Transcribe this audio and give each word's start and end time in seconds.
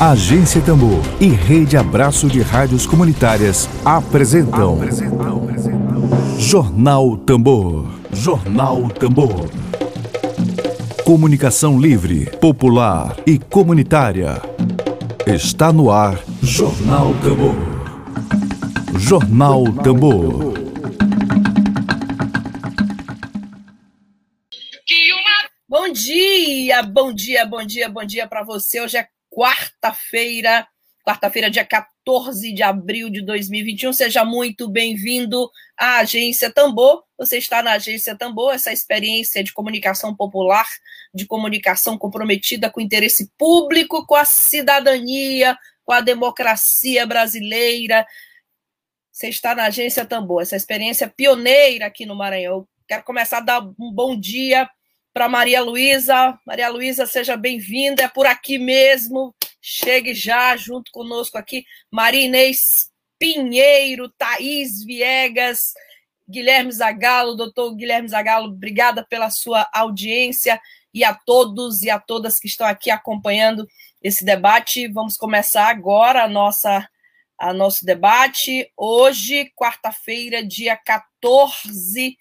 Agência 0.00 0.60
Tambor 0.60 1.02
e 1.20 1.26
Rede 1.26 1.76
Abraço 1.76 2.28
de 2.28 2.40
Rádios 2.40 2.86
Comunitárias 2.86 3.68
apresentam, 3.84 4.74
apresentam, 4.74 6.38
Jornal 6.38 7.16
Tambor. 7.16 7.84
Jornal 8.12 8.88
Tambor. 8.90 9.50
Comunicação 11.04 11.80
livre, 11.80 12.26
popular 12.38 13.16
e 13.26 13.40
comunitária. 13.40 14.40
Está 15.26 15.72
no 15.72 15.90
ar 15.90 16.16
Jornal 16.44 17.12
Tambor. 17.14 17.56
Jornal 19.00 19.64
Tambor. 19.82 20.54
Bom 25.68 25.92
dia, 25.92 26.82
bom 26.84 27.12
dia, 27.12 27.44
bom 27.44 27.66
dia, 27.66 27.88
bom 27.88 28.04
dia 28.04 28.28
para 28.28 28.44
você. 28.44 28.80
Hoje 28.80 28.96
é 28.96 29.08
quarta-feira, 29.38 30.66
quarta-feira, 31.06 31.48
dia 31.48 31.64
14 31.64 32.52
de 32.52 32.60
abril 32.60 33.08
de 33.08 33.22
2021. 33.22 33.92
Seja 33.92 34.24
muito 34.24 34.68
bem-vindo 34.68 35.48
à 35.78 35.98
Agência 35.98 36.52
Tambor. 36.52 37.04
Você 37.16 37.38
está 37.38 37.62
na 37.62 37.74
Agência 37.74 38.16
Tambor, 38.18 38.52
essa 38.52 38.72
experiência 38.72 39.44
de 39.44 39.52
comunicação 39.52 40.12
popular, 40.12 40.66
de 41.14 41.24
comunicação 41.24 41.96
comprometida 41.96 42.68
com 42.68 42.80
o 42.80 42.82
interesse 42.82 43.30
público, 43.38 44.04
com 44.08 44.16
a 44.16 44.24
cidadania, 44.24 45.56
com 45.84 45.92
a 45.92 46.00
democracia 46.00 47.06
brasileira. 47.06 48.04
Você 49.12 49.28
está 49.28 49.54
na 49.54 49.66
Agência 49.66 50.04
Tambor, 50.04 50.42
essa 50.42 50.56
experiência 50.56 51.06
pioneira 51.06 51.86
aqui 51.86 52.04
no 52.04 52.16
Maranhão. 52.16 52.66
Quero 52.88 53.04
começar 53.04 53.38
a 53.38 53.42
dar 53.42 53.60
um 53.78 53.92
bom 53.92 54.18
dia 54.18 54.68
para 55.18 55.28
Maria 55.28 55.60
Luísa. 55.60 56.38
Maria 56.46 56.68
Luísa, 56.68 57.04
seja 57.04 57.36
bem-vinda, 57.36 58.04
é 58.04 58.08
por 58.08 58.24
aqui 58.24 58.56
mesmo. 58.56 59.34
Chegue 59.60 60.14
já 60.14 60.56
junto 60.56 60.92
conosco 60.92 61.36
aqui. 61.36 61.64
Maria 61.90 62.26
Inês 62.26 62.88
Pinheiro, 63.18 64.08
Thaís 64.10 64.84
Viegas, 64.84 65.72
Guilherme 66.30 66.70
Zagalo, 66.70 67.34
doutor 67.34 67.74
Guilherme 67.74 68.06
Zagalo, 68.06 68.46
obrigada 68.46 69.04
pela 69.04 69.28
sua 69.28 69.68
audiência 69.74 70.60
e 70.94 71.02
a 71.02 71.12
todos 71.12 71.82
e 71.82 71.90
a 71.90 71.98
todas 71.98 72.38
que 72.38 72.46
estão 72.46 72.68
aqui 72.68 72.88
acompanhando 72.88 73.66
esse 74.00 74.24
debate. 74.24 74.86
Vamos 74.86 75.16
começar 75.16 75.68
agora 75.68 76.22
a 76.22 76.28
nossa 76.28 76.88
a 77.36 77.52
nosso 77.52 77.84
debate. 77.84 78.70
Hoje, 78.76 79.50
quarta-feira, 79.56 80.46
dia 80.46 80.76
14 80.76 82.16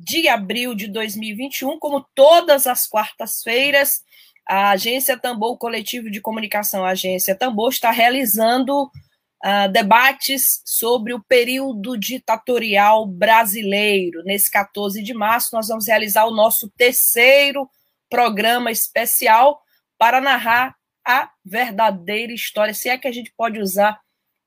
de 0.00 0.28
abril 0.28 0.74
de 0.74 0.88
2021, 0.88 1.78
como 1.78 2.06
todas 2.14 2.66
as 2.66 2.86
quartas-feiras, 2.86 4.02
a 4.48 4.70
Agência 4.70 5.18
Tambor, 5.18 5.52
o 5.52 5.58
coletivo 5.58 6.10
de 6.10 6.22
comunicação 6.22 6.84
Agência 6.84 7.36
Tambor, 7.36 7.68
está 7.68 7.90
realizando 7.90 8.84
uh, 8.84 9.70
debates 9.70 10.62
sobre 10.64 11.12
o 11.12 11.22
período 11.22 11.98
ditatorial 11.98 13.06
brasileiro. 13.06 14.24
Nesse 14.24 14.50
14 14.50 15.02
de 15.02 15.12
março, 15.12 15.50
nós 15.52 15.68
vamos 15.68 15.86
realizar 15.86 16.24
o 16.24 16.34
nosso 16.34 16.70
terceiro 16.78 17.68
programa 18.08 18.70
especial 18.72 19.60
para 19.98 20.18
narrar 20.18 20.74
a 21.06 21.30
verdadeira 21.44 22.32
história, 22.32 22.72
se 22.72 22.88
é 22.88 22.96
que 22.96 23.06
a 23.06 23.12
gente 23.12 23.32
pode 23.36 23.60
usar 23.60 24.00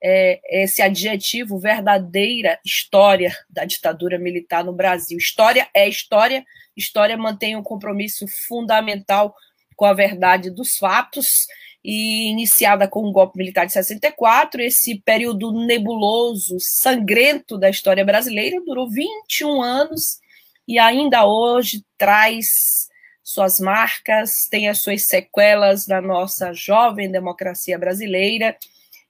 é, 0.03 0.41
esse 0.63 0.81
adjetivo 0.81 1.57
verdadeira 1.57 2.59
história 2.65 3.33
da 3.49 3.63
ditadura 3.63 4.19
militar 4.19 4.63
no 4.63 4.73
Brasil. 4.73 5.17
História 5.17 5.69
é 5.73 5.87
história, 5.87 6.43
história 6.75 7.17
mantém 7.17 7.55
um 7.55 7.63
compromisso 7.63 8.25
fundamental 8.47 9.33
com 9.77 9.85
a 9.85 9.93
verdade 9.93 10.51
dos 10.51 10.77
fatos, 10.77 11.47
e 11.83 12.29
iniciada 12.29 12.87
com 12.87 13.03
o 13.03 13.11
golpe 13.11 13.37
militar 13.37 13.65
de 13.65 13.73
64, 13.73 14.61
esse 14.61 15.01
período 15.01 15.51
nebuloso, 15.51 16.55
sangrento 16.59 17.57
da 17.57 17.69
história 17.69 18.05
brasileira 18.05 18.63
durou 18.65 18.89
21 18.89 19.61
anos 19.61 20.19
e 20.66 20.79
ainda 20.79 21.25
hoje 21.25 21.83
traz 21.97 22.88
suas 23.22 23.59
marcas, 23.59 24.47
tem 24.49 24.69
as 24.69 24.79
suas 24.79 25.05
sequelas 25.05 25.85
na 25.85 25.99
nossa 25.99 26.53
jovem 26.53 27.11
democracia 27.11 27.78
brasileira 27.78 28.55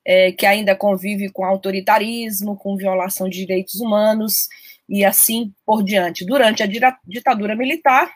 é, 0.06 0.31
que 0.31 0.46
ainda 0.46 0.75
convive 0.75 1.30
com 1.30 1.46
autoritarismo, 1.46 2.58
com 2.58 2.75
violação 2.75 3.30
de 3.30 3.38
direitos 3.38 3.80
humanos 3.80 4.47
e 4.88 5.06
assim 5.06 5.53
por 5.66 5.84
diante. 5.84 6.25
Durante 6.25 6.62
a 6.62 6.68
ditadura 7.06 7.56
militar, 7.56 8.12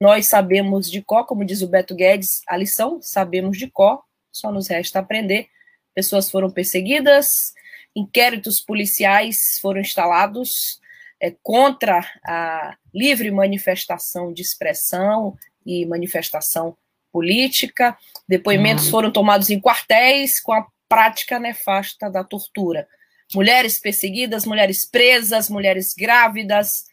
nós 0.00 0.26
sabemos 0.26 0.90
de 0.90 1.02
có, 1.02 1.24
como 1.24 1.44
diz 1.44 1.62
o 1.62 1.68
Beto 1.68 1.94
Guedes, 1.94 2.42
a 2.48 2.56
lição, 2.56 3.00
sabemos 3.02 3.58
de 3.58 3.70
có, 3.70 4.02
só 4.32 4.50
nos 4.50 4.68
resta 4.68 4.98
aprender. 4.98 5.48
Pessoas 5.94 6.30
foram 6.30 6.50
perseguidas, 6.50 7.52
inquéritos 7.94 8.60
policiais 8.60 9.58
foram 9.60 9.80
instalados 9.80 10.80
é, 11.20 11.34
contra 11.42 12.00
a 12.24 12.76
livre 12.94 13.30
manifestação 13.30 14.32
de 14.32 14.42
expressão 14.42 15.36
e 15.66 15.84
manifestação 15.84 16.76
política. 17.12 17.96
Depoimentos 18.28 18.86
uhum. 18.86 18.90
foram 18.90 19.10
tomados 19.10 19.50
em 19.50 19.60
quartéis 19.60 20.40
com 20.40 20.52
a 20.52 20.66
prática 20.90 21.38
nefasta 21.38 22.10
da 22.10 22.24
tortura. 22.24 22.88
Mulheres 23.32 23.78
perseguidas, 23.78 24.44
mulheres 24.44 24.84
presas, 24.84 25.48
mulheres 25.48 25.94
grávidas, 25.96 26.84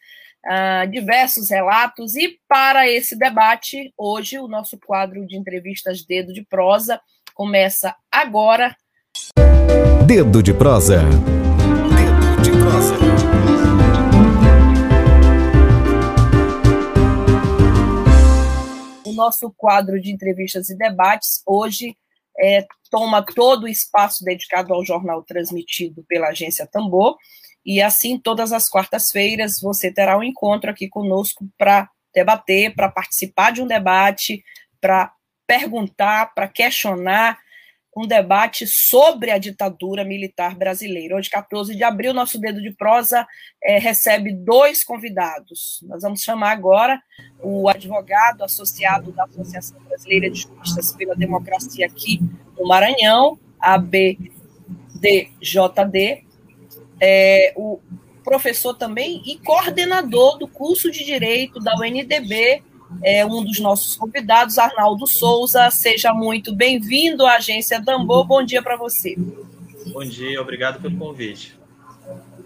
uh, 0.46 0.88
diversos 0.88 1.50
relatos. 1.50 2.14
E 2.14 2.38
para 2.46 2.88
esse 2.88 3.18
debate, 3.18 3.92
hoje, 3.98 4.38
o 4.38 4.46
nosso 4.46 4.78
quadro 4.78 5.26
de 5.26 5.36
entrevistas 5.36 6.04
Dedo 6.04 6.32
de 6.32 6.44
Prosa 6.44 7.00
começa 7.34 7.92
agora. 8.08 8.76
Dedo 10.06 10.44
de 10.44 10.54
Prosa. 10.54 11.02
Dedo 11.02 12.42
de 12.42 12.50
Prosa. 12.52 12.94
O 19.04 19.12
nosso 19.12 19.52
quadro 19.56 20.00
de 20.00 20.12
entrevistas 20.12 20.70
e 20.70 20.78
debates 20.78 21.42
hoje 21.44 21.96
é, 22.40 22.66
toma 22.90 23.24
todo 23.24 23.64
o 23.64 23.68
espaço 23.68 24.24
dedicado 24.24 24.72
ao 24.72 24.84
jornal 24.84 25.22
transmitido 25.22 26.04
pela 26.08 26.28
agência 26.28 26.66
Tambor. 26.66 27.16
E 27.64 27.82
assim, 27.82 28.18
todas 28.18 28.52
as 28.52 28.68
quartas-feiras, 28.68 29.60
você 29.60 29.92
terá 29.92 30.16
um 30.16 30.22
encontro 30.22 30.70
aqui 30.70 30.88
conosco 30.88 31.46
para 31.58 31.88
debater, 32.14 32.74
para 32.74 32.90
participar 32.90 33.52
de 33.52 33.60
um 33.60 33.66
debate, 33.66 34.42
para 34.80 35.12
perguntar, 35.46 36.34
para 36.34 36.48
questionar 36.48 37.38
um 37.98 38.06
debate 38.06 38.64
sobre 38.64 39.32
a 39.32 39.38
ditadura 39.38 40.04
militar 40.04 40.54
brasileira. 40.54 41.16
Hoje, 41.16 41.28
14 41.28 41.74
de 41.74 41.82
abril, 41.82 42.14
nosso 42.14 42.38
Dedo 42.40 42.62
de 42.62 42.70
Prosa 42.70 43.26
é, 43.60 43.76
recebe 43.78 44.32
dois 44.32 44.84
convidados. 44.84 45.80
Nós 45.82 46.02
vamos 46.02 46.22
chamar 46.22 46.52
agora 46.52 47.02
o 47.42 47.68
advogado 47.68 48.44
associado 48.44 49.10
da 49.10 49.24
Associação 49.24 49.80
Brasileira 49.80 50.30
de 50.30 50.42
Juristas 50.42 50.92
pela 50.92 51.16
Democracia 51.16 51.86
aqui 51.86 52.20
no 52.56 52.68
Maranhão, 52.68 53.36
ABDJD, 53.58 54.28
é, 57.00 57.52
o 57.56 57.80
professor 58.22 58.74
também 58.74 59.22
e 59.26 59.38
coordenador 59.38 60.38
do 60.38 60.46
curso 60.46 60.88
de 60.90 61.04
Direito 61.04 61.58
da 61.58 61.74
UNDB, 61.74 62.62
é 63.02 63.24
um 63.24 63.44
dos 63.44 63.60
nossos 63.60 63.96
convidados, 63.96 64.58
Arnaldo 64.58 65.06
Souza. 65.06 65.70
Seja 65.70 66.12
muito 66.12 66.54
bem-vindo 66.54 67.26
à 67.26 67.36
Agência 67.36 67.80
Dambô. 67.80 68.24
Bom 68.24 68.42
dia 68.42 68.62
para 68.62 68.76
você. 68.76 69.16
Bom 69.92 70.04
dia, 70.04 70.40
obrigado 70.40 70.80
pelo 70.80 70.96
convite. 70.96 71.58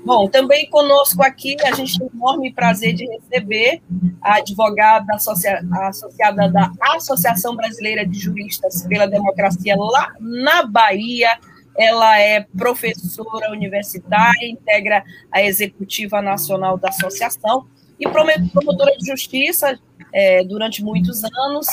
Bom, 0.04 0.28
também 0.28 0.68
conosco 0.68 1.22
aqui, 1.22 1.56
a 1.62 1.72
gente 1.74 1.96
tem 1.96 2.08
um 2.08 2.16
enorme 2.16 2.52
prazer 2.52 2.92
de 2.92 3.06
receber 3.06 3.80
a 4.20 4.36
advogada 4.36 5.14
associa 5.14 5.62
associada 5.70 6.48
da 6.48 6.72
Associação 6.80 7.54
Brasileira 7.54 8.04
de 8.04 8.18
Juristas 8.18 8.84
pela 8.86 9.06
Democracia 9.06 9.76
lá 9.76 10.12
na 10.18 10.64
Bahia. 10.64 11.38
Ela 11.78 12.18
é 12.18 12.44
professora 12.58 13.50
universitária, 13.52 14.48
integra 14.48 15.04
a 15.30 15.42
executiva 15.42 16.20
nacional 16.20 16.76
da 16.76 16.88
associação 16.88 17.66
e 17.98 18.08
promotora 18.08 18.96
de 18.98 19.06
justiça 19.06 19.78
é, 20.12 20.44
durante 20.44 20.84
muitos 20.84 21.22
anos. 21.24 21.66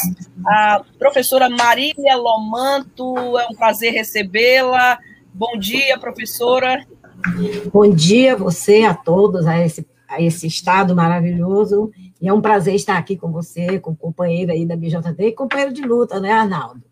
A 0.45 0.83
professora 0.97 1.50
Marília 1.50 2.15
Lomanto, 2.15 3.38
é 3.38 3.47
um 3.47 3.56
prazer 3.56 3.94
recebê-la. 3.94 5.00
Bom 5.33 5.57
dia, 5.57 6.00
professora. 6.00 6.86
Bom 7.71 7.89
dia 7.89 8.33
a 8.33 8.38
você, 8.38 8.83
a 8.83 8.94
todos, 8.94 9.45
a 9.45 9.59
esse, 9.59 9.86
a 10.07 10.21
esse 10.21 10.47
estado 10.47 10.95
maravilhoso. 10.95 11.91
E 12.21 12.27
é 12.27 12.33
um 12.33 12.41
prazer 12.41 12.75
estar 12.75 12.97
aqui 12.97 13.15
com 13.18 13.31
você, 13.31 13.80
com 13.80 13.91
o 13.91 13.95
companheiro 13.95 14.51
aí 14.51 14.65
da 14.65 14.75
BJD 14.75 15.27
e 15.27 15.31
companheiro 15.31 15.74
de 15.74 15.81
luta, 15.81 16.19
né, 16.19 16.31
Arnaldo? 16.31 16.83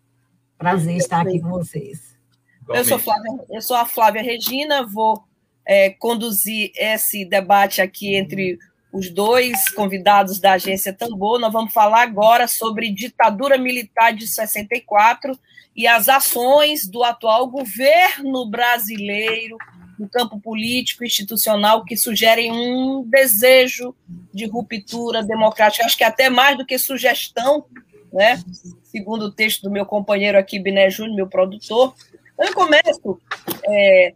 Prazer 0.56 0.96
estar 0.96 1.22
aqui 1.22 1.40
com 1.40 1.50
vocês. 1.50 2.16
Eu 2.68 2.84
sou, 2.84 2.98
Flávia, 2.98 3.32
eu 3.50 3.62
sou 3.62 3.76
a 3.76 3.86
Flávia 3.86 4.22
Regina, 4.22 4.86
vou 4.86 5.22
é, 5.64 5.90
conduzir 5.90 6.70
esse 6.74 7.24
debate 7.24 7.80
aqui 7.80 8.14
entre 8.14 8.58
os 8.92 9.10
dois 9.10 9.68
convidados 9.70 10.38
da 10.38 10.52
agência 10.52 10.92
Tambor. 10.92 11.38
Nós 11.38 11.52
vamos 11.52 11.72
falar 11.72 12.02
agora 12.02 12.48
sobre 12.48 12.90
ditadura 12.90 13.58
militar 13.58 14.12
de 14.12 14.26
64 14.26 15.38
e 15.76 15.86
as 15.86 16.08
ações 16.08 16.86
do 16.86 17.04
atual 17.04 17.48
governo 17.48 18.46
brasileiro 18.46 19.56
no 19.98 20.08
campo 20.08 20.40
político 20.40 21.04
institucional 21.04 21.84
que 21.84 21.96
sugerem 21.96 22.52
um 22.52 23.04
desejo 23.04 23.94
de 24.32 24.46
ruptura 24.46 25.22
democrática. 25.22 25.84
Acho 25.84 25.98
que 25.98 26.04
até 26.04 26.30
mais 26.30 26.56
do 26.56 26.64
que 26.64 26.78
sugestão, 26.78 27.64
né? 28.12 28.40
segundo 28.84 29.26
o 29.26 29.32
texto 29.32 29.62
do 29.62 29.70
meu 29.70 29.84
companheiro 29.84 30.38
aqui, 30.38 30.58
Biné 30.58 30.88
Júnior, 30.88 31.16
meu 31.16 31.26
produtor. 31.26 31.94
Eu 32.38 32.54
começo 32.54 33.20
é, 33.66 34.14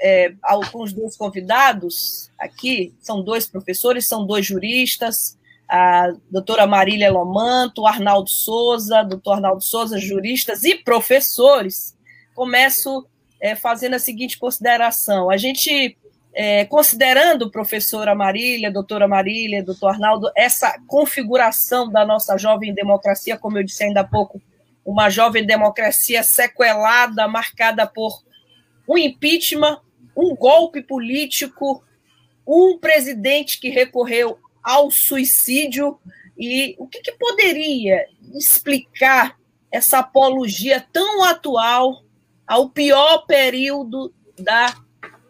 é, 0.00 0.32
com 0.72 0.82
os 0.82 0.92
dois 0.92 1.16
convidados 1.16 2.30
aqui, 2.38 2.94
são 3.00 3.22
dois 3.22 3.46
professores, 3.46 4.06
são 4.06 4.26
dois 4.26 4.46
juristas, 4.46 5.38
a 5.68 6.12
doutora 6.28 6.66
Marília 6.66 7.12
Lomanto, 7.12 7.86
Arnaldo 7.86 8.28
Souza, 8.28 9.04
doutor 9.04 9.34
Arnaldo 9.34 9.62
Souza, 9.62 9.98
juristas 9.98 10.64
e 10.64 10.74
professores. 10.74 11.96
Começo 12.34 13.06
é, 13.40 13.54
fazendo 13.54 13.94
a 13.94 13.98
seguinte 13.98 14.38
consideração. 14.38 15.30
A 15.30 15.36
gente, 15.36 15.96
é, 16.34 16.64
considerando 16.64 17.50
professora 17.50 18.14
Marília, 18.14 18.72
doutora 18.72 19.06
Marília, 19.06 19.62
doutor 19.62 19.90
Arnaldo, 19.90 20.30
essa 20.34 20.76
configuração 20.88 21.88
da 21.88 22.04
nossa 22.04 22.36
jovem 22.36 22.74
democracia, 22.74 23.38
como 23.38 23.58
eu 23.58 23.62
disse 23.62 23.84
ainda 23.84 24.00
há 24.00 24.04
pouco, 24.04 24.42
uma 24.84 25.08
jovem 25.08 25.46
democracia 25.46 26.22
sequelada, 26.24 27.28
marcada 27.28 27.86
por 27.86 28.12
um 28.88 28.98
impeachment, 28.98 29.78
um 30.16 30.34
golpe 30.34 30.82
político, 30.82 31.82
um 32.46 32.78
presidente 32.78 33.60
que 33.60 33.68
recorreu 33.68 34.38
ao 34.62 34.90
suicídio. 34.90 35.98
E 36.38 36.74
o 36.78 36.86
que, 36.86 37.00
que 37.00 37.12
poderia 37.12 38.06
explicar 38.34 39.38
essa 39.70 39.98
apologia 39.98 40.84
tão 40.92 41.24
atual 41.24 42.02
ao 42.46 42.68
pior 42.68 43.26
período 43.26 44.12
da 44.38 44.74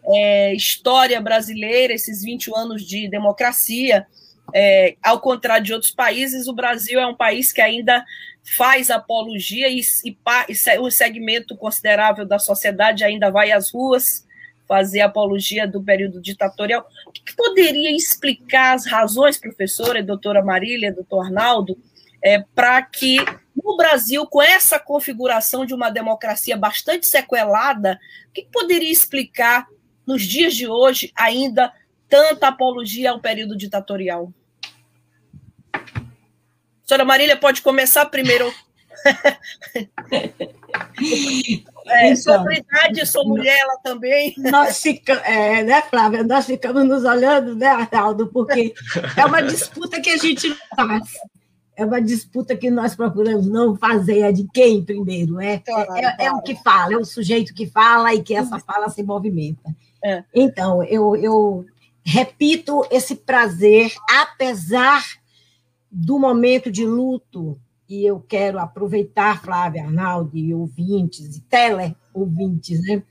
é, 0.05 0.53
história 0.55 1.21
brasileira, 1.21 1.93
esses 1.93 2.23
20 2.23 2.51
anos 2.55 2.83
de 2.83 3.07
democracia. 3.07 4.07
É, 4.53 4.95
ao 5.01 5.19
contrário 5.21 5.63
de 5.63 5.73
outros 5.73 5.91
países, 5.91 6.47
o 6.47 6.53
Brasil 6.53 6.99
é 6.99 7.05
um 7.05 7.15
país 7.15 7.53
que 7.53 7.61
ainda 7.61 8.03
faz 8.57 8.89
apologia 8.89 9.69
e, 9.69 9.81
e, 10.03 10.17
e 10.49 10.79
um 10.79 10.89
segmento 10.89 11.55
considerável 11.55 12.25
da 12.25 12.39
sociedade 12.39 13.03
ainda 13.03 13.29
vai 13.29 13.51
às 13.51 13.71
ruas 13.71 14.25
fazer 14.71 15.01
apologia 15.01 15.67
do 15.67 15.83
período 15.83 16.21
ditatorial. 16.21 16.87
O 17.05 17.11
que 17.11 17.35
poderia 17.35 17.93
explicar 17.93 18.73
as 18.73 18.85
razões, 18.85 19.37
professora, 19.37 20.01
doutora 20.01 20.41
Marília, 20.41 20.93
doutor 20.93 21.25
Arnaldo, 21.25 21.77
é, 22.23 22.39
para 22.55 22.81
que 22.81 23.17
no 23.53 23.75
Brasil, 23.75 24.25
com 24.25 24.41
essa 24.41 24.79
configuração 24.79 25.65
de 25.65 25.73
uma 25.73 25.89
democracia 25.89 26.55
bastante 26.55 27.05
sequelada, 27.05 27.99
o 28.29 28.31
que 28.31 28.47
poderia 28.49 28.89
explicar, 28.89 29.67
nos 30.07 30.23
dias 30.23 30.55
de 30.55 30.69
hoje, 30.69 31.11
ainda 31.17 31.73
tanta 32.07 32.47
apologia 32.47 33.11
ao 33.11 33.19
período 33.19 33.57
ditatorial? 33.57 34.31
Senhora 36.85 37.03
Marília, 37.03 37.35
pode 37.35 37.61
começar 37.61 38.05
primeiro. 38.05 38.53
é, 41.91 42.11
então, 42.11 42.43
sua 42.43 42.53
idade, 42.53 43.05
sou 43.05 43.27
mulher, 43.27 43.59
ela 43.59 43.77
também. 43.77 44.33
Nós 44.37 44.81
ficamos, 44.81 45.23
é, 45.23 45.63
né, 45.63 45.81
Flávia? 45.83 46.23
Nós 46.23 46.45
ficamos 46.45 46.85
nos 46.85 47.03
olhando, 47.03 47.55
né, 47.55 47.67
Arnaldo? 47.67 48.27
Porque 48.27 48.73
é 49.17 49.25
uma 49.25 49.41
disputa 49.41 50.01
que 50.01 50.09
a 50.09 50.17
gente 50.17 50.55
faz 50.75 51.11
é 51.81 51.85
uma 51.85 52.01
disputa 52.01 52.55
que 52.55 52.69
nós 52.69 52.95
procuramos 52.95 53.47
não 53.47 53.75
fazer 53.75 54.19
é 54.19 54.31
de 54.31 54.47
quem 54.53 54.83
primeiro, 54.83 55.39
é, 55.39 55.61
é, 55.67 56.25
é, 56.25 56.31
o 56.31 56.41
que 56.41 56.55
fala, 56.55 56.93
é 56.93 56.97
o 56.97 57.05
sujeito 57.05 57.53
que 57.53 57.65
fala 57.65 58.13
e 58.13 58.21
que 58.21 58.35
essa 58.35 58.59
fala 58.59 58.89
se 58.89 59.01
movimenta. 59.01 59.73
É. 60.03 60.23
Então, 60.33 60.83
eu, 60.83 61.15
eu 61.15 61.65
repito 62.03 62.85
esse 62.91 63.15
prazer, 63.15 63.93
apesar 64.09 65.03
do 65.91 66.19
momento 66.19 66.71
de 66.71 66.85
luto, 66.85 67.59
e 67.91 68.05
eu 68.05 68.21
quero 68.21 68.57
aproveitar, 68.57 69.43
Flávia, 69.43 69.83
Arnaldo 69.83 70.37
e 70.37 70.53
ouvintes, 70.53 71.35
e 71.35 71.41
tele-ouvintes, 71.41 72.81
né? 72.83 73.03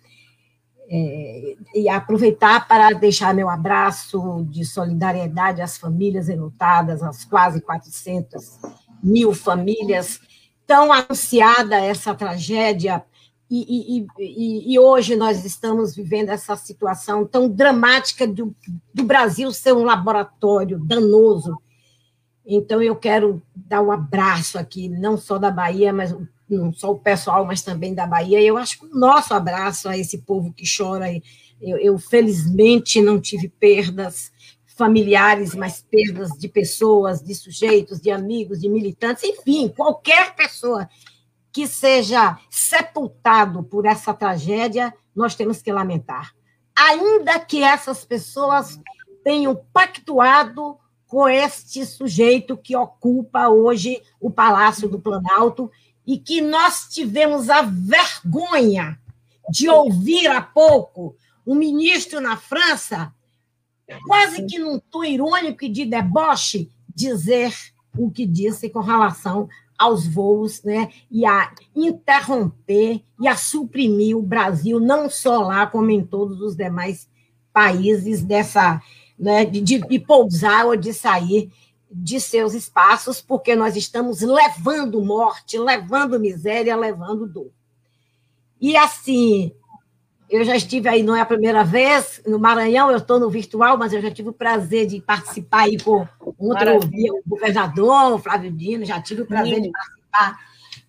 É, 0.93 1.56
e 1.75 1.88
aproveitar 1.88 2.67
para 2.67 2.91
deixar 2.93 3.35
meu 3.35 3.50
abraço 3.50 4.43
de 4.49 4.65
solidariedade 4.65 5.61
às 5.61 5.77
famílias 5.77 6.31
enlutadas, 6.31 7.03
às 7.03 7.27
quase 7.27 7.61
400 7.61 8.59
mil 9.03 9.35
famílias, 9.35 10.19
tão 10.67 10.91
anunciada 10.91 11.77
essa 11.77 12.15
tragédia, 12.15 13.05
e, 13.50 13.99
e, 13.99 14.06
e, 14.19 14.75
e, 14.75 14.79
hoje 14.79 15.15
nós 15.15 15.44
estamos 15.44 15.94
vivendo 15.94 16.31
essa 16.31 16.56
situação 16.56 17.27
tão 17.27 17.50
dramática 17.50 18.27
do, 18.27 18.55
do 18.94 19.05
Brasil 19.05 19.53
ser 19.53 19.75
um 19.75 19.82
laboratório 19.82 20.79
danoso. 20.79 21.61
Então, 22.52 22.82
eu 22.82 22.97
quero 22.97 23.41
dar 23.55 23.81
um 23.81 23.93
abraço 23.93 24.58
aqui, 24.58 24.88
não 24.88 25.17
só 25.17 25.38
da 25.38 25.52
Bahia, 25.52 25.93
mas 25.93 26.12
não 26.49 26.73
só 26.73 26.91
o 26.91 26.99
pessoal, 26.99 27.44
mas 27.44 27.62
também 27.62 27.94
da 27.94 28.08
Bahia. 28.08 28.43
Eu 28.43 28.58
acho 28.58 28.81
que 28.81 28.87
o 28.87 28.99
nosso 28.99 29.32
abraço 29.32 29.88
a 29.88 29.97
esse 29.97 30.19
povo 30.19 30.52
que 30.52 30.64
chora. 30.67 31.06
Eu, 31.62 31.79
eu, 31.79 31.97
felizmente 31.97 33.00
não 33.00 33.20
tive 33.20 33.49
perdas 33.49 34.32
familiares, 34.67 35.55
mas 35.55 35.81
perdas 35.88 36.31
de 36.31 36.49
pessoas, 36.49 37.23
de 37.23 37.37
sujeitos, 37.37 38.00
de 38.00 38.11
amigos, 38.11 38.61
de 38.61 38.69
militantes, 38.69 39.23
enfim, 39.23 39.69
qualquer 39.69 40.35
pessoa 40.35 40.88
que 41.53 41.69
seja 41.69 42.37
sepultado 42.50 43.62
por 43.62 43.87
essa 43.87 44.12
tragédia, 44.12 44.93
nós 45.14 45.37
temos 45.37 45.62
que 45.62 45.70
lamentar. 45.70 46.35
Ainda 46.75 47.38
que 47.38 47.62
essas 47.62 48.05
pessoas 48.05 48.81
tenham 49.23 49.55
pactuado 49.73 50.80
com 51.11 51.29
este 51.29 51.85
sujeito 51.85 52.57
que 52.57 52.77
ocupa 52.77 53.49
hoje 53.49 54.01
o 54.21 54.31
Palácio 54.31 54.89
do 54.89 55.01
Planalto 55.01 55.69
e 56.07 56.17
que 56.17 56.41
nós 56.41 56.87
tivemos 56.89 57.51
a 57.51 57.62
vergonha 57.62 58.97
de 59.51 59.69
ouvir 59.69 60.29
há 60.29 60.41
pouco 60.41 61.17
um 61.45 61.57
ministro 61.57 62.21
na 62.21 62.37
França, 62.37 63.12
quase 64.07 64.47
que 64.47 64.57
num 64.61 64.79
tom 64.79 65.03
irônico 65.03 65.65
e 65.65 65.69
de 65.69 65.85
deboche, 65.85 66.71
dizer 66.95 67.53
o 67.99 68.09
que 68.09 68.25
disse 68.25 68.71
com 68.71 68.79
relação 68.79 69.49
aos 69.77 70.06
voos, 70.06 70.63
né, 70.63 70.91
e 71.11 71.27
a 71.27 71.53
interromper 71.75 73.03
e 73.21 73.27
a 73.27 73.37
suprimir 73.37 74.17
o 74.17 74.23
Brasil, 74.23 74.79
não 74.79 75.11
só 75.11 75.43
lá, 75.43 75.67
como 75.67 75.91
em 75.91 76.05
todos 76.05 76.41
os 76.41 76.55
demais 76.55 77.08
países, 77.53 78.23
dessa, 78.23 78.81
né, 79.20 79.44
de, 79.44 79.60
de 79.60 79.98
pousar 79.98 80.65
ou 80.65 80.74
de 80.74 80.94
sair 80.94 81.53
de 81.93 82.20
seus 82.20 82.55
espaços, 82.55 83.20
porque 83.20 83.55
nós 83.55 83.77
estamos 83.77 84.22
levando 84.22 85.05
morte, 85.05 85.58
levando 85.58 86.19
miséria, 86.19 86.77
levando 86.77 87.27
dor. 87.27 87.50
E 88.60 88.77
assim, 88.77 89.53
eu 90.31 90.44
já 90.44 90.56
estive 90.56 90.89
aí, 90.89 91.03
não 91.03 91.17
é 91.17 91.20
a 91.20 91.27
primeira 91.27 91.65
vez, 91.65 92.22
no 92.27 92.39
Maranhão, 92.39 92.91
eu 92.91 92.98
estou 92.98 93.19
no 93.19 93.29
virtual, 93.29 93.77
mas 93.77 93.93
eu 93.93 94.00
já 94.00 94.10
tive 94.10 94.29
o 94.29 94.32
prazer 94.32 94.86
de 94.86 95.00
participar 95.00 95.62
aí 95.62 95.79
com 95.79 96.06
outro 96.39 96.79
o 96.79 97.22
governador, 97.27 98.15
o 98.15 98.19
Flávio 98.19 98.53
Dino, 98.53 98.84
já 98.84 99.03
tive 99.03 99.22
o 99.22 99.27
prazer 99.27 99.56
Sim. 99.56 99.62
de 99.62 99.70
participar 99.70 100.39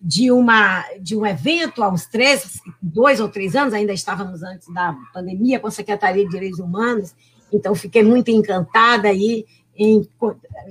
de, 0.00 0.32
uma, 0.32 0.84
de 1.00 1.16
um 1.16 1.26
evento 1.26 1.82
há 1.82 1.88
uns 1.88 2.06
três, 2.06 2.60
dois 2.80 3.20
ou 3.20 3.28
três 3.28 3.54
anos, 3.54 3.74
ainda 3.74 3.92
estávamos 3.92 4.42
antes 4.42 4.68
da 4.72 4.96
pandemia, 5.12 5.60
com 5.60 5.66
a 5.66 5.70
Secretaria 5.70 6.24
de 6.24 6.30
Direitos 6.30 6.58
Humanos, 6.58 7.14
então 7.52 7.74
fiquei 7.74 8.02
muito 8.02 8.30
encantada 8.30 9.08
aí 9.08 9.46
em 9.74 10.06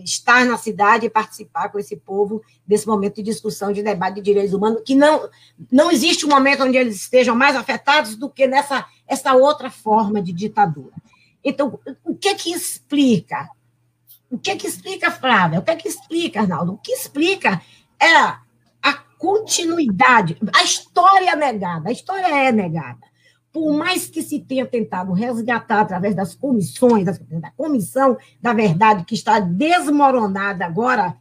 estar 0.03 0.45
na 0.45 0.57
cidade 0.57 1.05
e 1.05 1.09
participar 1.09 1.69
com 1.69 1.79
esse 1.79 1.95
povo 1.95 2.41
desse 2.65 2.87
momento 2.87 3.15
de 3.15 3.23
discussão, 3.23 3.71
de 3.71 3.81
debate 3.81 4.15
de 4.15 4.21
direitos 4.21 4.53
humanos, 4.53 4.81
que 4.85 4.95
não, 4.95 5.27
não 5.71 5.91
existe 5.91 6.25
um 6.25 6.29
momento 6.29 6.63
onde 6.63 6.77
eles 6.77 6.95
estejam 6.95 7.35
mais 7.35 7.55
afetados 7.55 8.15
do 8.15 8.29
que 8.29 8.47
nessa 8.47 8.85
essa 9.07 9.33
outra 9.33 9.69
forma 9.69 10.21
de 10.21 10.31
ditadura. 10.31 10.93
Então, 11.43 11.79
o 12.05 12.15
que 12.15 12.33
que 12.35 12.53
explica? 12.53 13.49
O 14.29 14.37
que 14.37 14.55
que 14.55 14.67
explica, 14.67 15.11
Flávia? 15.11 15.59
O 15.59 15.63
que 15.63 15.75
que 15.75 15.89
explica, 15.89 16.41
Arnaldo? 16.41 16.73
O 16.73 16.77
que 16.77 16.93
explica 16.93 17.61
é 17.99 18.15
a 18.81 18.93
continuidade, 19.17 20.37
a 20.55 20.63
história 20.63 21.35
negada. 21.35 21.89
A 21.89 21.91
história 21.91 22.27
é 22.27 22.51
negada 22.51 23.10
por 23.51 23.73
mais 23.73 24.07
que 24.07 24.21
se 24.21 24.39
tenha 24.39 24.65
tentado 24.65 25.11
resgatar 25.11 25.81
através 25.81 26.15
das 26.15 26.33
comissões, 26.33 27.05
da 27.05 27.51
comissão 27.51 28.17
da 28.41 28.53
verdade, 28.53 29.03
que 29.03 29.15
está 29.15 29.39
desmoronada 29.39 30.65
agora 30.65 31.17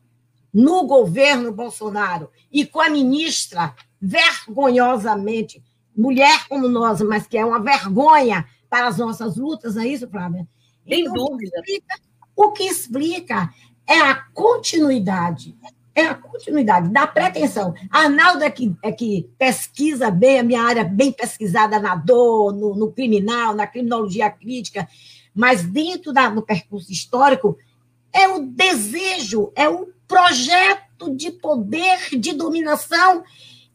no 0.53 0.87
governo 0.87 1.53
Bolsonaro, 1.53 2.31
e 2.51 2.67
com 2.67 2.81
a 2.81 2.89
ministra 2.89 3.75
vergonhosamente, 4.01 5.63
mulher 5.97 6.49
como 6.49 6.69
nós, 6.69 7.01
mas 7.03 7.27
que 7.27 7.39
é 7.39 7.45
uma 7.45 7.61
vergonha 7.61 8.47
para 8.69 8.89
as 8.89 8.99
nossas 8.99 9.37
lutas, 9.37 9.77
é 9.77 9.87
isso, 9.87 10.09
Flávia? 10.09 10.47
Sem 10.89 11.01
então, 11.03 11.13
dúvida. 11.13 11.61
O 11.61 11.63
que, 11.63 11.73
explica, 11.73 12.01
O 12.37 12.53
que 12.53 12.63
explica 12.65 13.55
é 13.87 14.01
a 14.01 14.15
continuidade. 14.33 15.57
É 16.01 16.07
a 16.07 16.15
continuidade 16.15 16.89
da 16.89 17.07
pretensão. 17.07 17.75
Arnaldo 17.91 18.43
é 18.43 18.51
que, 18.51 18.75
é 18.83 18.91
que 18.91 19.29
pesquisa 19.37 20.11
bem, 20.11 20.39
a 20.39 20.43
minha 20.43 20.63
área 20.63 20.83
bem 20.83 21.13
pesquisada 21.13 21.79
na 21.79 21.95
dor, 21.95 22.55
no, 22.55 22.75
no 22.75 22.91
criminal, 22.91 23.55
na 23.55 23.67
criminologia 23.67 24.31
crítica, 24.31 24.89
mas 25.35 25.63
dentro 25.63 26.11
da, 26.11 26.31
do 26.31 26.41
percurso 26.41 26.91
histórico, 26.91 27.59
é 28.13 28.27
o 28.29 28.47
desejo, 28.47 29.53
é 29.55 29.69
o 29.69 29.89
projeto 30.09 31.15
de 31.15 31.31
poder, 31.31 32.19
de 32.19 32.33
dominação 32.33 33.23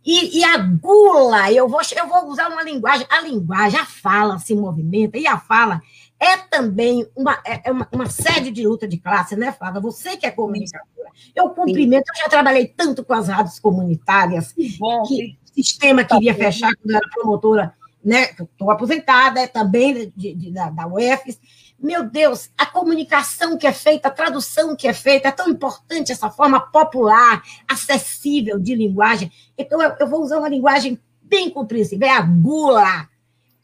e, 0.04 0.40
e, 0.40 0.44
a 0.44 0.58
gula. 0.58 1.52
Eu 1.52 1.70
vou, 1.70 1.82
eu 1.96 2.08
vou 2.08 2.28
usar 2.32 2.50
uma 2.50 2.64
linguagem, 2.64 3.06
a 3.08 3.22
linguagem, 3.22 3.80
a 3.80 3.86
fala 3.86 4.40
se 4.40 4.56
movimenta, 4.56 5.18
e 5.18 5.28
a 5.28 5.38
fala 5.38 5.80
é 6.26 6.38
também 6.38 7.08
uma, 7.16 7.40
é, 7.46 7.70
é 7.70 7.72
uma, 7.72 7.88
uma 7.92 8.10
sede 8.10 8.50
de 8.50 8.66
luta 8.66 8.88
de 8.88 8.98
classe, 8.98 9.36
né, 9.36 9.52
Flávia? 9.52 9.80
Você 9.82 10.18
que 10.18 10.26
é 10.26 10.32
comunicadora. 10.32 11.10
Eu 11.36 11.50
cumprimento, 11.50 12.06
eu 12.10 12.24
já 12.24 12.30
trabalhei 12.30 12.68
tanto 12.68 13.04
com 13.04 13.14
as 13.14 13.28
rádios 13.28 13.60
comunitárias, 13.60 14.52
que, 14.52 14.78
bom, 14.78 15.04
que 15.04 15.38
o 15.44 15.54
sistema 15.54 16.04
queria 16.04 16.34
tá 16.34 16.40
fechar 16.40 16.76
quando 16.76 16.92
eu 16.92 16.98
era 16.98 17.10
promotora, 17.14 17.74
né? 18.04 18.32
Estou 18.32 18.72
aposentada, 18.72 19.40
é 19.40 19.48
também 19.48 20.12
de, 20.16 20.34
de, 20.34 20.52
da, 20.52 20.70
da 20.70 20.88
UFES. 20.88 21.40
Meu 21.80 22.04
Deus, 22.04 22.50
a 22.58 22.66
comunicação 22.66 23.58
que 23.58 23.68
é 23.68 23.74
feita, 23.74 24.08
a 24.08 24.12
tradução 24.12 24.76
que 24.76 24.88
é 24.88 24.94
feita, 24.94 25.28
é 25.28 25.32
tão 25.32 25.50
importante 25.50 26.12
essa 26.12 26.30
forma 26.30 26.60
popular, 26.60 27.44
acessível 27.68 28.60
de 28.60 28.74
linguagem. 28.74 29.32
Então, 29.58 29.82
eu, 29.82 29.96
eu 30.00 30.08
vou 30.08 30.22
usar 30.22 30.40
uma 30.40 30.50
linguagem 30.50 31.00
bem 31.22 31.50
compreensível, 31.50 32.08
é 32.08 32.12
a 32.12 32.22
gula, 32.22 33.10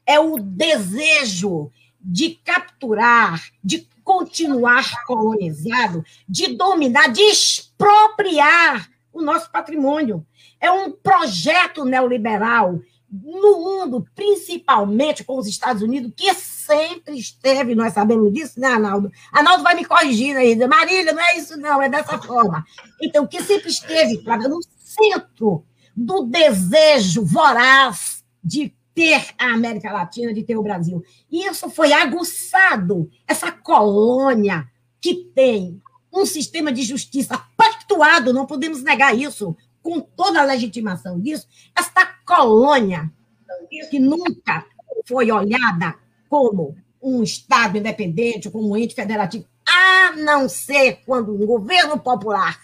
é 0.06 0.20
o 0.20 0.38
desejo, 0.38 1.72
de 2.03 2.31
capturar, 2.43 3.41
de 3.63 3.88
continuar 4.03 5.05
colonizado, 5.05 6.03
de 6.27 6.55
dominar, 6.55 7.08
de 7.08 7.22
expropriar 7.22 8.89
o 9.13 9.22
nosso 9.22 9.51
patrimônio. 9.51 10.25
É 10.60 10.72
um 10.72 10.91
projeto 10.91 11.86
neoliberal 11.86 12.79
no 13.12 13.60
mundo, 13.60 14.08
principalmente 14.15 15.24
com 15.24 15.38
os 15.38 15.46
Estados 15.46 15.81
Unidos, 15.81 16.13
que 16.15 16.34
sempre 16.34 17.17
esteve, 17.17 17.75
nós 17.75 17.93
sabemos 17.93 18.31
disso, 18.31 18.60
né, 18.60 18.67
Arnaldo? 18.67 19.12
Arnaldo 19.34 19.63
vai 19.63 19.75
me 19.75 19.84
corrigir 19.84 20.38
aí, 20.38 20.55
Marília, 20.65 21.12
não 21.12 21.22
é 21.22 21.38
isso 21.38 21.58
não, 21.58 21.81
é 21.81 21.89
dessa 21.89 22.17
forma. 22.20 22.65
Então, 23.01 23.27
que 23.27 23.43
sempre 23.43 23.70
esteve, 23.70 24.24
Flávia, 24.24 24.48
no 24.48 24.62
centro 24.77 25.65
do 25.96 26.24
desejo 26.24 27.25
voraz 27.25 28.24
de 28.41 28.74
ter 28.93 29.33
a 29.38 29.53
América 29.53 29.91
Latina, 29.91 30.33
de 30.33 30.43
ter 30.43 30.57
o 30.57 30.63
Brasil. 30.63 31.03
E 31.31 31.45
isso 31.45 31.69
foi 31.69 31.93
aguçado, 31.93 33.10
essa 33.27 33.51
colônia 33.51 34.67
que 35.00 35.15
tem 35.33 35.81
um 36.13 36.25
sistema 36.25 36.71
de 36.71 36.83
justiça 36.83 37.41
pactuado, 37.55 38.33
não 38.33 38.45
podemos 38.45 38.83
negar 38.83 39.17
isso, 39.17 39.55
com 39.81 40.00
toda 40.00 40.41
a 40.41 40.45
legitimação 40.45 41.19
disso, 41.19 41.48
esta 41.75 42.05
colônia 42.25 43.12
que 43.89 44.00
nunca 44.00 44.65
foi 45.07 45.31
olhada 45.31 45.95
como 46.29 46.75
um 47.01 47.24
Estado 47.24 47.77
independente, 47.77 48.50
como 48.50 48.69
um 48.69 48.77
ente 48.77 48.93
federativo, 48.93 49.45
a 49.67 50.12
não 50.17 50.48
ser 50.48 51.01
quando 51.05 51.33
um 51.33 51.45
governo 51.45 51.98
popular 51.98 52.60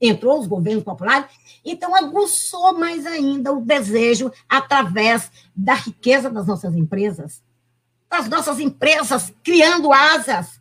entrou, 0.00 0.38
os 0.38 0.46
governos 0.46 0.84
populares, 0.84 1.26
então 1.64 1.94
aguçou 1.94 2.78
mais 2.78 3.06
ainda 3.06 3.52
o 3.52 3.60
desejo 3.60 4.30
através 4.48 5.30
da 5.54 5.74
riqueza 5.74 6.30
das 6.30 6.46
nossas 6.46 6.76
empresas, 6.76 7.42
das 8.08 8.28
nossas 8.28 8.60
empresas 8.60 9.32
criando 9.42 9.92
asas, 9.92 10.60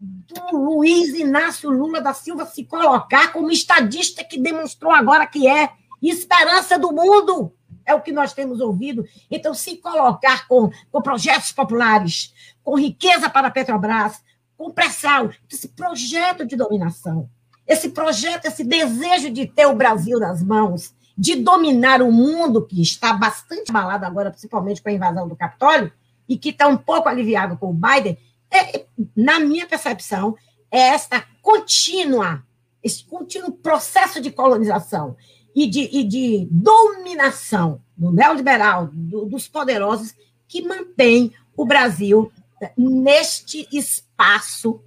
do 0.00 0.56
Luiz 0.56 1.10
Inácio 1.10 1.70
Lula 1.70 2.00
da 2.00 2.14
Silva 2.14 2.46
se 2.46 2.64
colocar 2.64 3.32
como 3.32 3.50
estadista 3.50 4.24
que 4.24 4.40
demonstrou 4.40 4.90
agora 4.90 5.26
que 5.26 5.46
é 5.46 5.72
esperança 6.00 6.78
do 6.78 6.90
mundo, 6.90 7.52
é 7.84 7.94
o 7.94 8.00
que 8.00 8.10
nós 8.10 8.32
temos 8.32 8.60
ouvido. 8.60 9.04
Então, 9.30 9.52
se 9.52 9.76
colocar 9.76 10.48
com, 10.48 10.70
com 10.90 11.02
projetos 11.02 11.52
populares, 11.52 12.32
com 12.62 12.78
riqueza 12.78 13.28
para 13.28 13.48
a 13.48 13.50
Petrobras, 13.50 14.22
com 14.56 14.70
pressão, 14.70 15.30
esse 15.50 15.68
projeto 15.68 16.46
de 16.46 16.56
dominação 16.56 17.28
esse 17.70 17.90
projeto, 17.90 18.46
esse 18.46 18.64
desejo 18.64 19.30
de 19.30 19.46
ter 19.46 19.64
o 19.66 19.76
Brasil 19.76 20.18
nas 20.18 20.42
mãos, 20.42 20.92
de 21.16 21.36
dominar 21.36 22.02
o 22.02 22.10
mundo, 22.10 22.66
que 22.66 22.82
está 22.82 23.12
bastante 23.12 23.70
abalado 23.70 24.04
agora, 24.04 24.32
principalmente 24.32 24.82
com 24.82 24.88
a 24.88 24.92
invasão 24.92 25.28
do 25.28 25.36
Capitólio, 25.36 25.92
e 26.28 26.36
que 26.36 26.48
está 26.48 26.66
um 26.66 26.76
pouco 26.76 27.08
aliviado 27.08 27.56
com 27.56 27.70
o 27.70 27.72
Biden, 27.72 28.18
é, 28.50 28.86
na 29.14 29.38
minha 29.38 29.68
percepção, 29.68 30.36
é 30.68 30.80
esta 30.80 31.24
contínua, 31.40 32.44
esse 32.82 33.04
contínuo 33.04 33.52
processo 33.52 34.20
de 34.20 34.32
colonização 34.32 35.16
e 35.54 35.68
de, 35.68 35.88
e 35.92 36.02
de 36.02 36.48
dominação 36.50 37.80
do 37.96 38.10
neoliberal, 38.10 38.88
do, 38.92 39.26
dos 39.26 39.46
poderosos, 39.46 40.12
que 40.48 40.66
mantém 40.66 41.32
o 41.56 41.64
Brasil 41.64 42.32
neste 42.76 43.68
espaço 43.70 44.82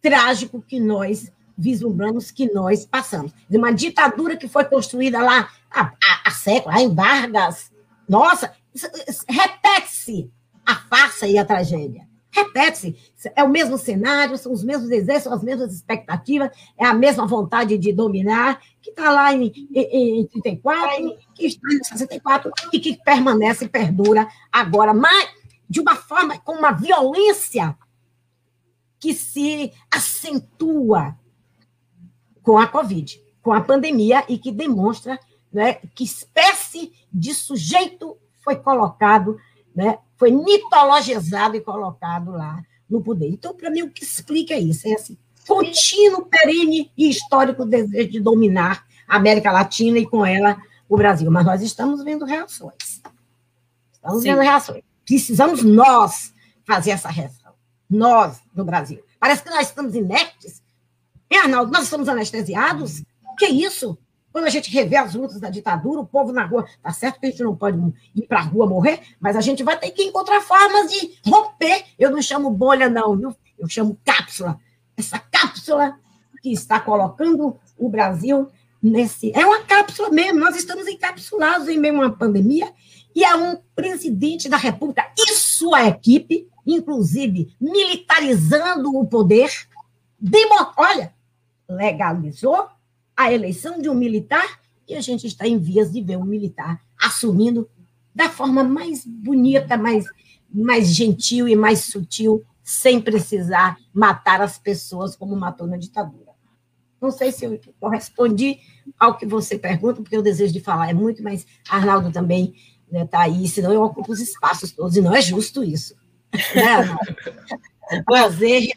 trágico 0.00 0.62
que 0.62 0.78
nós 0.78 1.32
vislumbramos 1.56 2.30
que 2.30 2.52
nós 2.52 2.84
passamos. 2.84 3.32
De 3.48 3.56
uma 3.56 3.72
ditadura 3.72 4.36
que 4.36 4.48
foi 4.48 4.64
construída 4.64 5.20
lá 5.22 5.48
há, 5.70 5.82
há, 5.82 6.22
há 6.26 6.30
séculos, 6.30 6.80
em 6.80 6.94
Vargas. 6.94 7.72
Nossa, 8.08 8.52
repete-se 9.28 10.30
a 10.64 10.74
farsa 10.74 11.26
e 11.26 11.38
a 11.38 11.44
tragédia. 11.44 12.06
Repete-se. 12.30 12.96
É 13.36 13.44
o 13.44 13.48
mesmo 13.48 13.78
cenário, 13.78 14.36
são 14.36 14.52
os 14.52 14.64
mesmos 14.64 14.88
desejos, 14.88 15.22
são 15.22 15.32
as 15.32 15.42
mesmas 15.42 15.72
expectativas, 15.72 16.50
é 16.76 16.84
a 16.84 16.92
mesma 16.92 17.26
vontade 17.26 17.78
de 17.78 17.92
dominar, 17.92 18.60
que 18.82 18.90
está 18.90 19.10
lá 19.10 19.32
em, 19.32 19.52
em, 19.72 20.20
em 20.20 20.26
34, 20.26 21.16
que 21.32 21.46
está 21.46 21.68
em 21.72 21.84
64 21.84 22.50
e 22.72 22.80
que 22.80 22.98
permanece 23.04 23.66
e 23.66 23.68
perdura 23.68 24.26
agora, 24.50 24.92
mas 24.92 25.28
de 25.70 25.80
uma 25.80 25.94
forma, 25.94 26.38
com 26.38 26.52
uma 26.52 26.72
violência 26.72 27.76
que 28.98 29.14
se 29.14 29.72
acentua 29.90 31.16
com 32.44 32.58
a 32.58 32.68
Covid, 32.68 33.20
com 33.42 33.52
a 33.52 33.60
pandemia, 33.60 34.24
e 34.28 34.38
que 34.38 34.52
demonstra 34.52 35.18
né, 35.52 35.78
que 35.94 36.04
espécie 36.04 36.92
de 37.12 37.34
sujeito 37.34 38.16
foi 38.42 38.56
colocado, 38.56 39.38
né, 39.74 39.98
foi 40.16 40.30
mitologizado 40.30 41.56
e 41.56 41.60
colocado 41.60 42.30
lá 42.30 42.62
no 42.88 43.02
poder. 43.02 43.28
Então, 43.28 43.54
para 43.54 43.70
mim, 43.70 43.82
o 43.82 43.90
que 43.90 44.04
explica 44.04 44.54
isso 44.54 44.86
é 44.86 44.92
esse 44.92 45.18
contínuo, 45.46 46.26
perene 46.26 46.90
e 46.96 47.08
histórico 47.08 47.64
desejo 47.64 48.10
de 48.10 48.20
dominar 48.20 48.84
a 49.08 49.16
América 49.16 49.50
Latina 49.50 49.98
e, 49.98 50.06
com 50.06 50.24
ela, 50.24 50.60
o 50.88 50.96
Brasil. 50.96 51.30
Mas 51.30 51.44
nós 51.44 51.62
estamos 51.62 52.02
vendo 52.02 52.24
reações. 52.24 53.02
Estamos 53.92 54.22
Sim. 54.22 54.30
vendo 54.30 54.42
reações. 54.42 54.82
Precisamos 55.04 55.62
nós 55.62 56.32
fazer 56.66 56.92
essa 56.92 57.08
reação. 57.08 57.52
Nós, 57.88 58.40
do 58.54 58.64
Brasil. 58.64 59.02
Parece 59.20 59.42
que 59.42 59.50
nós 59.50 59.68
estamos 59.68 59.94
inertes 59.94 60.62
é, 61.30 61.38
Arnaldo, 61.38 61.72
nós 61.72 61.84
estamos 61.84 62.08
anestesiados? 62.08 63.02
Que 63.38 63.46
isso? 63.46 63.98
Quando 64.32 64.46
a 64.46 64.50
gente 64.50 64.70
revê 64.70 64.96
as 64.96 65.14
lutas 65.14 65.40
da 65.40 65.48
ditadura, 65.48 66.00
o 66.00 66.06
povo 66.06 66.32
na 66.32 66.44
rua, 66.44 66.66
tá 66.82 66.92
certo 66.92 67.20
que 67.20 67.26
a 67.26 67.30
gente 67.30 67.42
não 67.42 67.54
pode 67.54 67.78
ir 68.14 68.22
para 68.26 68.40
a 68.40 68.42
rua 68.42 68.66
morrer, 68.66 69.00
mas 69.20 69.36
a 69.36 69.40
gente 69.40 69.62
vai 69.62 69.78
ter 69.78 69.90
que 69.90 70.02
encontrar 70.02 70.40
formas 70.40 70.90
de 70.90 71.12
romper. 71.24 71.84
Eu 71.98 72.10
não 72.10 72.20
chamo 72.20 72.50
bolha, 72.50 72.90
não, 72.90 73.16
viu? 73.16 73.36
Eu 73.58 73.68
chamo 73.68 73.98
cápsula. 74.04 74.58
Essa 74.96 75.18
cápsula 75.18 75.96
que 76.42 76.52
está 76.52 76.80
colocando 76.80 77.56
o 77.78 77.88
Brasil 77.88 78.48
nesse. 78.82 79.32
É 79.34 79.46
uma 79.46 79.62
cápsula 79.62 80.10
mesmo, 80.10 80.40
nós 80.40 80.56
estamos 80.56 80.86
encapsulados 80.86 81.68
em 81.68 81.78
meio 81.78 81.94
a 81.96 81.98
uma 82.06 82.10
pandemia 82.10 82.72
e 83.14 83.24
há 83.24 83.36
um 83.36 83.56
presidente 83.74 84.48
da 84.48 84.56
República 84.56 85.10
e 85.16 85.32
sua 85.32 85.86
equipe, 85.86 86.46
inclusive 86.66 87.54
militarizando 87.60 88.94
o 88.96 89.06
poder. 89.06 89.50
Demo... 90.24 90.72
Olha, 90.78 91.12
legalizou 91.68 92.66
a 93.14 93.30
eleição 93.30 93.78
de 93.78 93.90
um 93.90 93.94
militar 93.94 94.58
e 94.88 94.94
a 94.94 95.00
gente 95.02 95.26
está 95.26 95.46
em 95.46 95.58
vias 95.58 95.92
de 95.92 96.00
ver 96.00 96.16
um 96.16 96.24
militar 96.24 96.80
assumindo 96.98 97.68
da 98.14 98.30
forma 98.30 98.64
mais 98.64 99.04
bonita, 99.04 99.76
mais, 99.76 100.06
mais 100.48 100.88
gentil 100.88 101.46
e 101.46 101.54
mais 101.54 101.80
sutil, 101.80 102.42
sem 102.62 103.02
precisar 103.02 103.76
matar 103.92 104.40
as 104.40 104.58
pessoas 104.58 105.14
como 105.14 105.36
matou 105.36 105.66
na 105.66 105.76
ditadura. 105.76 106.32
Não 107.00 107.10
sei 107.10 107.30
se 107.30 107.44
eu 107.44 107.60
correspondi 107.78 108.60
ao 108.98 109.18
que 109.18 109.26
você 109.26 109.58
pergunta, 109.58 110.00
porque 110.00 110.16
o 110.16 110.22
desejo 110.22 110.54
de 110.54 110.60
falar 110.60 110.88
é 110.88 110.94
muito, 110.94 111.22
mas 111.22 111.46
Arnaldo 111.68 112.10
também 112.10 112.54
está 112.86 112.98
né, 112.98 113.06
tá 113.06 113.20
aí, 113.20 113.46
senão 113.46 113.72
eu 113.74 113.82
ocupo 113.82 114.10
os 114.10 114.20
espaços 114.20 114.72
todos, 114.72 114.96
e 114.96 115.02
não 115.02 115.14
é 115.14 115.20
justo 115.20 115.62
isso. 115.62 115.94
Né, 116.32 116.96
Arnaldo? 117.88 118.04
Prazer, 118.04 118.70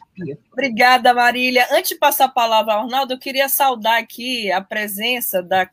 Obrigada, 0.52 1.14
Marília. 1.14 1.68
Antes 1.72 1.90
de 1.90 1.96
passar 1.98 2.26
a 2.26 2.30
palavra 2.30 2.74
ao 2.74 2.82
Arnaldo, 2.82 3.14
eu 3.14 3.20
queria 3.20 3.48
saudar 3.48 4.00
aqui 4.00 4.52
a 4.52 4.62
presença 4.62 5.42
da, 5.44 5.70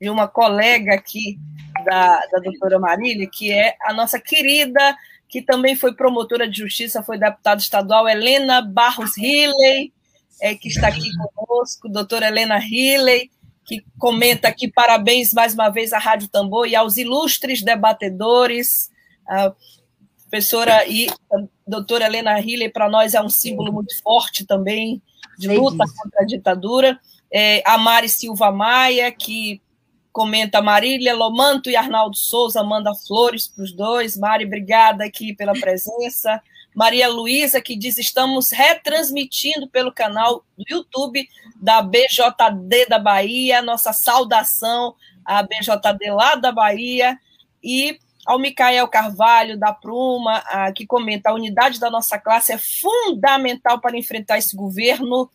de 0.00 0.08
uma 0.08 0.28
colega 0.28 0.94
aqui 0.94 1.38
da, 1.84 2.20
da 2.26 2.38
doutora 2.38 2.78
Marília, 2.78 3.28
que 3.30 3.52
é 3.52 3.76
a 3.82 3.92
nossa 3.92 4.20
querida, 4.20 4.96
que 5.28 5.42
também 5.42 5.74
foi 5.74 5.94
promotora 5.94 6.48
de 6.48 6.58
justiça, 6.58 7.02
foi 7.02 7.18
deputada 7.18 7.60
estadual, 7.60 8.08
Helena 8.08 8.62
Barros 8.62 9.16
Riley. 9.16 9.92
é, 10.40 10.54
que 10.54 10.68
está 10.68 10.88
aqui 10.88 11.10
conosco, 11.34 11.88
doutora 11.88 12.28
Helena 12.28 12.58
Hilley, 12.58 13.30
que 13.64 13.84
comenta 13.98 14.48
aqui 14.48 14.70
parabéns 14.70 15.34
mais 15.34 15.52
uma 15.52 15.68
vez 15.68 15.92
à 15.92 15.98
Rádio 15.98 16.28
Tambor 16.28 16.66
e 16.66 16.76
aos 16.76 16.96
ilustres 16.96 17.62
debatedores. 17.62 18.90
A 19.28 19.52
professora 20.30 20.86
e 20.86 21.08
doutora 21.68 22.06
Helena 22.06 22.40
Hilley, 22.40 22.70
para 22.70 22.88
nós, 22.88 23.14
é 23.14 23.20
um 23.20 23.28
símbolo 23.28 23.72
muito 23.72 24.00
forte 24.02 24.46
também 24.46 25.02
de 25.38 25.48
luta 25.48 25.84
contra 25.84 26.22
a 26.22 26.26
ditadura. 26.26 26.98
É, 27.30 27.62
a 27.66 27.76
Mari 27.76 28.08
Silva 28.08 28.50
Maia, 28.50 29.12
que 29.12 29.60
comenta 30.10 30.62
Marília 30.62 31.14
Lomanto 31.14 31.70
e 31.70 31.76
Arnaldo 31.76 32.16
Souza, 32.16 32.64
manda 32.64 32.94
flores 32.94 33.46
para 33.46 33.62
os 33.62 33.72
dois. 33.72 34.16
Mari, 34.16 34.46
obrigada 34.46 35.04
aqui 35.04 35.34
pela 35.34 35.52
presença. 35.52 36.42
Maria 36.74 37.08
Luísa, 37.08 37.60
que 37.60 37.76
diz: 37.76 37.98
estamos 37.98 38.50
retransmitindo 38.50 39.68
pelo 39.68 39.92
canal 39.92 40.44
do 40.56 40.64
YouTube 40.68 41.28
da 41.60 41.82
BJD 41.82 42.86
da 42.88 42.98
Bahia, 42.98 43.60
nossa 43.62 43.92
saudação 43.92 44.94
à 45.24 45.42
BJD 45.42 46.10
lá 46.10 46.34
da 46.34 46.50
Bahia. 46.50 47.18
E 47.62 47.98
ao 48.28 48.38
Micael 48.38 48.86
Carvalho, 48.86 49.58
da 49.58 49.72
Pruma, 49.72 50.44
que 50.76 50.86
comenta: 50.86 51.30
a 51.30 51.34
unidade 51.34 51.80
da 51.80 51.88
nossa 51.88 52.18
classe 52.18 52.52
é 52.52 52.58
fundamental 52.58 53.80
para 53.80 53.96
enfrentar 53.96 54.36
esse 54.36 54.54
governo. 54.54 55.30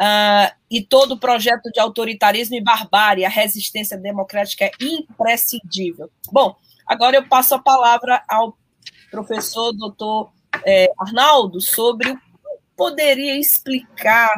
Uh, 0.00 0.48
e 0.70 0.80
todo 0.80 1.12
o 1.12 1.20
projeto 1.20 1.70
de 1.70 1.78
autoritarismo 1.78 2.56
e 2.56 2.62
barbárie, 2.62 3.26
a 3.26 3.28
resistência 3.28 3.98
democrática 3.98 4.64
é 4.64 4.70
imprescindível. 4.80 6.10
Bom, 6.32 6.56
agora 6.86 7.16
eu 7.16 7.28
passo 7.28 7.54
a 7.54 7.58
palavra 7.58 8.22
ao 8.26 8.56
professor 9.10 9.72
doutor 9.74 10.32
é, 10.64 10.90
Arnaldo 10.98 11.60
sobre 11.60 12.12
o 12.12 12.16
que 12.16 12.22
poderia 12.74 13.38
explicar, 13.38 14.30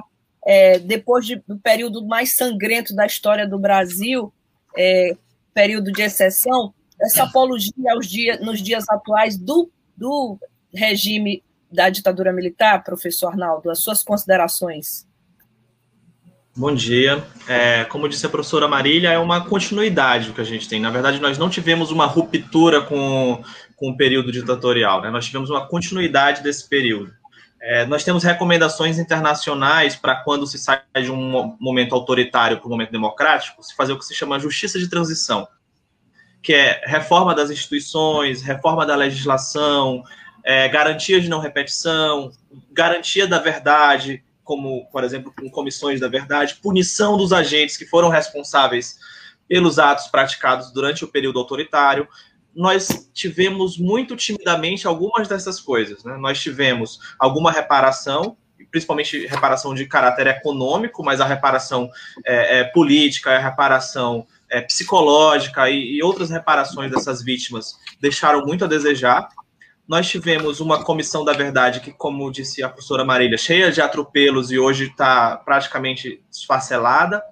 é, 0.44 0.80
depois 0.80 1.24
de, 1.24 1.36
do 1.46 1.56
período 1.58 2.04
mais 2.04 2.34
sangrento 2.34 2.92
da 2.92 3.06
história 3.06 3.46
do 3.46 3.58
Brasil, 3.58 4.32
é, 4.76 5.16
período 5.54 5.92
de 5.92 6.02
exceção, 6.02 6.74
essa 7.02 7.24
apologia 7.24 7.92
aos 7.92 8.06
nos 8.40 8.62
dias 8.62 8.88
atuais 8.88 9.36
do, 9.36 9.70
do 9.96 10.38
regime 10.72 11.42
da 11.70 11.90
ditadura 11.90 12.32
militar, 12.32 12.84
professor 12.84 13.28
Arnaldo, 13.28 13.70
as 13.70 13.80
suas 13.82 14.02
considerações. 14.02 15.06
Bom 16.54 16.74
dia. 16.74 17.24
É, 17.48 17.84
como 17.84 18.08
disse 18.08 18.26
a 18.26 18.28
professora 18.28 18.68
Marília, 18.68 19.10
é 19.10 19.18
uma 19.18 19.46
continuidade 19.46 20.30
o 20.30 20.34
que 20.34 20.40
a 20.42 20.44
gente 20.44 20.68
tem. 20.68 20.78
Na 20.78 20.90
verdade, 20.90 21.18
nós 21.18 21.38
não 21.38 21.48
tivemos 21.48 21.90
uma 21.90 22.04
ruptura 22.04 22.82
com, 22.82 23.42
com 23.74 23.90
o 23.90 23.96
período 23.96 24.30
ditatorial, 24.30 25.00
né? 25.00 25.10
nós 25.10 25.24
tivemos 25.24 25.48
uma 25.48 25.66
continuidade 25.66 26.42
desse 26.42 26.68
período. 26.68 27.10
É, 27.58 27.86
nós 27.86 28.04
temos 28.04 28.22
recomendações 28.22 28.98
internacionais 28.98 29.96
para 29.96 30.16
quando 30.16 30.46
se 30.46 30.58
sai 30.58 30.82
de 31.00 31.10
um 31.10 31.56
momento 31.58 31.94
autoritário 31.94 32.58
para 32.58 32.66
um 32.66 32.70
momento 32.70 32.90
democrático, 32.90 33.62
se 33.62 33.74
fazer 33.74 33.92
o 33.92 33.98
que 33.98 34.04
se 34.04 34.14
chama 34.14 34.38
justiça 34.38 34.78
de 34.78 34.88
transição, 34.88 35.48
que 36.42 36.52
é 36.52 36.82
reforma 36.84 37.34
das 37.34 37.50
instituições, 37.50 38.42
reforma 38.42 38.84
da 38.84 38.96
legislação, 38.96 40.02
é, 40.44 40.68
garantia 40.68 41.20
de 41.20 41.28
não 41.28 41.38
repetição, 41.38 42.32
garantia 42.72 43.26
da 43.26 43.38
verdade, 43.38 44.22
como, 44.42 44.86
por 44.90 45.04
exemplo, 45.04 45.32
com 45.38 45.48
comissões 45.48 46.00
da 46.00 46.08
verdade, 46.08 46.56
punição 46.56 47.16
dos 47.16 47.32
agentes 47.32 47.76
que 47.76 47.86
foram 47.86 48.08
responsáveis 48.08 48.98
pelos 49.48 49.78
atos 49.78 50.08
praticados 50.08 50.72
durante 50.72 51.04
o 51.04 51.08
período 51.08 51.38
autoritário. 51.38 52.08
Nós 52.54 53.08
tivemos 53.14 53.78
muito 53.78 54.16
timidamente 54.16 54.86
algumas 54.86 55.28
dessas 55.28 55.60
coisas. 55.60 56.02
Né? 56.02 56.16
Nós 56.16 56.40
tivemos 56.40 56.98
alguma 57.18 57.52
reparação, 57.52 58.36
principalmente 58.70 59.26
reparação 59.26 59.74
de 59.74 59.86
caráter 59.86 60.26
econômico, 60.26 61.04
mas 61.04 61.20
a 61.20 61.24
reparação 61.24 61.88
é, 62.24 62.60
é, 62.60 62.64
política, 62.64 63.30
a 63.30 63.38
reparação 63.38 64.26
é, 64.52 64.60
psicológica 64.60 65.68
e, 65.68 65.96
e 65.96 66.02
outras 66.02 66.30
reparações 66.30 66.90
dessas 66.90 67.22
vítimas 67.22 67.74
deixaram 68.00 68.44
muito 68.46 68.64
a 68.64 68.68
desejar 68.68 69.28
nós 69.86 70.08
tivemos 70.08 70.60
uma 70.60 70.82
comissão 70.84 71.24
da 71.24 71.32
verdade 71.32 71.80
que, 71.80 71.92
como 71.92 72.30
disse 72.30 72.62
a 72.62 72.68
professora 72.68 73.04
Marília, 73.04 73.36
cheia 73.36 73.70
de 73.70 73.80
atropelos 73.80 74.50
e 74.50 74.58
hoje 74.58 74.86
está 74.86 75.36
praticamente 75.36 76.22
esfacelada. 76.30 77.22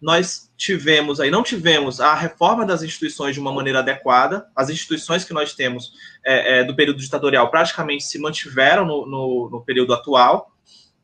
Nós 0.00 0.50
tivemos 0.56 1.20
aí, 1.20 1.30
não 1.30 1.42
tivemos 1.42 2.00
a 2.00 2.14
reforma 2.14 2.64
das 2.66 2.82
instituições 2.82 3.34
de 3.34 3.40
uma 3.40 3.52
maneira 3.52 3.80
adequada. 3.80 4.46
As 4.56 4.68
instituições 4.68 5.22
que 5.22 5.34
nós 5.34 5.54
temos 5.54 5.92
é, 6.24 6.60
é, 6.60 6.64
do 6.64 6.74
período 6.74 6.98
ditatorial 6.98 7.50
praticamente 7.50 8.04
se 8.04 8.18
mantiveram 8.18 8.84
no, 8.84 9.06
no, 9.06 9.50
no 9.50 9.60
período 9.64 9.94
atual, 9.94 10.50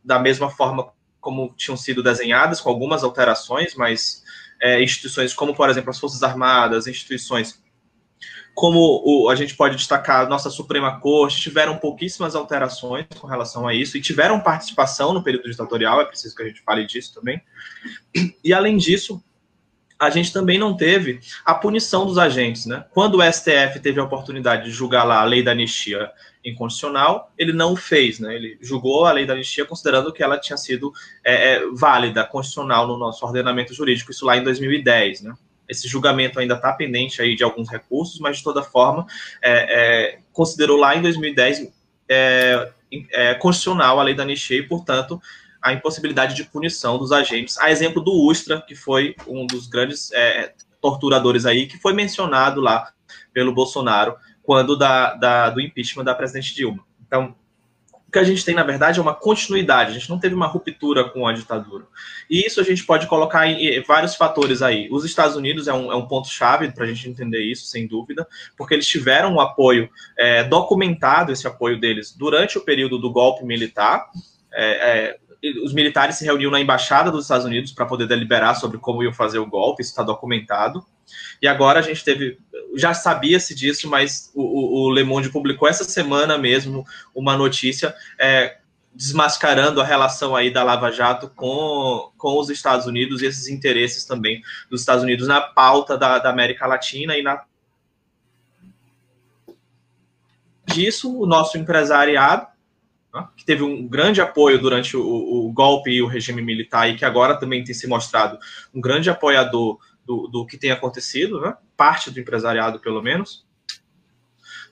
da 0.02 0.18
mesma 0.18 0.50
forma 0.50 0.90
como 1.20 1.54
tinham 1.56 1.76
sido 1.76 2.02
desenhadas, 2.02 2.60
com 2.60 2.70
algumas 2.70 3.04
alterações, 3.04 3.74
mas 3.76 4.22
é, 4.60 4.82
instituições 4.82 5.32
como, 5.34 5.54
por 5.54 5.68
exemplo, 5.68 5.90
as 5.90 5.98
Forças 5.98 6.22
Armadas, 6.22 6.86
instituições 6.86 7.60
como 8.58 9.02
o, 9.04 9.28
a 9.30 9.36
gente 9.36 9.54
pode 9.54 9.76
destacar, 9.76 10.28
nossa 10.28 10.50
Suprema 10.50 10.98
Corte 10.98 11.40
tiveram 11.40 11.78
pouquíssimas 11.78 12.34
alterações 12.34 13.06
com 13.20 13.28
relação 13.28 13.68
a 13.68 13.72
isso 13.72 13.96
e 13.96 14.00
tiveram 14.00 14.40
participação 14.40 15.12
no 15.12 15.22
período 15.22 15.48
ditatorial, 15.48 16.00
é 16.00 16.04
preciso 16.04 16.34
que 16.34 16.42
a 16.42 16.46
gente 16.46 16.60
fale 16.62 16.84
disso 16.84 17.14
também. 17.14 17.40
E 18.42 18.52
além 18.52 18.76
disso, 18.76 19.22
a 19.98 20.10
gente 20.10 20.32
também 20.32 20.58
não 20.58 20.76
teve 20.76 21.20
a 21.44 21.54
punição 21.54 22.06
dos 22.06 22.18
agentes, 22.18 22.66
né? 22.66 22.84
Quando 22.90 23.18
o 23.18 23.32
STF 23.32 23.80
teve 23.82 23.98
a 23.98 24.04
oportunidade 24.04 24.64
de 24.64 24.70
julgar 24.70 25.02
lá 25.02 25.20
a 25.20 25.24
lei 25.24 25.42
da 25.42 25.50
anistia 25.50 26.10
inconstitucional, 26.44 27.32
ele 27.36 27.52
não 27.52 27.72
o 27.72 27.76
fez, 27.76 28.20
né? 28.20 28.34
Ele 28.34 28.56
julgou 28.60 29.06
a 29.06 29.12
lei 29.12 29.26
da 29.26 29.32
anistia 29.32 29.64
considerando 29.64 30.12
que 30.12 30.22
ela 30.22 30.38
tinha 30.38 30.56
sido 30.56 30.92
é, 31.24 31.54
é, 31.54 31.66
válida, 31.72 32.24
constitucional 32.24 32.86
no 32.86 32.96
nosso 32.96 33.26
ordenamento 33.26 33.74
jurídico, 33.74 34.12
isso 34.12 34.24
lá 34.24 34.36
em 34.36 34.44
2010, 34.44 35.22
né? 35.22 35.34
Esse 35.68 35.88
julgamento 35.88 36.38
ainda 36.38 36.54
está 36.54 36.72
pendente 36.72 37.20
aí 37.20 37.34
de 37.34 37.42
alguns 37.42 37.68
recursos, 37.68 38.20
mas 38.20 38.38
de 38.38 38.44
toda 38.44 38.62
forma 38.62 39.04
é, 39.42 39.50
é, 40.14 40.18
considerou 40.32 40.78
lá 40.78 40.96
em 40.96 41.02
2010 41.02 41.70
é, 42.08 42.70
é, 43.12 43.34
constitucional 43.34 43.98
a 44.00 44.02
lei 44.02 44.14
da 44.14 44.22
anistia 44.22 44.58
e, 44.58 44.62
portanto, 44.62 45.20
a 45.68 45.72
impossibilidade 45.72 46.34
de 46.34 46.44
punição 46.44 46.98
dos 46.98 47.12
agentes. 47.12 47.58
A 47.58 47.70
exemplo 47.70 48.02
do 48.02 48.12
Ustra, 48.12 48.60
que 48.60 48.74
foi 48.74 49.14
um 49.26 49.46
dos 49.46 49.66
grandes 49.66 50.10
é, 50.12 50.54
torturadores 50.80 51.46
aí, 51.46 51.66
que 51.66 51.78
foi 51.78 51.92
mencionado 51.92 52.60
lá 52.60 52.92
pelo 53.32 53.52
Bolsonaro 53.52 54.16
quando 54.42 54.76
da, 54.76 55.14
da, 55.14 55.50
do 55.50 55.60
impeachment 55.60 56.04
da 56.04 56.14
presidente 56.14 56.54
Dilma. 56.54 56.84
Então, 57.06 57.34
o 58.08 58.10
que 58.10 58.18
a 58.18 58.24
gente 58.24 58.42
tem, 58.42 58.54
na 58.54 58.62
verdade, 58.62 58.98
é 58.98 59.02
uma 59.02 59.14
continuidade. 59.14 59.90
A 59.90 59.92
gente 59.92 60.08
não 60.08 60.18
teve 60.18 60.34
uma 60.34 60.46
ruptura 60.46 61.04
com 61.04 61.26
a 61.26 61.32
ditadura. 61.34 61.84
E 62.30 62.46
isso 62.46 62.58
a 62.58 62.64
gente 62.64 62.82
pode 62.86 63.06
colocar 63.06 63.46
em 63.46 63.82
vários 63.82 64.14
fatores 64.14 64.62
aí. 64.62 64.88
Os 64.90 65.04
Estados 65.04 65.36
Unidos 65.36 65.68
é 65.68 65.74
um, 65.74 65.92
é 65.92 65.94
um 65.94 66.08
ponto-chave 66.08 66.72
para 66.72 66.84
a 66.84 66.86
gente 66.86 67.06
entender 67.06 67.42
isso, 67.42 67.66
sem 67.66 67.86
dúvida, 67.86 68.26
porque 68.56 68.72
eles 68.72 68.86
tiveram 68.86 69.34
um 69.34 69.40
apoio 69.40 69.90
é, 70.16 70.42
documentado, 70.42 71.30
esse 71.30 71.46
apoio 71.46 71.78
deles, 71.78 72.16
durante 72.16 72.56
o 72.56 72.62
período 72.62 72.98
do 72.98 73.12
golpe 73.12 73.44
militar. 73.44 74.06
É, 74.50 74.70
é, 74.70 75.18
os 75.62 75.72
militares 75.72 76.16
se 76.16 76.24
reuniam 76.24 76.50
na 76.50 76.60
embaixada 76.60 77.10
dos 77.10 77.24
Estados 77.24 77.46
Unidos 77.46 77.72
para 77.72 77.86
poder 77.86 78.08
deliberar 78.08 78.56
sobre 78.56 78.78
como 78.78 79.02
iam 79.02 79.12
fazer 79.12 79.38
o 79.38 79.46
golpe, 79.46 79.82
isso 79.82 79.90
está 79.90 80.02
documentado. 80.02 80.84
E 81.40 81.46
agora 81.46 81.78
a 81.78 81.82
gente 81.82 82.04
teve, 82.04 82.38
já 82.74 82.92
sabia-se 82.92 83.54
disso, 83.54 83.88
mas 83.88 84.30
o, 84.34 84.86
o, 84.86 84.90
Le 84.90 85.04
Monde 85.04 85.30
publicou 85.30 85.68
essa 85.68 85.84
semana 85.84 86.36
mesmo 86.36 86.84
uma 87.14 87.36
notícia 87.36 87.94
é, 88.18 88.58
desmascarando 88.92 89.80
a 89.80 89.84
relação 89.84 90.34
aí 90.34 90.50
da 90.50 90.64
Lava 90.64 90.90
Jato 90.90 91.30
com, 91.34 92.10
com 92.18 92.38
os 92.38 92.50
Estados 92.50 92.86
Unidos 92.86 93.22
e 93.22 93.26
esses 93.26 93.48
interesses 93.48 94.04
também 94.04 94.42
dos 94.68 94.80
Estados 94.80 95.04
Unidos 95.04 95.28
na 95.28 95.40
pauta 95.40 95.96
da, 95.96 96.18
da 96.18 96.30
América 96.30 96.66
Latina 96.66 97.16
e 97.16 97.22
na 97.22 97.44
disso 100.66 101.16
o 101.18 101.24
nosso 101.24 101.56
empresariado 101.56 102.46
que 103.36 103.44
teve 103.44 103.62
um 103.62 103.86
grande 103.86 104.20
apoio 104.20 104.58
durante 104.58 104.96
o, 104.96 105.02
o, 105.02 105.52
golpe 105.52 105.90
e 105.90 106.02
o 106.02 106.06
regime 106.06 106.42
militar 106.42 106.88
e 106.88 106.96
que 106.96 107.04
agora 107.04 107.38
também 107.38 107.64
tem 107.64 107.74
se 107.74 107.86
mostrado 107.86 108.38
um 108.74 108.80
grande 108.80 109.10
apoiador 109.10 109.78
do, 110.04 110.26
do 110.26 110.46
que 110.46 110.56
tem 110.56 110.70
acontecido, 110.70 111.40
né? 111.40 111.54
parte 111.76 112.10
do 112.10 112.18
empresariado, 112.18 112.80
pelo 112.80 113.02
menos. 113.02 113.46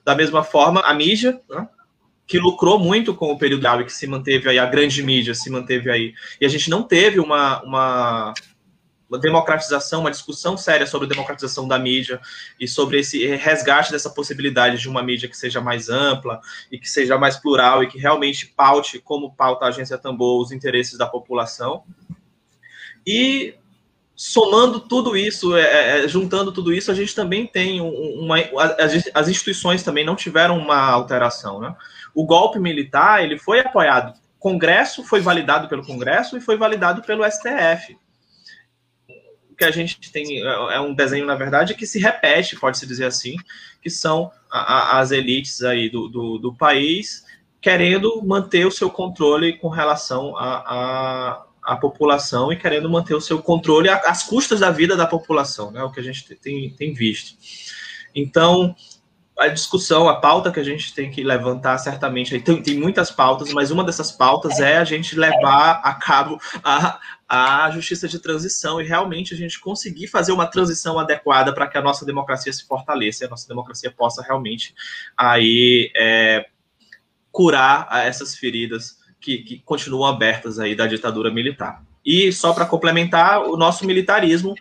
Da 0.03 0.15
mesma 0.15 0.43
forma, 0.43 0.81
a 0.81 0.93
mídia, 0.93 1.39
né? 1.49 1.67
que 2.25 2.37
lucrou 2.37 2.77
muito 2.77 3.15
com 3.15 3.31
o 3.31 3.37
período 3.37 3.65
e 3.81 3.85
que 3.85 3.93
se 3.93 4.05
manteve 4.05 4.49
aí, 4.49 4.59
a 4.59 4.65
grande 4.65 5.01
mídia 5.01 5.33
se 5.33 5.49
manteve 5.49 5.89
aí. 5.89 6.13
E 6.41 6.45
a 6.45 6.49
gente 6.49 6.69
não 6.69 6.83
teve 6.83 7.19
uma, 7.19 7.63
uma 7.63 8.33
democratização, 9.11 10.01
uma 10.01 10.11
discussão 10.11 10.57
séria 10.57 10.87
sobre 10.87 11.05
a 11.05 11.09
democratização 11.09 11.67
da 11.67 11.77
mídia 11.79 12.19
e 12.59 12.67
sobre 12.67 12.99
esse 12.99 13.25
resgate 13.35 13.91
dessa 13.91 14.09
possibilidade 14.09 14.79
de 14.79 14.89
uma 14.89 15.03
mídia 15.03 15.29
que 15.29 15.37
seja 15.37 15.61
mais 15.61 15.87
ampla 15.89 16.41
e 16.71 16.79
que 16.79 16.89
seja 16.89 17.17
mais 17.17 17.37
plural 17.37 17.83
e 17.83 17.87
que 17.87 17.97
realmente 17.97 18.47
paute, 18.47 18.99
como 18.99 19.33
pauta 19.33 19.65
a 19.65 19.67
agência 19.69 19.97
Tambor, 19.97 20.41
os 20.41 20.51
interesses 20.51 20.97
da 20.97 21.05
população. 21.05 21.83
E 23.05 23.53
somando 24.15 24.79
tudo 24.79 25.15
isso, 25.15 25.55
é, 25.55 26.03
é, 26.03 26.07
juntando 26.07 26.51
tudo 26.51 26.73
isso, 26.73 26.91
a 26.91 26.95
gente 26.95 27.13
também 27.13 27.45
tem 27.45 27.79
uma. 27.79 28.37
As, 28.79 29.09
as 29.13 29.27
instituições 29.29 29.83
também 29.83 30.03
não 30.03 30.15
tiveram 30.15 30.57
uma 30.57 30.89
alteração. 30.89 31.61
Né? 31.61 31.73
O 32.15 32.25
golpe 32.25 32.59
militar 32.59 33.23
ele 33.23 33.37
foi 33.37 33.59
apoiado 33.59 34.13
Congresso 34.39 35.03
foi 35.03 35.19
validado 35.19 35.67
pelo 35.67 35.85
Congresso 35.85 36.37
e 36.37 36.41
foi 36.41 36.57
validado 36.57 37.01
pelo 37.01 37.23
STF. 37.29 37.97
Que 39.57 39.65
a 39.65 39.71
gente 39.71 40.11
tem 40.11 40.41
é, 40.41 40.75
é 40.75 40.79
um 40.79 40.93
desenho, 40.93 41.25
na 41.25 41.35
verdade, 41.35 41.73
que 41.73 41.87
se 41.87 41.99
repete, 41.99 42.55
pode-se 42.55 42.85
dizer 42.85 43.05
assim, 43.05 43.35
que 43.81 43.89
são 43.89 44.31
a, 44.51 44.59
a, 44.59 44.99
as 44.99 45.11
elites 45.11 45.63
aí 45.63 45.89
do, 45.89 46.07
do, 46.07 46.37
do, 46.37 46.53
país 46.53 47.25
querendo 47.59 48.21
manter 48.23 48.65
o 48.65 48.71
seu 48.71 48.89
controle 48.89 49.53
com 49.53 49.67
relação 49.67 50.37
à 50.37 50.63
a, 50.65 51.73
a, 51.73 51.75
população 51.75 52.53
e 52.53 52.55
querendo 52.55 52.89
manter 52.89 53.15
o 53.15 53.21
seu 53.21 53.41
controle 53.41 53.89
às 53.89 54.23
custas 54.23 54.59
da 54.59 54.69
vida 54.69 54.95
da 54.95 55.07
população, 55.07 55.71
né? 55.71 55.83
O 55.83 55.91
que 55.91 55.99
a 55.99 56.03
gente 56.03 56.23
tem, 56.35 56.69
tem 56.69 56.93
visto. 56.93 57.35
Então, 58.13 58.75
a 59.37 59.47
discussão, 59.47 60.09
a 60.09 60.15
pauta 60.15 60.51
que 60.51 60.59
a 60.59 60.63
gente 60.63 60.93
tem 60.95 61.11
que 61.11 61.23
levantar, 61.23 61.77
certamente, 61.77 62.39
tem, 62.39 62.61
tem 62.61 62.77
muitas 62.77 63.11
pautas, 63.11 63.53
mas 63.53 63.69
uma 63.69 63.83
dessas 63.83 64.11
pautas 64.11 64.59
é 64.59 64.77
a 64.77 64.83
gente 64.83 65.15
levar 65.15 65.79
a 65.83 65.93
cabo 65.93 66.39
a, 66.63 66.99
a 67.29 67.69
justiça 67.69 68.07
de 68.07 68.17
transição 68.17 68.81
e 68.81 68.85
realmente 68.85 69.35
a 69.35 69.37
gente 69.37 69.59
conseguir 69.59 70.07
fazer 70.07 70.31
uma 70.31 70.47
transição 70.47 70.97
adequada 70.97 71.53
para 71.53 71.67
que 71.67 71.77
a 71.77 71.81
nossa 71.81 72.03
democracia 72.03 72.51
se 72.51 72.65
fortaleça 72.65 73.23
e 73.23 73.27
a 73.27 73.29
nossa 73.29 73.47
democracia 73.47 73.91
possa 73.91 74.23
realmente 74.23 74.73
aí 75.15 75.91
é, 75.95 76.47
curar 77.31 77.87
essas 78.07 78.35
feridas 78.35 78.97
que, 79.21 79.37
que 79.39 79.59
continuam 79.59 80.09
abertas 80.09 80.57
aí 80.57 80.75
da 80.75 80.87
ditadura 80.87 81.29
militar. 81.29 81.83
E 82.03 82.31
só 82.31 82.53
para 82.53 82.65
complementar, 82.65 83.41
o 83.41 83.55
nosso 83.55 83.85
militarismo 83.85 84.55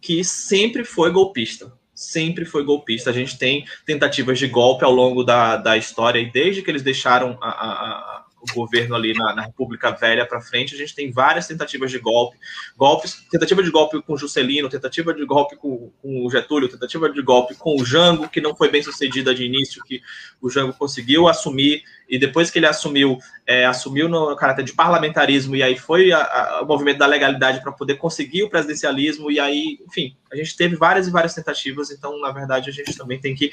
que 0.00 0.24
sempre 0.24 0.82
foi 0.82 1.10
golpista 1.10 1.72
sempre 1.94 2.44
foi 2.44 2.64
golpista. 2.64 3.10
A 3.10 3.12
gente 3.12 3.38
tem 3.38 3.64
tentativas 3.86 4.38
de 4.38 4.48
golpe 4.48 4.84
ao 4.84 4.92
longo 4.92 5.22
da, 5.22 5.56
da 5.56 5.76
história, 5.76 6.18
e 6.18 6.30
desde 6.30 6.62
que 6.62 6.70
eles 6.70 6.82
deixaram 6.82 7.38
a, 7.40 7.48
a, 7.48 8.23
governo 8.52 8.94
ali 8.94 9.12
na, 9.14 9.34
na 9.34 9.42
República 9.42 9.90
Velha 9.90 10.26
para 10.26 10.40
frente, 10.40 10.74
a 10.74 10.78
gente 10.78 10.94
tem 10.94 11.10
várias 11.10 11.46
tentativas 11.46 11.90
de 11.90 11.98
golpe, 11.98 12.36
golpes, 12.76 13.24
tentativa 13.30 13.62
de 13.62 13.70
golpe 13.70 14.02
com 14.02 14.16
Juscelino, 14.16 14.68
tentativa 14.68 15.14
de 15.14 15.24
golpe 15.24 15.56
com, 15.56 15.90
com 16.02 16.26
o 16.26 16.30
Getúlio, 16.30 16.68
tentativa 16.68 17.08
de 17.08 17.22
golpe 17.22 17.54
com 17.54 17.80
o 17.80 17.84
Jango, 17.84 18.28
que 18.28 18.40
não 18.40 18.54
foi 18.54 18.70
bem 18.70 18.82
sucedida 18.82 19.34
de 19.34 19.44
início, 19.44 19.82
que 19.84 20.02
o 20.40 20.50
Jango 20.50 20.72
conseguiu 20.74 21.28
assumir, 21.28 21.82
e 22.08 22.18
depois 22.18 22.50
que 22.50 22.58
ele 22.58 22.66
assumiu, 22.66 23.18
é, 23.46 23.64
assumiu 23.64 24.08
no 24.08 24.34
caráter 24.36 24.64
de 24.64 24.72
parlamentarismo, 24.72 25.56
e 25.56 25.62
aí 25.62 25.78
foi 25.78 26.12
a, 26.12 26.22
a, 26.22 26.62
o 26.62 26.66
movimento 26.66 26.98
da 26.98 27.06
legalidade 27.06 27.62
para 27.62 27.72
poder 27.72 27.96
conseguir 27.96 28.42
o 28.42 28.50
presidencialismo, 28.50 29.30
e 29.30 29.40
aí, 29.40 29.78
enfim, 29.86 30.16
a 30.32 30.36
gente 30.36 30.56
teve 30.56 30.76
várias 30.76 31.06
e 31.08 31.10
várias 31.10 31.34
tentativas, 31.34 31.90
então, 31.90 32.20
na 32.20 32.30
verdade, 32.30 32.68
a 32.68 32.72
gente 32.72 32.96
também 32.96 33.20
tem 33.20 33.34
que 33.34 33.50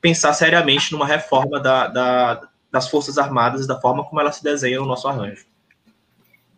pensar 0.00 0.34
seriamente 0.34 0.92
numa 0.92 1.06
reforma 1.06 1.58
da, 1.58 1.86
da 1.88 2.48
das 2.74 2.88
Forças 2.88 3.18
Armadas 3.18 3.64
e 3.64 3.68
da 3.68 3.80
forma 3.80 4.04
como 4.04 4.20
ela 4.20 4.32
se 4.32 4.42
desenha 4.42 4.80
no 4.80 4.84
nosso 4.84 5.06
arranjo. 5.06 5.46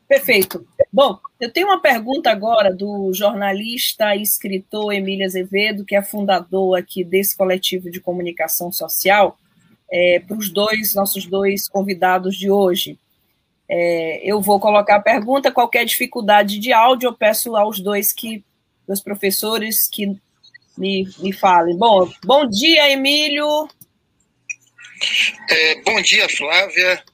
Perfeito. 0.09 0.67
Bom, 0.91 1.19
eu 1.39 1.53
tenho 1.53 1.67
uma 1.67 1.83
pergunta 1.83 2.31
agora 2.31 2.75
do 2.75 3.13
jornalista 3.13 4.17
e 4.17 4.23
escritor 4.23 4.95
Emília 4.95 5.27
Azevedo, 5.27 5.85
que 5.85 5.95
é 5.95 6.01
fundador 6.01 6.79
aqui 6.79 7.05
desse 7.05 7.37
coletivo 7.37 7.91
de 7.91 8.01
comunicação 8.01 8.73
social, 8.73 9.37
é, 9.91 10.21
para 10.21 10.39
os 10.39 10.49
dois, 10.49 10.95
nossos 10.95 11.27
dois 11.27 11.69
convidados 11.69 12.35
de 12.35 12.51
hoje. 12.51 12.99
É, 13.69 14.21
eu 14.25 14.41
vou 14.41 14.59
colocar 14.59 14.97
a 14.97 15.03
pergunta, 15.03 15.53
qualquer 15.53 15.85
dificuldade 15.85 16.59
de 16.59 16.73
áudio, 16.73 17.09
eu 17.09 17.15
peço 17.15 17.55
aos 17.57 17.79
dois 17.79 18.11
que, 18.11 18.43
os 18.89 19.03
professores 19.03 19.87
que 19.87 20.17
me, 20.79 21.07
me 21.19 21.33
falem. 21.33 21.77
Bom, 21.77 22.09
bom 22.25 22.47
dia, 22.47 22.91
Emílio. 22.91 23.69
É, 25.51 25.75
bom 25.83 26.01
dia, 26.01 26.27
Flávia. 26.29 27.05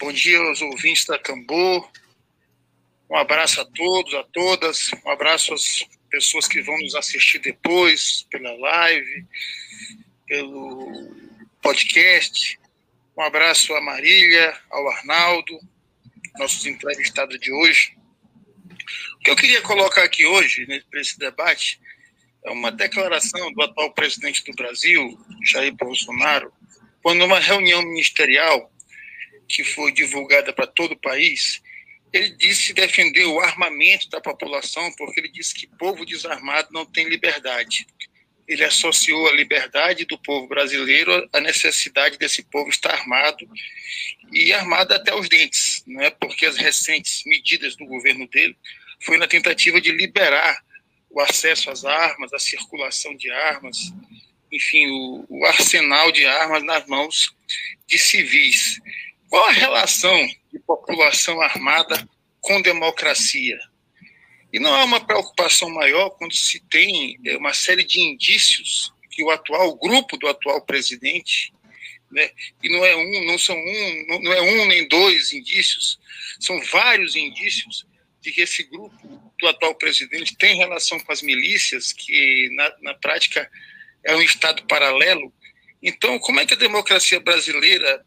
Bom 0.00 0.12
dia 0.12 0.38
aos 0.38 0.60
ouvintes 0.60 1.04
da 1.04 1.18
Cambô. 1.18 1.88
Um 3.08 3.16
abraço 3.16 3.60
a 3.60 3.64
todos, 3.64 4.14
a 4.14 4.24
todas. 4.24 4.90
Um 5.04 5.10
abraço 5.10 5.54
às 5.54 5.86
pessoas 6.10 6.48
que 6.48 6.60
vão 6.60 6.76
nos 6.78 6.96
assistir 6.96 7.38
depois, 7.38 8.26
pela 8.30 8.52
live, 8.52 9.26
pelo 10.26 11.14
podcast. 11.62 12.58
Um 13.16 13.22
abraço 13.22 13.72
à 13.74 13.80
Marília, 13.80 14.58
ao 14.70 14.88
Arnaldo, 14.88 15.58
nossos 16.36 16.66
entrevistados 16.66 17.38
de 17.38 17.52
hoje. 17.52 17.96
O 19.14 19.18
que 19.20 19.30
eu 19.30 19.36
queria 19.36 19.62
colocar 19.62 20.02
aqui 20.02 20.26
hoje, 20.26 20.66
nesse 20.92 21.16
debate, 21.18 21.80
é 22.44 22.50
uma 22.50 22.72
declaração 22.72 23.52
do 23.52 23.62
atual 23.62 23.92
presidente 23.92 24.44
do 24.44 24.52
Brasil, 24.52 25.18
Jair 25.44 25.72
Bolsonaro, 25.74 26.52
quando 27.02 27.20
numa 27.20 27.38
reunião 27.38 27.82
ministerial 27.82 28.72
que 29.48 29.64
foi 29.64 29.92
divulgada 29.92 30.52
para 30.52 30.66
todo 30.66 30.92
o 30.92 31.00
país, 31.00 31.62
ele 32.12 32.30
disse 32.30 32.72
defender 32.72 33.24
o 33.26 33.40
armamento 33.40 34.08
da 34.08 34.20
população, 34.20 34.92
porque 34.96 35.20
ele 35.20 35.30
disse 35.30 35.54
que 35.54 35.66
povo 35.66 36.04
desarmado 36.04 36.68
não 36.70 36.86
tem 36.86 37.08
liberdade. 37.08 37.86
Ele 38.46 38.64
associou 38.64 39.28
a 39.28 39.32
liberdade 39.32 40.06
do 40.06 40.18
povo 40.18 40.46
brasileiro 40.48 41.28
à 41.34 41.40
necessidade 41.40 42.16
desse 42.16 42.42
povo 42.42 42.70
estar 42.70 42.94
armado 42.94 43.46
e 44.32 44.52
armado 44.52 44.94
até 44.94 45.14
os 45.14 45.28
dentes, 45.28 45.82
não 45.86 46.00
é? 46.00 46.10
Porque 46.10 46.46
as 46.46 46.56
recentes 46.56 47.22
medidas 47.26 47.76
do 47.76 47.84
governo 47.84 48.26
dele 48.28 48.56
foi 49.00 49.18
na 49.18 49.26
tentativa 49.26 49.80
de 49.80 49.92
liberar 49.92 50.62
o 51.10 51.20
acesso 51.20 51.70
às 51.70 51.84
armas, 51.84 52.32
a 52.32 52.38
circulação 52.38 53.14
de 53.16 53.30
armas, 53.30 53.92
enfim, 54.50 54.86
o, 54.86 55.26
o 55.28 55.44
arsenal 55.46 56.10
de 56.12 56.24
armas 56.26 56.62
nas 56.64 56.86
mãos 56.86 57.34
de 57.86 57.98
civis. 57.98 58.80
Qual 59.28 59.44
a 59.44 59.52
relação 59.52 60.16
de 60.52 60.58
população 60.60 61.40
armada 61.40 62.08
com 62.40 62.60
democracia? 62.62 63.58
E 64.52 64.58
não 64.58 64.74
há 64.74 64.84
uma 64.84 65.04
preocupação 65.04 65.68
maior 65.68 66.10
quando 66.10 66.34
se 66.34 66.60
tem 66.60 67.18
é, 67.24 67.36
uma 67.36 67.52
série 67.52 67.84
de 67.84 68.00
indícios 68.00 68.92
que 69.10 69.22
o 69.22 69.30
atual 69.30 69.68
o 69.68 69.76
grupo 69.76 70.16
do 70.16 70.26
atual 70.28 70.64
presidente, 70.64 71.52
né, 72.10 72.30
e 72.62 72.68
não 72.70 72.84
é 72.84 72.96
um, 72.96 73.26
não 73.26 73.38
são 73.38 73.54
um, 73.54 74.20
não, 74.22 74.32
é 74.32 74.40
um 74.40 74.66
nem 74.66 74.88
dois 74.88 75.32
indícios, 75.32 75.98
são 76.40 76.58
vários 76.62 77.16
indícios 77.16 77.86
de 78.22 78.32
que 78.32 78.40
esse 78.40 78.62
grupo 78.62 79.32
do 79.38 79.48
atual 79.48 79.74
presidente 79.74 80.36
tem 80.36 80.56
relação 80.56 80.98
com 81.00 81.12
as 81.12 81.20
milícias 81.20 81.92
que 81.92 82.48
na, 82.52 82.72
na 82.80 82.94
prática 82.94 83.50
é 84.04 84.14
um 84.14 84.22
Estado 84.22 84.64
paralelo. 84.66 85.32
Então, 85.82 86.18
como 86.18 86.40
é 86.40 86.46
que 86.46 86.54
a 86.54 86.58
democracia 86.58 87.20
brasileira 87.20 88.04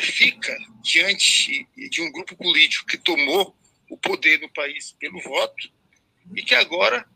fica 0.00 0.56
diante 0.82 1.66
de 1.76 2.00
um 2.00 2.10
grupo 2.10 2.36
político 2.36 2.86
que 2.86 2.96
tomou 2.96 3.56
o 3.90 3.96
poder 3.96 4.40
no 4.40 4.52
país 4.52 4.94
pelo 4.98 5.20
voto 5.20 5.70
e 6.34 6.42
que 6.42 6.54
agora, 6.54 7.06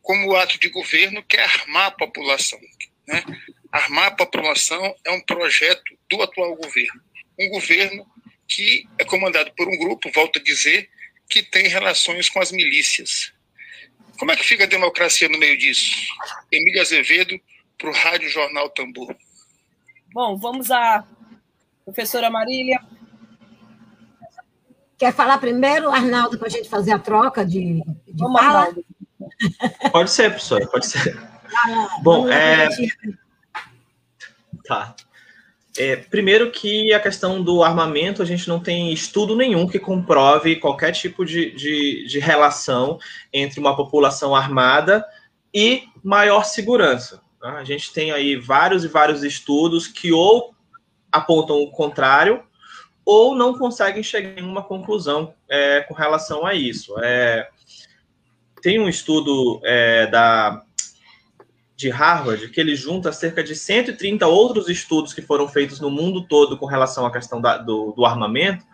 como 0.00 0.34
ato 0.34 0.58
de 0.58 0.68
governo, 0.68 1.22
quer 1.22 1.44
armar 1.44 1.86
a 1.86 1.90
população? 1.92 2.60
Né? 3.06 3.22
Armar 3.70 4.06
a 4.06 4.16
população 4.16 4.94
é 5.04 5.10
um 5.10 5.20
projeto 5.20 5.96
do 6.10 6.22
atual 6.22 6.54
governo. 6.56 7.00
Um 7.38 7.48
governo 7.48 8.06
que 8.48 8.86
é 8.98 9.04
comandado 9.04 9.52
por 9.56 9.68
um 9.68 9.78
grupo, 9.78 10.10
volto 10.12 10.38
a 10.38 10.42
dizer, 10.42 10.90
que 11.28 11.42
tem 11.42 11.68
relações 11.68 12.28
com 12.28 12.40
as 12.40 12.52
milícias. 12.52 13.32
Como 14.18 14.30
é 14.30 14.36
que 14.36 14.44
fica 14.44 14.64
a 14.64 14.68
democracia 14.68 15.28
no 15.28 15.38
meio 15.38 15.58
disso? 15.58 16.06
Emília 16.50 16.82
Azevedo, 16.82 17.38
para 17.78 17.90
o 17.90 17.92
Rádio 17.92 18.28
Jornal 18.28 18.70
Tambor. 18.70 19.16
Bom, 20.12 20.36
vamos 20.36 20.70
à 20.70 21.04
professora 21.84 22.30
Marília. 22.30 22.80
Quer 24.98 25.12
falar 25.12 25.38
primeiro, 25.38 25.90
Arnaldo, 25.90 26.38
para 26.38 26.46
a 26.46 26.50
gente 26.50 26.68
fazer 26.68 26.92
a 26.92 26.98
troca 26.98 27.44
de, 27.44 27.82
de 27.82 27.82
vamos, 28.14 28.40
fala? 28.40 28.58
Arnaldo. 28.60 28.84
Pode 29.90 30.10
ser, 30.10 30.30
professora, 30.30 30.66
pode 30.68 30.86
ser. 30.86 31.18
Ah, 31.54 31.98
Bom, 32.02 32.28
é... 32.28 32.68
Tá. 34.64 34.94
É, 35.78 35.96
primeiro 35.96 36.50
que 36.50 36.92
a 36.92 37.00
questão 37.00 37.42
do 37.42 37.62
armamento, 37.62 38.22
a 38.22 38.26
gente 38.26 38.46
não 38.46 38.60
tem 38.60 38.92
estudo 38.92 39.34
nenhum 39.34 39.66
que 39.66 39.78
comprove 39.78 40.56
qualquer 40.56 40.92
tipo 40.92 41.24
de, 41.24 41.50
de, 41.52 42.06
de 42.06 42.18
relação 42.18 42.98
entre 43.32 43.58
uma 43.58 43.74
população 43.74 44.34
armada 44.34 45.04
e 45.52 45.84
maior 46.04 46.44
segurança. 46.44 47.22
Tá? 47.40 47.54
A 47.54 47.64
gente 47.64 47.92
tem 47.92 48.12
aí 48.12 48.36
vários 48.36 48.84
e 48.84 48.88
vários 48.88 49.22
estudos 49.22 49.86
que 49.86 50.12
ou 50.12 50.54
apontam 51.10 51.56
o 51.56 51.70
contrário 51.70 52.42
ou 53.04 53.34
não 53.34 53.58
conseguem 53.58 54.02
chegar 54.02 54.38
em 54.38 54.44
uma 54.44 54.62
conclusão 54.62 55.34
é, 55.48 55.80
com 55.80 55.94
relação 55.94 56.46
a 56.46 56.54
isso. 56.54 56.94
É, 57.02 57.48
tem 58.62 58.78
um 58.78 58.88
estudo 58.88 59.60
é, 59.64 60.06
da 60.06 60.62
de 61.82 61.90
Harvard, 61.90 62.48
que 62.48 62.60
ele 62.60 62.76
junta 62.76 63.12
cerca 63.12 63.42
de 63.42 63.54
130 63.56 64.26
outros 64.26 64.68
estudos 64.68 65.12
que 65.12 65.20
foram 65.20 65.48
feitos 65.48 65.80
no 65.80 65.90
mundo 65.90 66.26
todo 66.26 66.56
com 66.56 66.64
relação 66.64 67.04
à 67.04 67.12
questão 67.12 67.40
da, 67.40 67.58
do, 67.58 67.92
do, 67.92 68.06
armamento, 68.06 68.64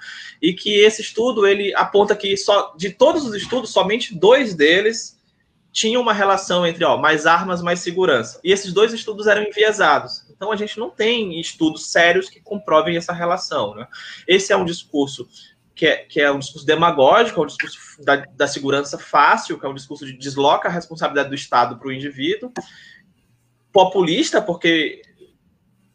e 0.41 0.53
que 0.53 0.79
esse 0.79 1.01
estudo 1.01 1.47
ele 1.47 1.75
aponta 1.75 2.15
que 2.15 2.37
só 2.37 2.75
de 2.77 2.91
todos 2.91 3.25
os 3.25 3.35
estudos, 3.35 3.71
somente 3.71 4.15
dois 4.15 4.55
deles 4.55 5.19
tinha 5.73 5.99
uma 5.99 6.13
relação 6.13 6.67
entre 6.67 6.85
ó, 6.85 6.97
mais 6.97 7.27
armas, 7.27 7.63
mais 7.63 7.81
segurança. 7.81 8.41
E 8.45 8.53
esses 8.53 8.73
dois 8.73 8.93
estudos 8.93 9.27
eram 9.27 9.43
enviesados. 9.43 10.25
Então 10.31 10.53
a 10.53 10.57
gente 10.57 10.79
não 10.79 10.91
tem 10.91 11.41
estudos 11.41 11.91
sérios 11.91 12.29
que 12.29 12.41
comprovem 12.41 12.97
essa 12.97 13.13
relação. 13.13 13.75
Né? 13.75 13.87
Esse 14.27 14.53
é 14.53 14.57
um 14.57 14.65
discurso 14.65 15.29
que 15.79 15.87
é, 15.87 15.97
que 15.99 16.21
é 16.21 16.31
um 16.31 16.41
discurso 16.41 16.67
demagógico, 16.67 17.41
é 17.41 17.45
um 17.45 17.47
discurso 17.47 17.79
da, 18.03 18.17
da 18.17 18.49
segurança 18.49 18.99
fácil, 18.99 19.59
que 19.61 19.65
é 19.65 19.69
um 19.69 19.75
discurso 19.75 20.05
de 20.05 20.13
desloca 20.13 20.67
a 20.69 20.73
responsabilidade 20.73 21.29
do 21.29 21.37
Estado 21.37 21.79
para 21.79 21.87
o 21.87 21.93
indivíduo, 21.93 22.53
populista, 23.79 24.43
porque 24.43 25.03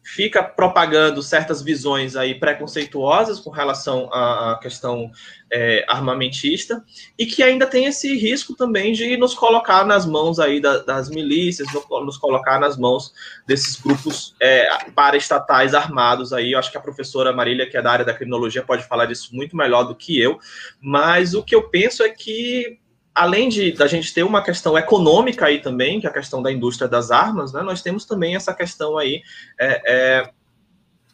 fica 0.02 0.42
propagando 0.42 1.22
certas 1.22 1.60
visões 1.60 2.16
aí 2.16 2.34
preconceituosas 2.34 3.38
com 3.38 3.50
relação 3.50 4.08
à, 4.10 4.58
questão 4.62 5.10
é, 5.52 5.84
armamentista 5.86 6.82
e 7.18 7.26
que 7.26 7.42
ainda 7.42 7.66
tem 7.66 7.84
esse 7.84 8.16
risco 8.16 8.54
também 8.54 8.94
de 8.94 9.18
nos 9.18 9.34
colocar 9.34 9.84
nas 9.84 10.06
mãos 10.06 10.38
aí 10.38 10.62
da, 10.62 10.78
das 10.78 11.10
milícias, 11.10 11.68
nos 11.90 12.16
colocar 12.16 12.58
nas 12.58 12.78
mãos 12.78 13.12
desses 13.46 13.78
grupos 13.78 14.34
é, 14.40 14.66
paraestatais 14.94 15.74
armados 15.74 16.32
aí. 16.32 16.52
Eu 16.52 16.58
acho 16.58 16.70
que 16.70 16.78
a 16.78 16.82
professora 16.82 17.34
Marília, 17.34 17.68
que 17.68 17.76
é 17.76 17.82
da 17.82 17.92
área 17.92 18.04
da 18.04 18.14
criminologia, 18.14 18.62
pode 18.62 18.88
falar 18.88 19.04
disso 19.04 19.34
muito 19.34 19.54
melhor 19.54 19.84
do 19.84 19.94
que 19.94 20.18
eu, 20.18 20.38
mas 20.80 21.34
o 21.34 21.42
que 21.42 21.54
eu 21.54 21.68
penso 21.68 22.02
é 22.02 22.08
que 22.08 22.78
além 23.14 23.48
de 23.48 23.72
da 23.72 23.86
gente 23.86 24.12
ter 24.12 24.24
uma 24.24 24.42
questão 24.42 24.76
econômica 24.76 25.46
aí 25.46 25.60
também, 25.60 26.00
que 26.00 26.06
é 26.06 26.10
a 26.10 26.12
questão 26.12 26.42
da 26.42 26.50
indústria 26.50 26.88
das 26.88 27.10
armas, 27.10 27.52
né, 27.52 27.62
nós 27.62 27.80
temos 27.80 28.04
também 28.04 28.34
essa 28.34 28.52
questão 28.52 28.98
aí 28.98 29.22
é, 29.58 29.82
é, 29.86 30.30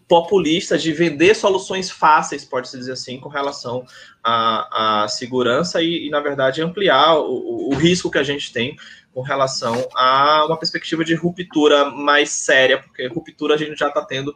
populista 0.09 0.77
de 0.77 0.93
vender 0.93 1.35
soluções 1.35 1.91
fáceis, 1.91 2.45
pode-se 2.45 2.77
dizer 2.77 2.93
assim, 2.93 3.21
com 3.21 3.29
relação 3.29 3.85
à, 4.25 5.05
à 5.05 5.09
segurança 5.09 5.83
e, 5.83 6.09
e, 6.09 6.11
na 6.11 6.19
verdade, 6.19 6.63
ampliar 6.63 7.17
o, 7.19 7.69
o, 7.71 7.75
risco 7.77 8.11
que 8.11 8.19
a 8.19 8.25
gente 8.25 8.53
tem 8.53 8.77
com 9.13 9.23
relação 9.23 9.89
a 9.95 10.47
uma 10.47 10.59
perspectiva 10.59 11.05
de 11.05 11.15
ruptura 11.15 11.91
mais 11.91 12.31
séria, 12.31 12.83
porque 12.83 13.07
ruptura 13.07 13.55
a 13.55 13.57
gente 13.57 13.79
já 13.79 13.89
está 13.89 14.05
tendo 14.05 14.35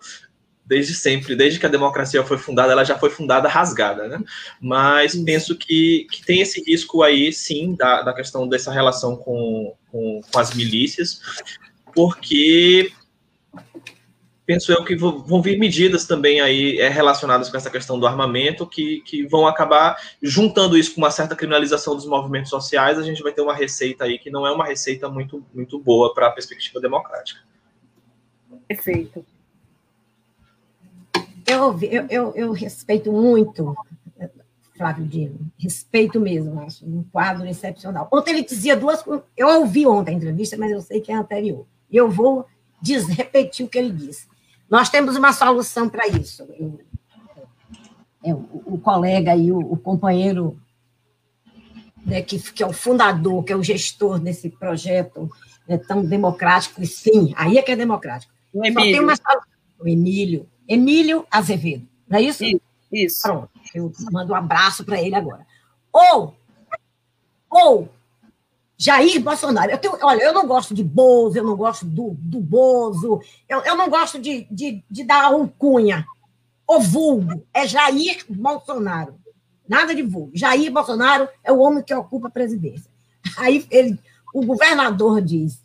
desde 0.66 0.94
sempre, 0.94 1.36
desde 1.36 1.60
que 1.60 1.66
a 1.66 1.70
democracia 1.70 2.24
foi 2.24 2.38
fundada, 2.38 2.72
ela 2.72 2.84
já 2.84 2.98
foi 2.98 3.10
fundada 3.10 3.48
rasgada, 3.48 4.08
né? 4.08 4.18
Mas 4.60 5.14
penso 5.14 5.56
que, 5.56 6.06
que 6.10 6.24
tem 6.24 6.40
esse 6.40 6.62
risco 6.64 7.02
aí, 7.02 7.32
sim, 7.32 7.74
da, 7.74 8.02
da 8.02 8.14
questão 8.14 8.48
dessa 8.48 8.72
relação 8.72 9.16
com, 9.16 9.74
com, 9.90 10.20
com 10.30 10.38
as 10.38 10.54
milícias, 10.54 11.20
porque 11.94 12.90
penso 14.46 14.72
eu 14.72 14.84
que 14.84 14.94
vão 14.94 15.40
vir 15.40 15.58
medidas 15.58 16.06
também 16.06 16.40
aí 16.40 16.78
é, 16.78 16.88
relacionadas 16.88 17.48
com 17.48 17.56
essa 17.56 17.70
questão 17.70 17.98
do 17.98 18.06
armamento 18.06 18.66
que, 18.66 19.00
que 19.02 19.26
vão 19.26 19.46
acabar 19.46 19.96
juntando 20.22 20.76
isso 20.76 20.94
com 20.94 21.00
uma 21.00 21.10
certa 21.10 21.36
criminalização 21.36 21.94
dos 21.94 22.06
movimentos 22.06 22.50
sociais, 22.50 22.98
a 22.98 23.02
gente 23.02 23.22
vai 23.22 23.32
ter 23.32 23.42
uma 23.42 23.54
receita 23.54 24.04
aí 24.04 24.18
que 24.18 24.30
não 24.30 24.46
é 24.46 24.52
uma 24.52 24.66
receita 24.66 25.08
muito, 25.08 25.44
muito 25.52 25.78
boa 25.78 26.12
para 26.12 26.28
a 26.28 26.30
perspectiva 26.30 26.80
democrática. 26.80 27.40
Perfeito. 28.66 29.24
Eu, 31.46 31.78
eu, 31.82 32.06
eu, 32.08 32.32
eu 32.34 32.52
respeito 32.52 33.12
muito 33.12 33.74
Flávio 34.76 35.06
Dino, 35.06 35.38
respeito 35.56 36.20
mesmo, 36.20 36.60
acho 36.60 36.84
um 36.84 37.04
quadro 37.04 37.46
excepcional. 37.46 38.08
Ontem 38.12 38.32
ele 38.32 38.44
dizia 38.44 38.76
duas 38.76 39.04
eu 39.36 39.60
ouvi 39.60 39.86
ontem 39.86 40.12
a 40.12 40.16
entrevista, 40.16 40.56
mas 40.56 40.72
eu 40.72 40.80
sei 40.80 41.00
que 41.00 41.12
é 41.12 41.14
anterior. 41.14 41.64
E 41.90 41.96
eu 41.96 42.10
vou 42.10 42.46
diz, 42.84 43.06
repetir 43.08 43.64
o 43.64 43.68
que 43.68 43.78
ele 43.78 43.90
disse. 43.90 44.26
Nós 44.68 44.90
temos 44.90 45.16
uma 45.16 45.32
solução 45.32 45.88
para 45.88 46.06
isso. 46.08 46.46
Eu, 46.58 46.80
é, 48.22 48.34
o, 48.34 48.78
colega 48.78 49.34
e 49.34 49.50
o, 49.50 49.58
o 49.58 49.76
companheiro 49.76 50.58
né, 52.04 52.20
que, 52.20 52.38
que 52.38 52.62
é 52.62 52.66
o 52.66 52.72
fundador, 52.72 53.42
que 53.42 53.52
é 53.52 53.56
o 53.56 53.62
gestor 53.62 54.18
desse 54.18 54.50
projeto 54.50 55.30
né, 55.66 55.78
tão 55.78 56.04
democrático, 56.04 56.82
e 56.82 56.86
sim, 56.86 57.32
aí 57.36 57.56
é 57.58 57.62
que 57.62 57.72
é 57.72 57.76
democrático. 57.76 58.32
O 58.52 58.64
Emílio. 58.64 59.02
Uma, 59.02 59.14
o 59.78 59.88
Emílio, 59.88 60.46
Emílio 60.68 61.26
Azevedo, 61.30 61.86
não 62.08 62.18
é 62.18 62.22
isso? 62.22 62.44
Isso. 62.92 63.22
Pronto, 63.22 63.50
eu 63.74 63.92
mando 64.12 64.32
um 64.32 64.36
abraço 64.36 64.84
para 64.84 65.00
ele 65.00 65.14
agora. 65.14 65.46
Ou, 65.92 66.34
ou 67.50 67.88
Jair 68.76 69.20
Bolsonaro. 69.22 69.70
Eu 69.70 69.78
tenho, 69.78 69.98
olha, 70.02 70.22
eu 70.22 70.32
não 70.32 70.46
gosto 70.46 70.74
de 70.74 70.84
Bozo, 70.84 71.38
eu 71.38 71.44
não 71.44 71.56
gosto 71.56 71.86
do, 71.86 72.16
do 72.18 72.40
Bozo, 72.40 73.20
eu, 73.48 73.60
eu 73.60 73.76
não 73.76 73.88
gosto 73.88 74.18
de, 74.18 74.46
de, 74.50 74.84
de 74.90 75.04
dar 75.04 75.24
alcunha. 75.24 76.06
O 76.66 76.80
vulgo 76.80 77.44
é 77.52 77.66
Jair 77.66 78.24
Bolsonaro. 78.28 79.14
Nada 79.68 79.94
de 79.94 80.02
vulgo. 80.02 80.32
Jair 80.34 80.70
Bolsonaro 80.70 81.28
é 81.42 81.50
o 81.52 81.60
homem 81.60 81.82
que 81.82 81.94
ocupa 81.94 82.28
a 82.28 82.30
presidência. 82.30 82.90
Aí 83.38 83.66
ele, 83.70 83.98
o 84.34 84.44
governador 84.44 85.22
diz: 85.22 85.63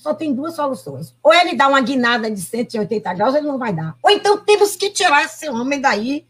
só 0.00 0.14
tem 0.14 0.32
duas 0.32 0.54
soluções. 0.54 1.14
Ou 1.22 1.34
ele 1.34 1.54
dá 1.54 1.68
uma 1.68 1.80
guinada 1.82 2.30
de 2.30 2.40
180 2.40 3.12
graus, 3.12 3.34
ele 3.34 3.46
não 3.46 3.58
vai 3.58 3.70
dar. 3.70 3.94
Ou 4.02 4.10
então 4.10 4.38
temos 4.38 4.74
que 4.74 4.88
tirar 4.88 5.24
esse 5.24 5.46
homem 5.50 5.78
daí. 5.78 6.26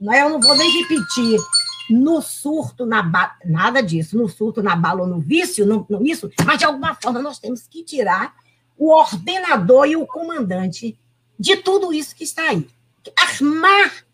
Não 0.00 0.12
é, 0.12 0.22
eu 0.22 0.30
não 0.30 0.40
vou 0.40 0.56
nem 0.56 0.70
repetir. 0.80 1.40
No 1.90 2.22
surto, 2.22 2.86
na 2.86 3.02
ba... 3.02 3.36
nada 3.44 3.82
disso, 3.82 4.16
no 4.16 4.28
surto, 4.28 4.62
na 4.62 4.76
bala 4.76 5.00
ou 5.00 5.06
no 5.08 5.18
vício, 5.18 5.66
no, 5.66 5.84
no 5.88 6.06
isso, 6.06 6.30
mas 6.44 6.58
de 6.58 6.66
alguma 6.66 6.94
forma 6.94 7.20
nós 7.20 7.38
temos 7.38 7.66
que 7.66 7.82
tirar 7.82 8.34
o 8.76 8.92
ordenador 8.92 9.86
e 9.86 9.96
o 9.96 10.06
comandante 10.06 10.96
de 11.36 11.56
tudo 11.56 11.92
isso 11.92 12.14
que 12.14 12.24
está 12.24 12.50
aí. 12.50 12.68
Armar. 13.16 14.04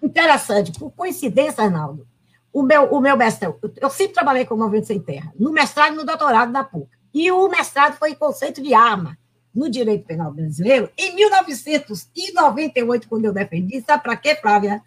Interessante, 0.00 0.72
por 0.78 0.92
coincidência, 0.92 1.64
Arnaldo, 1.64 2.06
o 2.52 2.62
meu, 2.62 2.84
o 2.84 3.00
meu 3.00 3.16
mestrado, 3.16 3.58
eu 3.80 3.90
sempre 3.90 4.14
trabalhei 4.14 4.46
com 4.46 4.56
movimento 4.56 4.86
sem 4.86 5.00
terra, 5.00 5.32
no 5.38 5.52
mestrado 5.52 5.94
e 5.94 5.96
no 5.96 6.06
doutorado 6.06 6.52
da 6.52 6.62
PUC. 6.62 6.95
E 7.16 7.32
o 7.32 7.48
mestrado 7.48 7.96
foi 7.96 8.10
em 8.10 8.14
conceito 8.14 8.62
de 8.62 8.74
arma 8.74 9.16
no 9.54 9.70
direito 9.70 10.04
penal 10.04 10.30
brasileiro 10.30 10.90
em 10.98 11.14
1998, 11.14 13.08
quando 13.08 13.24
eu 13.24 13.32
defendi. 13.32 13.80
Sabe 13.80 14.02
para 14.02 14.18
quê, 14.18 14.36
Flávia? 14.36 14.82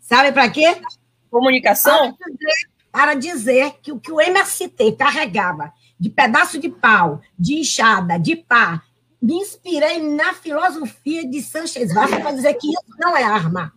Sabe 0.00 0.32
para 0.32 0.50
quê? 0.50 0.82
Comunicação? 1.30 2.14
Para 2.14 2.32
dizer, 2.32 2.68
para 2.90 3.14
dizer 3.14 3.74
que 3.80 3.92
o 3.92 4.00
que 4.00 4.10
o 4.10 4.20
MST 4.20 4.90
carregava 4.98 5.72
de 6.00 6.10
pedaço 6.10 6.58
de 6.58 6.68
pau, 6.68 7.20
de 7.38 7.60
enxada, 7.60 8.18
de 8.18 8.34
pá, 8.34 8.82
me 9.22 9.34
inspirei 9.34 10.02
na 10.02 10.34
filosofia 10.34 11.24
de 11.24 11.40
Sanchez 11.40 11.94
Vaz 11.94 12.10
para 12.10 12.32
dizer 12.32 12.54
que 12.54 12.66
isso 12.66 12.82
não 12.98 13.16
é 13.16 13.22
arma, 13.22 13.72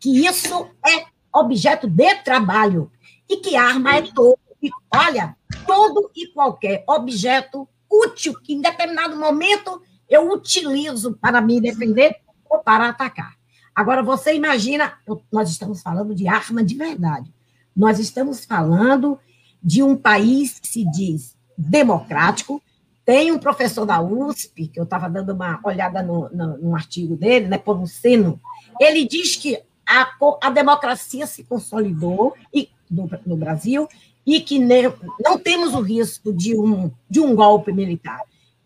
que 0.00 0.26
isso 0.26 0.68
é 0.84 1.06
objeto 1.32 1.86
de 1.86 2.16
trabalho 2.16 2.90
e 3.28 3.36
que 3.36 3.54
arma 3.54 3.94
é 3.94 4.02
todo. 4.02 4.47
E, 4.62 4.70
olha, 4.92 5.36
todo 5.66 6.10
e 6.14 6.26
qualquer 6.28 6.84
objeto 6.86 7.68
útil 7.90 8.34
que 8.40 8.54
em 8.54 8.60
determinado 8.60 9.16
momento 9.16 9.82
eu 10.08 10.30
utilizo 10.32 11.16
para 11.20 11.40
me 11.40 11.60
defender 11.60 12.16
ou 12.48 12.58
para 12.58 12.88
atacar. 12.88 13.34
Agora, 13.74 14.02
você 14.02 14.34
imagina, 14.34 14.94
nós 15.30 15.50
estamos 15.50 15.82
falando 15.82 16.14
de 16.14 16.26
arma 16.26 16.64
de 16.64 16.74
verdade. 16.74 17.32
Nós 17.76 17.98
estamos 17.98 18.44
falando 18.44 19.18
de 19.62 19.82
um 19.82 19.96
país 19.96 20.58
que 20.58 20.66
se 20.66 20.84
diz 20.90 21.36
democrático. 21.56 22.62
Tem 23.04 23.30
um 23.30 23.38
professor 23.38 23.86
da 23.86 24.00
USP, 24.00 24.68
que 24.68 24.80
eu 24.80 24.84
estava 24.84 25.08
dando 25.08 25.32
uma 25.32 25.60
olhada 25.62 26.02
no, 26.02 26.28
no, 26.30 26.58
no, 26.58 26.74
artigo 26.74 27.16
dele, 27.16 27.46
né, 27.46 27.56
por 27.56 27.76
um 27.76 27.86
sino, 27.86 28.40
ele 28.80 29.06
diz 29.06 29.36
que 29.36 29.62
a, 29.86 30.08
a 30.42 30.50
democracia 30.50 31.26
se 31.26 31.44
consolidou 31.44 32.34
e, 32.52 32.68
no, 32.90 33.08
no 33.24 33.36
Brasil 33.36 33.88
e 34.28 34.42
que 34.42 34.58
não 34.58 35.38
temos 35.42 35.72
o 35.72 35.80
risco 35.80 36.30
de 36.34 36.54
um, 36.54 36.92
de 37.08 37.18
um 37.18 37.34
golpe 37.34 37.72
militar. 37.72 38.20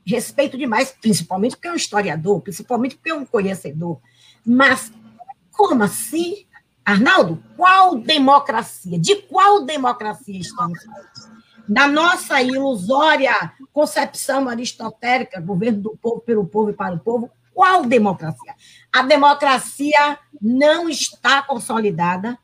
Respeito 0.05 0.59
demais, 0.59 0.91
principalmente 1.01 1.55
porque 1.55 1.69
é 1.69 1.73
um 1.73 1.77
historiador, 1.77 2.41
principalmente 2.41 2.97
porque 2.97 3.11
é 3.11 3.15
um 3.15 3.25
conhecedor. 3.25 4.01
Mas 4.45 4.91
como 5.53 5.85
assim? 5.85 6.47
Arnaldo, 6.85 7.41
qual 7.57 7.97
democracia? 7.97 8.99
De 8.99 9.15
qual 9.23 9.65
democracia 9.65 10.37
estamos 10.37 10.83
falando? 10.83 11.33
Da 11.69 11.87
nossa 11.87 12.43
ilusória 12.43 13.53
concepção 13.73 14.49
aristotélica, 14.49 15.41
governo 15.41 15.81
do 15.81 15.97
povo, 15.97 16.21
pelo 16.23 16.45
povo 16.45 16.71
e 16.71 16.75
para 16.75 16.97
o 16.97 16.99
povo, 16.99 17.31
qual 17.55 17.85
democracia? 17.85 18.57
A 18.93 19.03
democracia 19.03 20.19
não 20.41 20.89
está 20.89 21.41
consolidada, 21.41 22.37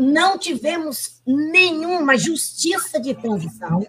não 0.00 0.38
tivemos 0.38 1.20
nenhuma 1.26 2.16
justiça 2.16 3.00
de 3.00 3.14
transição. 3.14 3.86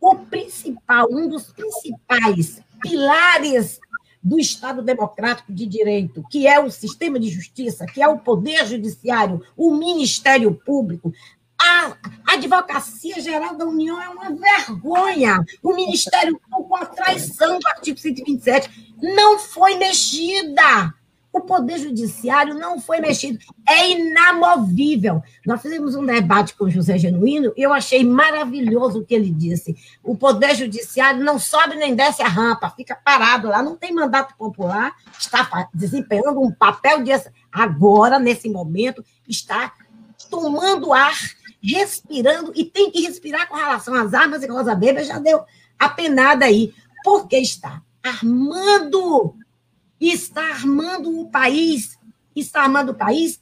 O 0.00 0.16
principal, 0.16 1.08
um 1.10 1.28
dos 1.28 1.52
principais 1.52 2.62
pilares 2.80 3.80
do 4.22 4.38
Estado 4.38 4.82
Democrático 4.82 5.52
de 5.52 5.66
Direito, 5.66 6.22
que 6.30 6.46
é 6.46 6.60
o 6.60 6.70
sistema 6.70 7.18
de 7.18 7.28
justiça, 7.30 7.86
que 7.86 8.02
é 8.02 8.08
o 8.08 8.18
Poder 8.18 8.66
Judiciário, 8.66 9.42
o 9.56 9.74
Ministério 9.74 10.54
Público, 10.54 11.12
a 11.58 11.96
Advocacia 12.26 13.20
Geral 13.20 13.54
da 13.54 13.66
União 13.66 14.00
é 14.00 14.08
uma 14.08 14.30
vergonha. 14.34 15.44
O 15.62 15.74
Ministério 15.74 16.40
Público, 16.50 16.76
a 16.76 16.86
traição 16.86 17.58
do 17.58 17.68
artigo 17.68 17.98
127, 17.98 18.96
não 19.02 19.38
foi 19.38 19.76
mexida. 19.76 20.94
O 21.32 21.40
Poder 21.42 21.78
Judiciário 21.78 22.54
não 22.54 22.80
foi 22.80 23.00
mexido, 23.00 23.38
é 23.68 23.90
inamovível. 23.90 25.22
Nós 25.46 25.62
fizemos 25.62 25.94
um 25.94 26.04
debate 26.04 26.54
com 26.54 26.64
o 26.64 26.70
José 26.70 26.98
Genuíno 26.98 27.52
e 27.56 27.62
eu 27.62 27.72
achei 27.72 28.04
maravilhoso 28.04 29.00
o 29.00 29.04
que 29.04 29.14
ele 29.14 29.30
disse. 29.30 29.76
O 30.02 30.16
Poder 30.16 30.56
Judiciário 30.56 31.22
não 31.22 31.38
sobe 31.38 31.76
nem 31.76 31.94
desce 31.94 32.20
a 32.22 32.28
rampa, 32.28 32.70
fica 32.70 32.96
parado 32.96 33.48
lá, 33.48 33.62
não 33.62 33.76
tem 33.76 33.94
mandato 33.94 34.36
popular, 34.36 34.92
está 35.18 35.68
desempenhando 35.72 36.40
um 36.40 36.50
papel 36.50 37.02
de. 37.02 37.10
Agora, 37.52 38.18
nesse 38.18 38.48
momento, 38.48 39.04
está 39.28 39.72
tomando 40.28 40.92
ar, 40.92 41.14
respirando, 41.62 42.52
e 42.54 42.64
tem 42.64 42.90
que 42.90 43.02
respirar 43.02 43.48
com 43.48 43.56
relação 43.56 43.94
às 43.94 44.14
armas, 44.14 44.42
e 44.42 44.46
Rosa 44.46 44.74
Weber 44.74 45.04
já 45.04 45.18
deu 45.18 45.44
a 45.78 45.88
penada 45.88 46.44
aí, 46.44 46.72
porque 47.04 47.36
está 47.36 47.82
armando 48.02 49.34
está 50.00 50.42
armando 50.42 51.20
o 51.20 51.30
país, 51.30 51.98
está 52.34 52.62
armando 52.62 52.92
o 52.92 52.94
país. 52.94 53.40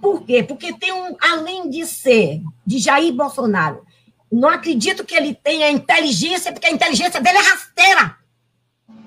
Por 0.00 0.24
quê? 0.24 0.42
Porque 0.42 0.72
tem 0.72 0.92
um, 0.92 1.16
além 1.20 1.68
de 1.68 1.86
ser 1.86 2.40
de 2.66 2.78
Jair 2.78 3.12
Bolsonaro, 3.12 3.84
não 4.30 4.48
acredito 4.48 5.04
que 5.04 5.14
ele 5.14 5.34
tenha 5.34 5.70
inteligência, 5.70 6.52
porque 6.52 6.66
a 6.66 6.72
inteligência 6.72 7.20
dele 7.20 7.38
é 7.38 7.42
rasteira. 7.42 8.16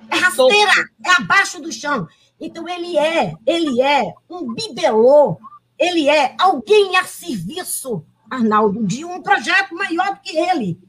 É 0.09 0.15
rasteira, 0.15 0.71
é 1.05 1.09
abaixo 1.17 1.61
do 1.61 1.71
chão. 1.71 2.07
Então 2.39 2.67
ele 2.67 2.97
é, 2.97 3.33
ele 3.45 3.81
é 3.81 4.13
um 4.29 4.53
bibelô, 4.53 5.37
ele 5.77 6.07
é 6.07 6.35
alguém 6.39 6.95
a 6.95 7.03
serviço, 7.03 8.05
Arnaldo, 8.29 8.85
de 8.85 9.03
um 9.03 9.21
projeto 9.21 9.73
maior 9.75 10.15
do 10.15 10.21
que 10.21 10.37
ele. 10.37 10.79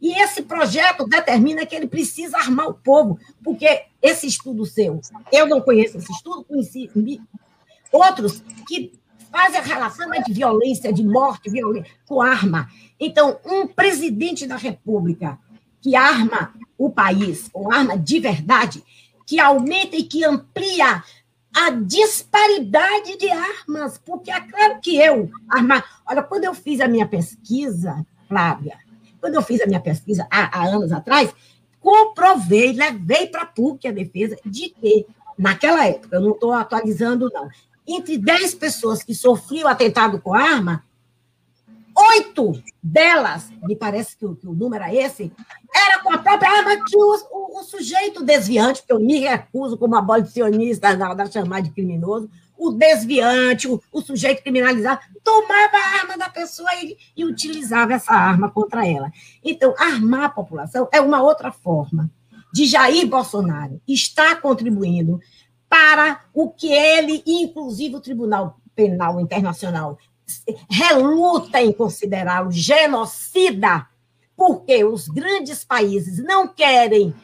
E 0.00 0.20
esse 0.22 0.42
projeto 0.42 1.06
determina 1.06 1.66
que 1.66 1.74
ele 1.74 1.88
precisa 1.88 2.36
armar 2.36 2.68
o 2.68 2.74
povo, 2.74 3.18
porque 3.42 3.84
esse 4.00 4.26
estudo 4.26 4.64
seu, 4.64 5.00
eu 5.32 5.46
não 5.46 5.60
conheço 5.60 5.98
esse 5.98 6.12
estudo, 6.12 6.44
conheci 6.44 6.90
outros 7.92 8.42
que 8.66 8.92
fazem 9.30 9.58
a 9.58 9.62
relação 9.62 10.10
de 10.10 10.32
violência, 10.32 10.92
de 10.92 11.04
morte, 11.04 11.50
violência, 11.50 11.90
com 12.06 12.20
arma. 12.20 12.68
Então, 12.98 13.38
um 13.44 13.66
presidente 13.66 14.46
da 14.46 14.56
República 14.56 15.38
que 15.80 15.94
arma 15.94 16.54
o 16.76 16.90
país, 16.90 17.48
com 17.52 17.72
arma 17.72 17.96
de 17.96 18.20
verdade, 18.20 18.82
que 19.26 19.38
aumenta 19.38 19.96
e 19.96 20.02
que 20.02 20.24
amplia 20.24 21.02
a 21.54 21.70
disparidade 21.70 23.16
de 23.16 23.30
armas, 23.30 23.98
porque 23.98 24.30
é 24.30 24.40
claro 24.40 24.80
que 24.80 24.96
eu 24.96 25.30
armar. 25.48 25.84
Olha, 26.06 26.22
quando 26.22 26.44
eu 26.44 26.54
fiz 26.54 26.80
a 26.80 26.88
minha 26.88 27.06
pesquisa, 27.06 28.06
Flávia, 28.28 28.78
quando 29.20 29.34
eu 29.34 29.42
fiz 29.42 29.60
a 29.60 29.66
minha 29.66 29.80
pesquisa 29.80 30.26
há, 30.30 30.58
há 30.58 30.66
anos 30.66 30.92
atrás, 30.92 31.34
comprovei, 31.80 32.72
levei 32.72 33.26
para 33.26 33.42
a 33.42 33.46
PUC 33.46 33.88
a 33.88 33.92
defesa 33.92 34.36
de 34.44 34.70
que, 34.70 35.06
naquela 35.38 35.86
época, 35.86 36.16
eu 36.16 36.20
não 36.20 36.32
estou 36.32 36.52
atualizando, 36.52 37.30
não, 37.32 37.48
entre 37.86 38.18
10 38.18 38.54
pessoas 38.54 39.02
que 39.02 39.14
sofriam 39.14 39.68
atentado 39.68 40.20
com 40.20 40.34
arma, 40.34 40.84
oito 41.98 42.52
delas, 42.82 43.50
me 43.62 43.74
parece 43.74 44.16
que 44.16 44.24
o, 44.24 44.36
que 44.36 44.46
o, 44.46 44.54
número 44.54 44.84
é 44.84 44.94
esse, 44.94 45.32
era 45.74 46.00
com 46.00 46.12
a 46.12 46.18
própria 46.18 46.50
arma 46.50 46.84
que 46.84 46.96
o, 46.96 47.14
o, 47.32 47.60
o 47.60 47.62
sujeito 47.64 48.22
desviante, 48.22 48.84
que 48.86 48.92
eu 48.92 49.00
me 49.00 49.18
recuso 49.18 49.76
como 49.76 49.96
abolicionista 49.96 50.96
da, 50.96 51.12
da 51.14 51.26
chamar 51.26 51.60
de 51.62 51.70
criminoso, 51.70 52.30
o 52.58 52.72
desviante, 52.72 53.68
o, 53.68 53.80
o, 53.92 54.02
sujeito 54.02 54.42
criminalizado, 54.42 55.00
tomava 55.22 55.76
a 55.76 56.00
arma 56.00 56.18
da 56.18 56.28
pessoa 56.28 56.68
e, 56.74 56.96
e, 57.16 57.24
utilizava 57.24 57.94
essa 57.94 58.12
arma 58.12 58.50
contra 58.50 58.86
ela. 58.86 59.10
Então, 59.44 59.74
armar 59.78 60.24
a 60.24 60.28
população 60.28 60.88
é 60.92 61.00
uma 61.00 61.22
outra 61.22 61.52
forma 61.52 62.10
de 62.52 62.66
Jair 62.66 63.06
Bolsonaro 63.06 63.80
estar 63.86 64.40
contribuindo 64.40 65.20
para 65.68 66.24
o 66.34 66.50
que 66.50 66.72
ele, 66.72 67.22
inclusive 67.24 67.94
o 67.94 68.00
Tribunal 68.00 68.58
Penal 68.74 69.20
Internacional, 69.20 69.98
reluta 70.68 71.62
em 71.62 71.72
considerá-lo 71.72 72.50
genocida, 72.50 73.86
porque 74.36 74.84
os 74.84 75.08
grandes 75.08 75.64
países 75.64 76.22
não 76.22 76.48
querem 76.48 77.14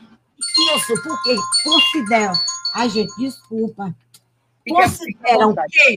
isso, 0.74 1.02
porque 1.02 1.36
consideram. 1.62 2.34
Ai, 2.74 2.88
gente, 2.88 3.14
desculpa 3.16 3.94
consideram 4.68 5.54
que 5.70 5.96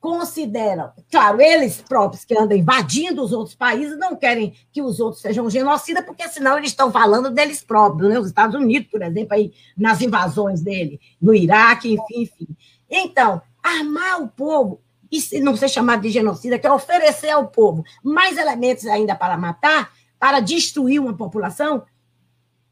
consideram, 0.00 0.92
claro, 1.10 1.40
eles 1.40 1.82
próprios 1.82 2.24
que 2.24 2.36
andam 2.36 2.56
invadindo 2.56 3.22
os 3.22 3.32
outros 3.32 3.56
países 3.56 3.98
não 3.98 4.14
querem 4.14 4.54
que 4.72 4.80
os 4.80 5.00
outros 5.00 5.20
sejam 5.20 5.50
genocidas, 5.50 6.04
porque 6.04 6.28
senão 6.28 6.56
eles 6.56 6.70
estão 6.70 6.90
falando 6.90 7.30
deles 7.30 7.62
próprios, 7.62 8.08
né? 8.08 8.18
Os 8.18 8.28
Estados 8.28 8.54
Unidos, 8.54 8.88
por 8.88 9.02
exemplo, 9.02 9.34
aí 9.34 9.52
nas 9.76 10.00
invasões 10.00 10.60
dele, 10.60 11.00
no 11.20 11.34
Iraque, 11.34 11.92
enfim, 11.94 12.22
enfim. 12.22 12.56
Então, 12.88 13.42
armar 13.62 14.22
o 14.22 14.28
povo 14.28 14.80
e 15.10 15.20
se 15.20 15.40
não 15.40 15.56
ser 15.56 15.68
chamado 15.68 16.02
de 16.02 16.10
genocida, 16.10 16.58
que 16.58 16.66
é 16.66 16.72
oferecer 16.72 17.30
ao 17.30 17.48
povo 17.48 17.84
mais 18.02 18.36
elementos 18.38 18.86
ainda 18.86 19.16
para 19.16 19.36
matar, 19.36 19.92
para 20.18 20.38
destruir 20.40 21.00
uma 21.00 21.16
população, 21.16 21.84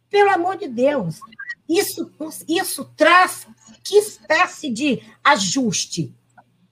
pelo 0.08 0.30
amor 0.30 0.56
de 0.56 0.68
Deus, 0.68 1.18
isso, 1.68 2.10
isso 2.48 2.84
traz 2.96 3.46
que 3.86 3.96
espécie 3.96 4.68
de 4.68 5.00
ajuste? 5.22 6.12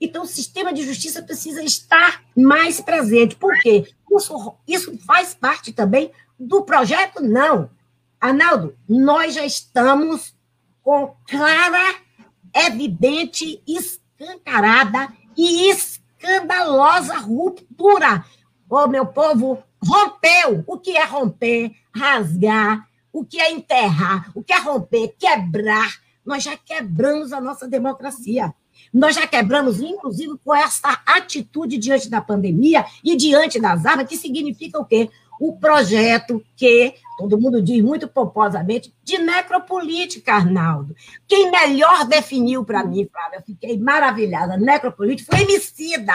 Então, 0.01 0.23
o 0.23 0.27
sistema 0.27 0.73
de 0.73 0.83
justiça 0.83 1.21
precisa 1.21 1.63
estar 1.63 2.21
mais 2.35 2.81
presente. 2.81 3.37
Por 3.37 3.57
quê? 3.61 3.87
Isso, 4.11 4.53
isso 4.67 4.97
faz 5.05 5.33
parte 5.33 5.71
também 5.71 6.11
do 6.37 6.63
projeto? 6.63 7.23
Não. 7.23 7.69
Arnaldo, 8.19 8.75
nós 8.87 9.33
já 9.33 9.45
estamos 9.45 10.35
com 10.83 11.15
clara, 11.25 11.95
evidente, 12.53 13.63
escancarada 13.65 15.13
e 15.37 15.69
escandalosa 15.71 17.15
ruptura. 17.17 18.25
Ô, 18.69 18.87
meu 18.87 19.05
povo, 19.05 19.63
rompeu. 19.81 20.65
O 20.67 20.77
que 20.77 20.97
é 20.97 21.05
romper? 21.05 21.71
Rasgar. 21.95 22.89
O 23.13 23.23
que 23.23 23.39
é 23.39 23.51
enterrar? 23.51 24.29
O 24.35 24.43
que 24.43 24.51
é 24.51 24.59
romper? 24.59 25.15
Quebrar 25.17 26.04
nós 26.25 26.43
já 26.43 26.57
quebramos 26.57 27.31
a 27.31 27.39
nossa 27.39 27.67
democracia. 27.67 28.53
Nós 28.93 29.15
já 29.15 29.27
quebramos, 29.27 29.79
inclusive, 29.79 30.37
com 30.43 30.53
essa 30.53 30.99
atitude 31.05 31.77
diante 31.77 32.09
da 32.09 32.21
pandemia 32.21 32.85
e 33.03 33.15
diante 33.15 33.59
das 33.59 33.85
armas, 33.85 34.07
que 34.07 34.17
significa 34.17 34.79
o 34.79 34.85
quê? 34.85 35.09
O 35.39 35.57
projeto 35.57 36.43
que, 36.55 36.95
todo 37.17 37.39
mundo 37.39 37.61
diz 37.61 37.83
muito 37.83 38.07
pomposamente, 38.07 38.93
de 39.03 39.17
necropolítica, 39.17 40.33
Arnaldo. 40.33 40.95
Quem 41.27 41.51
melhor 41.51 42.05
definiu 42.05 42.63
para 42.63 42.83
mim, 42.83 43.07
Flávia, 43.11 43.37
eu 43.37 43.43
fiquei 43.43 43.77
maravilhada, 43.77 44.57
necropolítica 44.57 45.35
foi 45.35 45.45
emicida. 45.45 46.13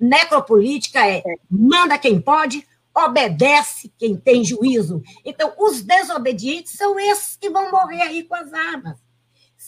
Necropolítica 0.00 1.06
é 1.06 1.22
manda 1.50 1.98
quem 1.98 2.20
pode, 2.20 2.66
obedece 2.94 3.92
quem 3.98 4.16
tem 4.16 4.44
juízo. 4.44 5.02
Então, 5.24 5.52
os 5.58 5.82
desobedientes 5.82 6.72
são 6.72 6.98
esses 6.98 7.36
que 7.36 7.50
vão 7.50 7.70
morrer 7.70 8.02
aí 8.02 8.22
com 8.22 8.34
as 8.34 8.52
armas 8.52 9.01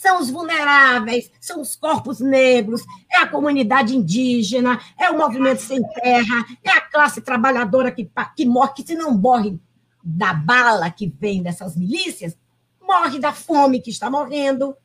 são 0.05 0.21
os 0.21 0.29
vulneráveis, 0.29 1.31
são 1.41 1.63
os 1.63 1.75
corpos 1.75 2.21
negros, 2.21 2.85
é 3.11 3.21
a 3.21 3.27
comunidade 3.27 3.97
indígena, 3.97 4.79
é 4.99 5.09
o 5.09 5.17
movimento 5.17 5.63
sem 5.63 5.83
terra, 5.83 6.45
é 6.63 6.69
a 6.69 6.81
classe 6.83 7.23
trabalhadora 7.23 7.91
que, 7.91 8.11
que 8.37 8.45
morre, 8.45 8.75
que 8.75 8.87
se 8.87 8.95
não 8.95 9.17
morre 9.17 9.59
da 10.05 10.35
bala 10.35 10.91
que 10.91 11.07
vem 11.07 11.43
dessas 11.43 11.75
milícias, 11.75 12.37
morre 12.83 13.19
da 13.19 13.33
fome 13.33 13.81
que 13.81 13.89
está 13.89 14.11
morrendo. 14.11 14.77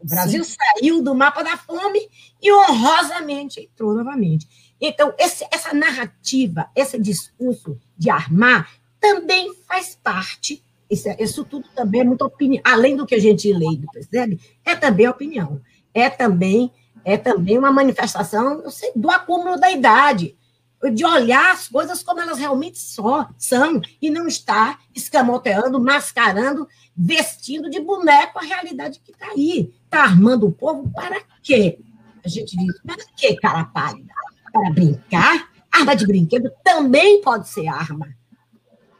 O 0.00 0.04
Brasil 0.04 0.42
Sim. 0.42 0.56
saiu 0.58 1.02
do 1.04 1.14
mapa 1.14 1.44
da 1.44 1.56
fome 1.56 2.08
e 2.42 2.52
honrosamente 2.52 3.60
entrou 3.60 3.94
novamente. 3.94 4.48
Então, 4.80 5.14
esse, 5.18 5.46
essa 5.52 5.72
narrativa, 5.72 6.68
esse 6.74 6.98
discurso 6.98 7.78
de 7.96 8.10
armar, 8.10 8.68
também 9.00 9.54
faz 9.68 9.96
parte 10.02 10.64
isso, 10.90 11.08
isso 11.18 11.44
tudo 11.44 11.68
também 11.74 12.00
é 12.00 12.04
muita 12.04 12.24
opinião, 12.24 12.62
além 12.64 12.96
do 12.96 13.06
que 13.06 13.14
a 13.14 13.20
gente 13.20 13.52
lê, 13.52 13.78
percebe? 13.92 14.40
É 14.64 14.74
também 14.74 15.08
opinião. 15.08 15.60
É 15.92 16.08
também, 16.08 16.72
é 17.04 17.16
também 17.16 17.58
uma 17.58 17.72
manifestação 17.72 18.68
sei, 18.70 18.92
do 18.94 19.10
acúmulo 19.10 19.58
da 19.58 19.70
idade, 19.70 20.36
de 20.94 21.04
olhar 21.04 21.52
as 21.52 21.68
coisas 21.68 22.02
como 22.02 22.20
elas 22.20 22.38
realmente 22.38 22.78
só 22.78 23.28
são, 23.36 23.80
e 24.00 24.10
não 24.10 24.26
estar 24.26 24.78
escamoteando, 24.94 25.80
mascarando, 25.80 26.68
vestindo 26.96 27.68
de 27.68 27.80
boneco 27.80 28.38
a 28.38 28.42
realidade 28.42 29.00
que 29.00 29.10
está 29.10 29.26
aí. 29.26 29.74
Está 29.84 30.02
armando 30.02 30.46
o 30.46 30.52
povo 30.52 30.90
para 30.92 31.20
quê? 31.42 31.78
A 32.24 32.28
gente 32.28 32.56
diz, 32.56 32.80
para 32.82 33.04
quê, 33.16 33.36
cara 33.36 33.64
pálida? 33.64 34.12
Para 34.52 34.70
brincar? 34.70 35.50
Arma 35.70 35.94
de 35.94 36.06
brinquedo 36.06 36.50
também 36.64 37.20
pode 37.20 37.48
ser 37.48 37.68
arma. 37.68 38.08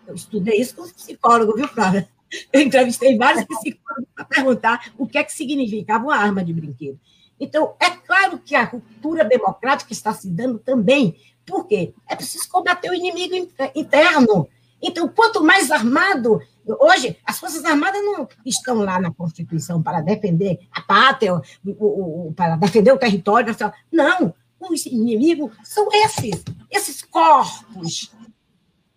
Eu 0.09 0.15
estudei 0.15 0.59
isso 0.59 0.75
com 0.75 0.89
psicólogo, 0.89 1.55
viu, 1.55 1.69
Flávia? 1.69 2.09
Eu 2.51 2.63
entrevistei 2.63 3.17
vários 3.19 3.45
psicólogos 3.45 4.09
para 4.15 4.25
perguntar 4.25 4.93
o 4.97 5.07
que 5.07 5.19
é 5.19 5.25
que 5.25 5.33
significava 5.33 6.05
uma 6.05 6.17
arma 6.17 6.43
de 6.43 6.53
brinquedo. 6.53 6.99
Então, 7.39 7.75
é 7.79 7.91
claro 7.91 8.39
que 8.39 8.55
a 8.55 8.67
cultura 8.67 9.23
democrática 9.23 9.93
está 9.93 10.15
se 10.15 10.31
dando 10.31 10.59
também. 10.59 11.15
Por 11.45 11.67
quê? 11.67 11.93
É 12.09 12.17
preciso 12.17 12.49
combater 12.49 12.91
o 12.91 12.95
inimigo 12.95 13.35
interno. 13.75 14.49
Então, 14.83 15.09
quanto 15.09 15.45
mais 15.45 15.71
armado, 15.71 16.41
Hoje, 16.81 17.17
as 17.25 17.39
Forças 17.39 17.65
Armadas 17.65 18.03
não 18.05 18.29
estão 18.45 18.77
lá 18.81 19.01
na 19.01 19.11
Constituição 19.11 19.83
para 19.83 20.03
defender 20.03 20.59
a 20.71 20.83
pátria, 20.83 21.41
o, 21.65 22.31
para 22.37 22.57
defender 22.57 22.93
o 22.93 22.99
território. 22.99 23.57
Não, 23.91 24.35
os 24.61 24.85
inimigos 24.85 25.51
são 25.65 25.89
esses, 25.91 26.45
esses 26.71 27.03
corpos 27.03 28.13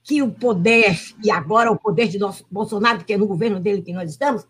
que 0.04 0.22
o 0.22 0.32
poder, 0.32 1.00
e 1.24 1.30
agora 1.30 1.72
o 1.72 1.78
poder 1.78 2.08
de 2.08 2.18
Bolsonaro, 2.50 3.00
porque 3.00 3.14
é 3.14 3.18
no 3.18 3.28
governo 3.28 3.60
dele 3.60 3.82
que 3.82 3.94
nós 3.94 4.10
estamos, 4.10 4.46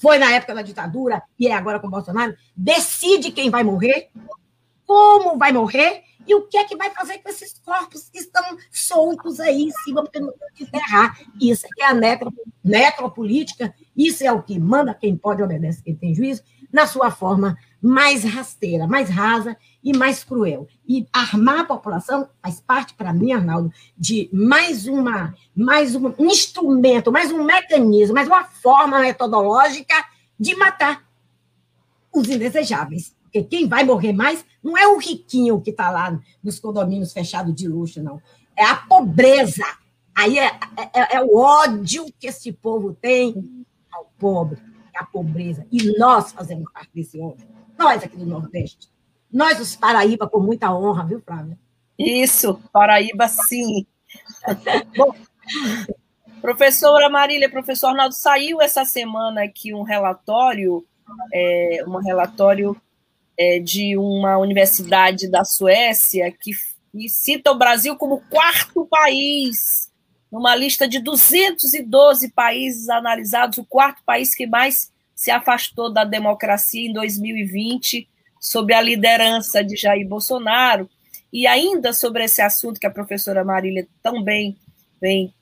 foi 0.00 0.18
na 0.18 0.30
época 0.32 0.54
da 0.54 0.62
ditadura 0.62 1.22
e 1.38 1.48
é 1.48 1.54
agora 1.54 1.80
com 1.80 1.88
Bolsonaro, 1.88 2.36
decide 2.56 3.32
quem 3.32 3.50
vai 3.50 3.62
morrer, 3.62 4.10
como 4.86 5.38
vai 5.38 5.52
morrer 5.52 6.02
e 6.26 6.34
o 6.34 6.42
que 6.42 6.56
é 6.56 6.64
que 6.64 6.76
vai 6.76 6.90
fazer 6.90 7.18
com 7.18 7.28
esses 7.28 7.58
corpos 7.58 8.08
que 8.08 8.18
estão 8.18 8.42
soltos 8.70 9.40
aí 9.40 9.62
em 9.62 9.70
cima, 9.70 10.02
porque 10.02 10.20
não 10.20 10.32
tem 10.32 10.48
que 10.54 10.64
enterrar. 10.64 11.18
Isso 11.40 11.66
é 11.78 11.86
a 11.86 11.94
necropolítica, 12.62 13.74
isso 13.96 14.22
é 14.22 14.30
o 14.30 14.42
que 14.42 14.58
manda 14.58 14.94
quem 14.94 15.16
pode 15.16 15.42
obedece 15.42 15.82
quem 15.82 15.96
tem 15.96 16.14
juízo, 16.14 16.42
na 16.72 16.86
sua 16.86 17.10
forma 17.10 17.56
mais 17.82 18.24
rasteira, 18.24 18.86
mais 18.86 19.08
rasa 19.08 19.56
e 19.82 19.96
mais 19.96 20.22
cruel. 20.22 20.68
E 20.86 21.06
armar 21.12 21.60
a 21.60 21.64
população 21.64 22.28
faz 22.42 22.60
parte, 22.60 22.94
para 22.94 23.12
mim, 23.12 23.32
Arnaldo, 23.32 23.72
de 23.96 24.28
mais 24.32 24.86
uma, 24.86 25.34
mais 25.56 25.94
um 25.94 26.12
instrumento, 26.18 27.10
mais 27.10 27.32
um 27.32 27.42
mecanismo, 27.42 28.14
mais 28.14 28.28
uma 28.28 28.44
forma 28.44 29.00
metodológica 29.00 29.94
de 30.38 30.54
matar 30.56 31.04
os 32.12 32.28
indesejáveis. 32.28 33.14
Porque 33.24 33.42
quem 33.44 33.68
vai 33.68 33.84
morrer 33.84 34.12
mais 34.12 34.44
não 34.62 34.76
é 34.76 34.86
o 34.88 34.98
riquinho 34.98 35.60
que 35.60 35.70
está 35.70 35.90
lá 35.90 36.20
nos 36.42 36.58
condomínios 36.58 37.12
fechados 37.12 37.54
de 37.54 37.68
luxo, 37.68 38.02
não. 38.02 38.20
É 38.56 38.64
a 38.64 38.76
pobreza. 38.76 39.64
Aí 40.14 40.38
é, 40.38 40.50
é, 40.92 41.16
é 41.16 41.22
o 41.22 41.36
ódio 41.36 42.06
que 42.18 42.26
esse 42.26 42.52
povo 42.52 42.92
tem 42.92 43.64
ao 43.90 44.10
pobre, 44.18 44.60
a 44.94 45.06
pobreza. 45.06 45.66
E 45.70 45.96
nós 45.96 46.32
fazemos 46.32 46.70
parte 46.72 46.90
desse 46.92 47.18
ódio. 47.20 47.46
Nós 47.80 48.04
aqui 48.04 48.14
do 48.14 48.26
Nordeste. 48.26 48.90
Nós, 49.32 49.58
os 49.58 49.74
Paraíba, 49.74 50.28
com 50.28 50.38
muita 50.38 50.70
honra, 50.70 51.06
viu, 51.06 51.22
Flávia? 51.24 51.58
Isso, 51.98 52.60
Paraíba, 52.70 53.26
sim. 53.26 53.86
Bom, 54.94 55.14
professora 56.42 57.08
Marília, 57.08 57.48
professor 57.48 57.88
Arnaldo, 57.88 58.14
saiu 58.14 58.60
essa 58.60 58.84
semana 58.84 59.44
aqui 59.44 59.72
um 59.72 59.82
relatório, 59.82 60.84
é, 61.32 61.82
um 61.86 61.96
relatório 61.96 62.76
é, 63.38 63.58
de 63.60 63.96
uma 63.96 64.36
universidade 64.36 65.26
da 65.26 65.42
Suécia 65.42 66.30
que, 66.30 66.50
que 66.92 67.08
cita 67.08 67.50
o 67.50 67.58
Brasil 67.58 67.96
como 67.96 68.20
quarto 68.28 68.86
país, 68.90 69.90
numa 70.30 70.54
lista 70.54 70.86
de 70.86 71.00
212 71.00 72.30
países 72.32 72.90
analisados, 72.90 73.56
o 73.56 73.64
quarto 73.64 74.02
país 74.04 74.34
que 74.34 74.46
mais 74.46 74.92
se 75.20 75.30
afastou 75.30 75.92
da 75.92 76.02
democracia 76.02 76.88
em 76.88 76.94
2020 76.94 78.08
sob 78.40 78.72
a 78.72 78.80
liderança 78.80 79.62
de 79.62 79.76
Jair 79.76 80.08
Bolsonaro. 80.08 80.88
E 81.30 81.46
ainda 81.46 81.92
sobre 81.92 82.24
esse 82.24 82.40
assunto 82.40 82.80
que 82.80 82.86
a 82.86 82.90
professora 82.90 83.44
Marília 83.44 83.86
tão 84.02 84.22
bem 84.22 84.56
vem 84.98 85.34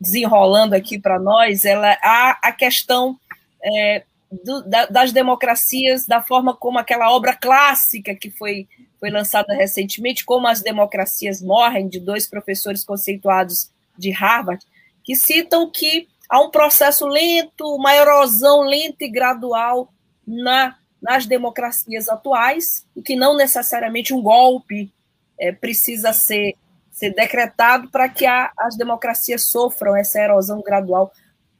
desenrolando 0.00 0.74
aqui 0.74 0.98
para 0.98 1.20
nós, 1.20 1.64
ela 1.64 1.96
há 2.02 2.40
a 2.42 2.50
questão 2.50 3.16
é, 3.62 4.02
do, 4.44 4.64
da, 4.68 4.86
das 4.86 5.12
democracias, 5.12 6.06
da 6.06 6.20
forma 6.20 6.52
como 6.52 6.80
aquela 6.80 7.14
obra 7.14 7.32
clássica 7.32 8.16
que 8.16 8.30
foi, 8.32 8.66
foi 8.98 9.10
lançada 9.10 9.54
recentemente, 9.54 10.24
como 10.24 10.48
as 10.48 10.60
democracias 10.60 11.40
morrem, 11.40 11.88
de 11.88 12.00
dois 12.00 12.26
professores 12.26 12.82
conceituados 12.82 13.70
de 13.96 14.10
Harvard, 14.10 14.64
que 15.04 15.14
citam 15.14 15.70
que 15.70 16.08
há 16.30 16.40
um 16.40 16.50
processo 16.50 17.06
lento, 17.06 17.74
uma 17.74 17.94
erosão 17.94 18.62
lenta 18.62 19.04
e 19.04 19.10
gradual 19.10 19.92
na 20.26 20.76
nas 21.00 21.24
democracias 21.24 22.08
atuais 22.08 22.86
e 22.94 23.00
que 23.00 23.16
não 23.16 23.36
necessariamente 23.36 24.12
um 24.12 24.20
golpe 24.20 24.92
é, 25.38 25.50
precisa 25.50 26.12
ser, 26.12 26.54
ser 26.92 27.14
decretado 27.14 27.88
para 27.88 28.08
que 28.08 28.26
a, 28.26 28.52
as 28.58 28.76
democracias 28.76 29.48
sofram 29.48 29.96
essa 29.96 30.20
erosão 30.20 30.60
gradual. 30.60 31.10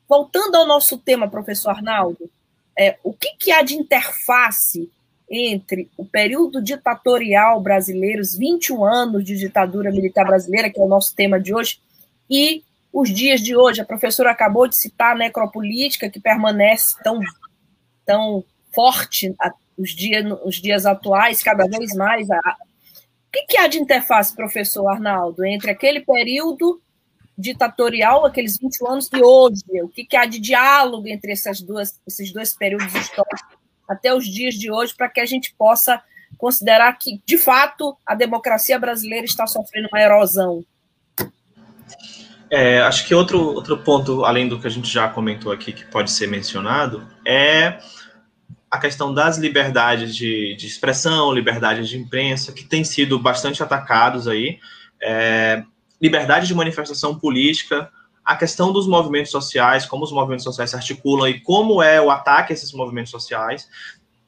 Voltando 0.07 0.57
ao 0.57 0.67
nosso 0.67 0.99
tema, 0.99 1.31
professor 1.31 1.71
Arnaldo, 1.71 2.31
é, 2.79 2.99
o 3.03 3.13
que, 3.13 3.35
que 3.39 3.51
há 3.51 3.63
de 3.63 3.75
interface 3.75 4.91
entre 5.31 5.89
o 5.97 6.05
período 6.05 6.61
ditatorial 6.61 7.61
brasileiro, 7.61 8.21
os 8.21 8.37
21 8.37 8.85
anos 8.85 9.25
de 9.25 9.37
ditadura 9.37 9.91
militar 9.91 10.27
brasileira, 10.27 10.69
que 10.69 10.81
é 10.81 10.83
o 10.83 10.89
nosso 10.89 11.15
tema 11.15 11.41
de 11.41 11.55
hoje, 11.55 11.81
e 12.29 12.65
os 12.93 13.13
dias 13.13 13.41
de 13.41 13.57
hoje? 13.57 13.81
A 13.81 13.85
professora 13.85 14.31
acabou 14.31 14.67
de 14.67 14.79
citar 14.79 15.13
a 15.13 15.19
necropolítica, 15.19 16.11
que 16.11 16.21
permanece 16.21 16.97
tão, 17.03 17.21
tão 18.05 18.45
forte 18.75 19.35
os 19.77 19.91
dias, 19.91 20.25
os 20.45 20.57
dias 20.57 20.87
atuais, 20.87 21.43
cada 21.43 21.67
vez 21.67 21.95
mais. 21.95 22.29
O 22.29 23.33
que, 23.33 23.43
que 23.43 23.59
há 23.59 23.67
de 23.67 23.79
interface, 23.79 24.35
professor 24.35 24.87
Arnaldo, 24.89 25.45
entre 25.45 25.71
aquele 25.71 26.01
período 26.01 26.81
ditatorial, 27.39 28.27
aqueles 28.27 28.59
21 28.59 28.89
anos, 28.89 29.09
e 29.13 29.23
hoje? 29.23 29.83
O 29.83 29.89
que, 29.89 30.05
que 30.05 30.17
há 30.17 30.27
de 30.27 30.39
diálogo 30.39 31.09
entre 31.09 31.33
essas 31.33 31.61
duas, 31.61 31.99
esses 32.07 32.33
dois 32.33 32.53
períodos 32.55 32.95
históricos 32.95 33.59
até 33.89 34.15
os 34.15 34.25
dias 34.25 34.55
de 34.55 34.71
hoje, 34.71 34.95
para 34.95 35.09
que 35.09 35.21
a 35.21 35.27
gente 35.27 35.53
possa 35.59 36.01
considerar 36.39 36.93
que, 36.97 37.21
de 37.27 37.37
fato, 37.37 37.97
a 38.07 38.15
democracia 38.15 38.79
brasileira 38.79 39.25
está 39.25 39.47
sofrendo 39.47 39.89
uma 39.93 40.01
erosão? 40.01 40.65
É, 42.51 42.81
acho 42.81 43.07
que 43.07 43.15
outro, 43.15 43.55
outro 43.55 43.79
ponto, 43.79 44.25
além 44.25 44.49
do 44.49 44.59
que 44.59 44.67
a 44.67 44.71
gente 44.71 44.93
já 44.93 45.09
comentou 45.09 45.53
aqui, 45.53 45.73
que 45.73 45.85
pode 45.85 46.11
ser 46.11 46.27
mencionado, 46.27 47.07
é 47.25 47.79
a 48.69 48.79
questão 48.79 49.15
das 49.15 49.39
liberdades 49.39 50.15
de, 50.15 50.57
de 50.57 50.67
expressão, 50.67 51.33
liberdades 51.33 51.89
de 51.89 51.97
imprensa, 51.97 52.53
que 52.53 52.65
têm 52.65 52.83
sido 52.83 53.19
bastante 53.19 53.63
atacados 53.63 54.27
aí, 54.27 54.59
é, 55.01 55.63
liberdade 56.03 56.49
de 56.49 56.55
manifestação 56.55 57.17
política, 57.17 57.89
a 58.25 58.35
questão 58.35 58.73
dos 58.73 58.87
movimentos 58.87 59.31
sociais, 59.31 59.87
como 59.87 60.05
os 60.05 60.13
movimentos 60.13 60.45
sociais 60.45 60.71
se 60.71 60.77
articulam 60.77 61.29
e 61.29 61.41
como 61.41 61.81
é 61.81 62.01
o 62.01 62.11
ataque 62.11 62.53
a 62.53 62.55
esses 62.55 62.73
movimentos 62.73 63.11
sociais. 63.11 63.69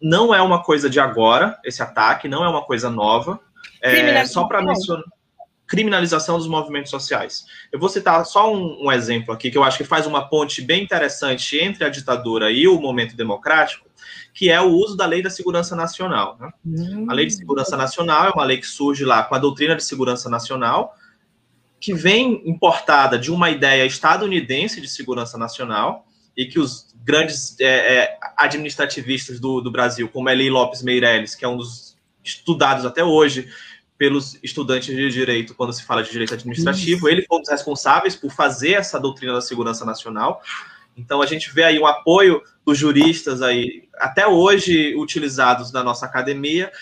Não 0.00 0.34
é 0.34 0.40
uma 0.40 0.62
coisa 0.62 0.88
de 0.88 0.98
agora, 0.98 1.58
esse 1.64 1.82
ataque, 1.82 2.28
não 2.28 2.44
é 2.44 2.48
uma 2.48 2.62
coisa 2.62 2.88
nova. 2.88 3.40
É, 3.80 4.24
só 4.26 4.44
para 4.44 4.62
mencionar 4.62 5.04
criminalização 5.72 6.36
dos 6.36 6.46
movimentos 6.46 6.90
sociais. 6.90 7.46
Eu 7.72 7.80
vou 7.80 7.88
citar 7.88 8.26
só 8.26 8.54
um, 8.54 8.84
um, 8.84 8.92
exemplo 8.92 9.32
aqui 9.32 9.50
que 9.50 9.56
eu 9.56 9.64
acho 9.64 9.78
que 9.78 9.84
faz 9.84 10.06
uma 10.06 10.28
ponte 10.28 10.60
bem 10.60 10.82
interessante 10.82 11.58
entre 11.58 11.82
a 11.82 11.88
ditadura 11.88 12.52
e 12.52 12.68
o 12.68 12.78
momento 12.78 13.16
democrático, 13.16 13.88
que 14.34 14.50
é 14.50 14.60
o 14.60 14.68
uso 14.68 14.98
da 14.98 15.06
Lei 15.06 15.22
da 15.22 15.30
Segurança 15.30 15.74
Nacional. 15.74 16.36
Né? 16.38 16.50
Hum. 16.66 17.06
A 17.08 17.14
Lei 17.14 17.24
de 17.24 17.34
Segurança 17.34 17.74
Nacional 17.74 18.26
é 18.26 18.30
uma 18.32 18.44
lei 18.44 18.58
que 18.58 18.66
surge 18.66 19.02
lá 19.02 19.22
com 19.22 19.34
a 19.34 19.38
doutrina 19.38 19.74
de 19.74 19.82
segurança 19.82 20.28
nacional, 20.28 20.94
que 21.80 21.94
vem 21.94 22.42
importada 22.44 23.18
de 23.18 23.32
uma 23.32 23.48
ideia 23.48 23.86
estadunidense 23.86 24.78
de 24.78 24.88
segurança 24.88 25.38
nacional 25.38 26.06
e 26.36 26.44
que 26.44 26.58
os 26.58 26.94
grandes 27.02 27.58
é, 27.58 27.96
é, 27.96 28.18
administrativistas 28.36 29.40
do, 29.40 29.62
do 29.62 29.70
Brasil, 29.70 30.06
como 30.06 30.28
Eli 30.28 30.50
Lopes 30.50 30.82
Meirelles, 30.82 31.34
que 31.34 31.46
é 31.46 31.48
um 31.48 31.56
dos 31.56 31.96
estudados 32.22 32.84
até 32.84 33.02
hoje 33.02 33.48
pelos 34.02 34.36
estudantes 34.42 34.92
de 34.92 35.10
direito 35.10 35.54
quando 35.54 35.72
se 35.72 35.84
fala 35.84 36.02
de 36.02 36.10
direito 36.10 36.34
administrativo, 36.34 37.06
Isso. 37.06 37.08
ele 37.08 37.24
foi 37.24 37.38
um 37.38 37.40
dos 37.40 37.48
responsáveis 37.48 38.16
por 38.16 38.32
fazer 38.32 38.72
essa 38.72 38.98
doutrina 38.98 39.34
da 39.34 39.40
segurança 39.40 39.84
nacional. 39.84 40.42
Então 40.96 41.22
a 41.22 41.26
gente 41.26 41.54
vê 41.54 41.62
aí 41.62 41.78
um 41.78 41.86
apoio 41.86 42.42
dos 42.66 42.76
juristas 42.76 43.40
aí, 43.40 43.88
até 43.94 44.26
hoje 44.26 44.96
utilizados 44.96 45.70
na 45.70 45.84
nossa 45.84 46.04
academia, 46.04 46.72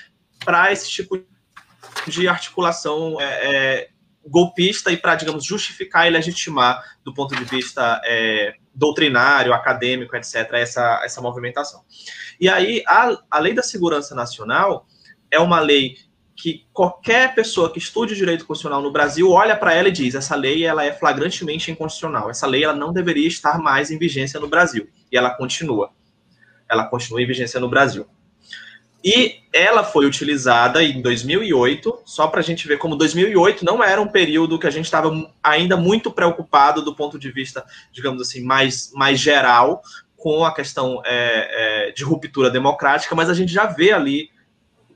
para 0.46 0.72
esse 0.72 0.88
tipo 0.88 1.22
de 2.06 2.26
articulação 2.26 3.20
é, 3.20 3.24
é, 3.24 3.88
golpista 4.26 4.90
e 4.90 4.96
para, 4.96 5.14
digamos, 5.14 5.44
justificar 5.44 6.06
e 6.06 6.10
legitimar, 6.10 6.82
do 7.04 7.12
ponto 7.12 7.36
de 7.36 7.44
vista 7.44 8.00
é, 8.02 8.54
doutrinário, 8.74 9.52
acadêmico, 9.52 10.16
etc., 10.16 10.54
essa, 10.54 11.02
essa 11.04 11.20
movimentação. 11.20 11.84
E 12.40 12.48
aí, 12.48 12.82
a, 12.86 13.14
a 13.30 13.38
Lei 13.38 13.52
da 13.52 13.62
Segurança 13.62 14.14
Nacional 14.14 14.86
é 15.30 15.38
uma 15.38 15.60
lei 15.60 15.98
que 16.40 16.66
qualquer 16.72 17.34
pessoa 17.34 17.70
que 17.70 17.78
estude 17.78 18.16
direito 18.16 18.46
constitucional 18.46 18.80
no 18.80 18.90
Brasil 18.90 19.30
olha 19.30 19.54
para 19.54 19.74
ela 19.74 19.88
e 19.88 19.92
diz: 19.92 20.14
essa 20.14 20.34
lei 20.34 20.64
ela 20.64 20.82
é 20.84 20.92
flagrantemente 20.92 21.70
inconstitucional. 21.70 22.30
Essa 22.30 22.46
lei 22.46 22.64
ela 22.64 22.74
não 22.74 22.92
deveria 22.92 23.28
estar 23.28 23.58
mais 23.58 23.90
em 23.90 23.98
vigência 23.98 24.40
no 24.40 24.48
Brasil. 24.48 24.88
E 25.12 25.18
ela 25.18 25.30
continua. 25.30 25.90
Ela 26.68 26.86
continua 26.86 27.20
em 27.20 27.26
vigência 27.26 27.60
no 27.60 27.68
Brasil. 27.68 28.06
E 29.04 29.40
ela 29.52 29.84
foi 29.84 30.06
utilizada 30.06 30.82
em 30.82 31.00
2008, 31.02 32.02
só 32.04 32.26
para 32.26 32.40
a 32.40 32.42
gente 32.42 32.66
ver 32.66 32.78
como 32.78 32.96
2008 32.96 33.64
não 33.64 33.82
era 33.82 34.00
um 34.00 34.08
período 34.08 34.58
que 34.58 34.66
a 34.66 34.70
gente 34.70 34.84
estava 34.84 35.10
ainda 35.42 35.76
muito 35.76 36.10
preocupado 36.10 36.82
do 36.82 36.94
ponto 36.94 37.18
de 37.18 37.30
vista, 37.30 37.64
digamos 37.92 38.20
assim, 38.20 38.42
mais, 38.42 38.92
mais 38.94 39.18
geral 39.18 39.82
com 40.16 40.44
a 40.44 40.54
questão 40.54 41.02
é, 41.04 41.88
é, 41.88 41.92
de 41.92 42.04
ruptura 42.04 42.50
democrática, 42.50 43.14
mas 43.14 43.30
a 43.30 43.34
gente 43.34 43.50
já 43.50 43.64
vê 43.64 43.90
ali 43.90 44.28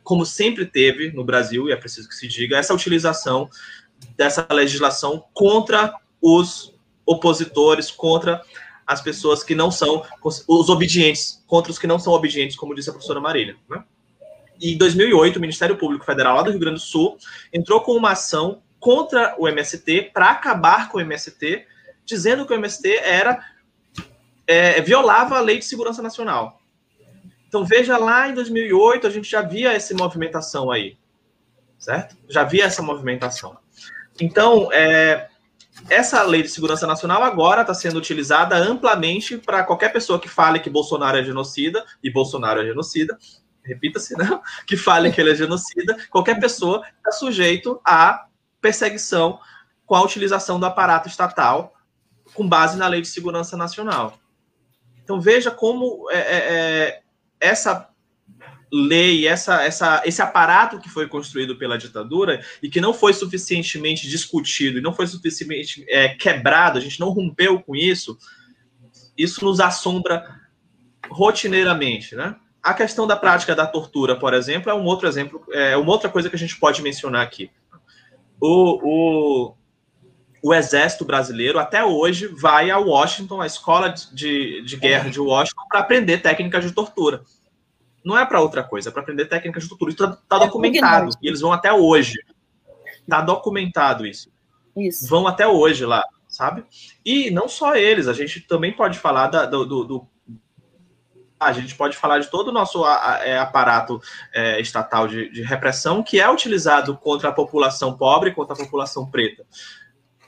como 0.04 0.24
sempre 0.24 0.66
teve 0.66 1.10
no 1.10 1.24
Brasil, 1.24 1.68
e 1.68 1.72
é 1.72 1.76
preciso 1.76 2.08
que 2.08 2.14
se 2.14 2.28
diga, 2.28 2.56
essa 2.56 2.74
utilização 2.74 3.48
dessa 4.16 4.46
legislação 4.50 5.24
contra 5.32 5.94
os 6.20 6.74
opositores, 7.06 7.90
contra 7.90 8.42
as 8.86 9.00
pessoas 9.00 9.42
que 9.42 9.54
não 9.54 9.70
são 9.70 10.04
os 10.22 10.68
obedientes, 10.68 11.42
contra 11.46 11.72
os 11.72 11.78
que 11.78 11.86
não 11.86 11.98
são 11.98 12.12
obedientes, 12.12 12.56
como 12.56 12.74
disse 12.74 12.90
a 12.90 12.92
professora 12.92 13.20
Marília. 13.20 13.56
Né? 13.68 13.82
E 14.60 14.74
em 14.74 14.78
2008, 14.78 15.36
o 15.36 15.40
Ministério 15.40 15.76
Público 15.76 16.04
Federal 16.04 16.36
lá 16.36 16.42
do 16.42 16.50
Rio 16.50 16.60
Grande 16.60 16.76
do 16.76 16.82
Sul 16.82 17.16
entrou 17.52 17.80
com 17.80 17.92
uma 17.92 18.12
ação 18.12 18.62
contra 18.78 19.34
o 19.38 19.48
MST 19.48 20.10
para 20.12 20.30
acabar 20.30 20.90
com 20.90 20.98
o 20.98 21.00
MST, 21.00 21.66
dizendo 22.04 22.46
que 22.46 22.52
o 22.52 22.56
MST 22.56 22.86
era 22.98 23.42
é, 24.46 24.80
violava 24.82 25.38
a 25.38 25.40
Lei 25.40 25.58
de 25.58 25.64
Segurança 25.64 26.02
Nacional. 26.02 26.60
Então 27.54 27.64
veja 27.64 27.96
lá 27.96 28.28
em 28.28 28.34
2008 28.34 29.06
a 29.06 29.10
gente 29.10 29.30
já 29.30 29.40
via 29.40 29.72
essa 29.72 29.94
movimentação 29.94 30.72
aí, 30.72 30.98
certo? 31.78 32.16
Já 32.28 32.42
via 32.42 32.64
essa 32.64 32.82
movimentação. 32.82 33.56
Então 34.20 34.72
é, 34.72 35.28
essa 35.88 36.20
lei 36.24 36.42
de 36.42 36.48
segurança 36.48 36.84
nacional 36.84 37.22
agora 37.22 37.60
está 37.60 37.72
sendo 37.72 37.96
utilizada 37.96 38.56
amplamente 38.56 39.38
para 39.38 39.62
qualquer 39.62 39.92
pessoa 39.92 40.18
que 40.18 40.28
fale 40.28 40.58
que 40.58 40.68
Bolsonaro 40.68 41.16
é 41.16 41.22
genocida, 41.22 41.86
e 42.02 42.10
Bolsonaro 42.10 42.60
é 42.60 42.66
genocida, 42.66 43.16
repita-se, 43.62 44.18
né? 44.18 44.28
que 44.66 44.76
fale 44.76 45.12
que 45.12 45.20
ele 45.20 45.30
é 45.30 45.36
genocida, 45.36 45.96
qualquer 46.10 46.40
pessoa 46.40 46.84
está 46.96 47.12
sujeito 47.12 47.80
a 47.84 48.26
perseguição 48.60 49.38
com 49.86 49.94
a 49.94 50.02
utilização 50.02 50.58
do 50.58 50.66
aparato 50.66 51.06
estatal 51.06 51.72
com 52.34 52.48
base 52.48 52.76
na 52.76 52.88
lei 52.88 53.00
de 53.00 53.06
segurança 53.06 53.56
nacional. 53.56 54.18
Então 55.04 55.20
veja 55.20 55.52
como 55.52 56.10
é, 56.10 56.18
é, 56.18 56.38
é 56.98 57.03
essa 57.44 57.88
lei, 58.72 59.26
essa, 59.26 59.62
essa, 59.62 60.02
esse 60.04 60.20
aparato 60.20 60.80
que 60.80 60.88
foi 60.88 61.06
construído 61.06 61.56
pela 61.56 61.78
ditadura 61.78 62.44
e 62.60 62.68
que 62.68 62.80
não 62.80 62.92
foi 62.92 63.12
suficientemente 63.12 64.08
discutido 64.08 64.78
e 64.78 64.82
não 64.82 64.92
foi 64.92 65.06
suficientemente 65.06 65.84
é, 65.88 66.08
quebrado, 66.08 66.78
a 66.78 66.80
gente 66.80 66.98
não 66.98 67.10
rompeu 67.10 67.60
com 67.60 67.76
isso, 67.76 68.18
isso 69.16 69.44
nos 69.44 69.60
assombra 69.60 70.24
rotineiramente, 71.08 72.16
né? 72.16 72.34
A 72.60 72.72
questão 72.72 73.06
da 73.06 73.14
prática 73.14 73.54
da 73.54 73.66
tortura, 73.66 74.16
por 74.16 74.32
exemplo, 74.32 74.70
é 74.70 74.74
um 74.74 74.84
outro 74.84 75.06
exemplo, 75.06 75.44
é 75.52 75.76
uma 75.76 75.92
outra 75.92 76.08
coisa 76.08 76.30
que 76.30 76.34
a 76.34 76.38
gente 76.38 76.58
pode 76.58 76.82
mencionar 76.82 77.22
aqui. 77.22 77.50
O, 78.40 78.80
o, 78.82 79.54
o 80.44 80.52
exército 80.52 81.04
brasileiro, 81.04 81.58
até 81.58 81.82
hoje, 81.84 82.26
vai 82.26 82.70
a 82.70 82.78
Washington, 82.78 83.40
a 83.40 83.46
escola 83.46 83.88
de, 83.88 84.62
de 84.62 84.76
guerra 84.76 85.08
de 85.08 85.18
Washington, 85.18 85.62
para 85.68 85.80
aprender 85.80 86.18
técnicas 86.18 86.64
de 86.64 86.72
tortura 86.72 87.24
não 88.04 88.18
é 88.18 88.26
para 88.26 88.40
outra 88.40 88.62
coisa, 88.62 88.90
é 88.90 88.92
para 88.92 89.00
aprender 89.00 89.24
técnicas 89.24 89.62
de 89.62 89.68
tortura. 89.70 89.90
Isso 89.90 90.04
está 90.04 90.16
tá 90.28 90.36
é 90.36 90.46
documentado. 90.46 91.10
E 91.22 91.26
eles 91.26 91.40
vão 91.40 91.52
até 91.52 91.72
hoje. 91.72 92.14
Está 93.00 93.22
documentado 93.22 94.06
isso. 94.06 94.30
Isso. 94.76 95.08
Vão 95.08 95.26
até 95.26 95.46
hoje 95.46 95.86
lá, 95.86 96.04
sabe? 96.28 96.64
E 97.04 97.30
não 97.30 97.48
só 97.48 97.74
eles, 97.74 98.06
a 98.06 98.12
gente 98.12 98.40
também 98.40 98.72
pode 98.72 98.98
falar 98.98 99.28
da, 99.28 99.46
do, 99.46 99.64
do, 99.64 99.84
do 99.84 100.08
a 101.40 101.52
gente 101.52 101.74
pode 101.74 101.96
falar 101.96 102.18
de 102.18 102.28
todo 102.28 102.48
o 102.48 102.52
nosso 102.52 102.86
é, 102.86 103.38
aparato 103.38 104.00
é, 104.32 104.60
estatal 104.60 105.06
de, 105.06 105.30
de, 105.30 105.42
repressão 105.42 106.02
que 106.02 106.18
é 106.18 106.30
utilizado 106.30 106.96
contra 106.96 107.28
a 107.28 107.32
população 107.32 107.96
pobre, 107.96 108.32
contra 108.32 108.54
a 108.54 108.58
população 108.58 109.10
preta. 109.10 109.44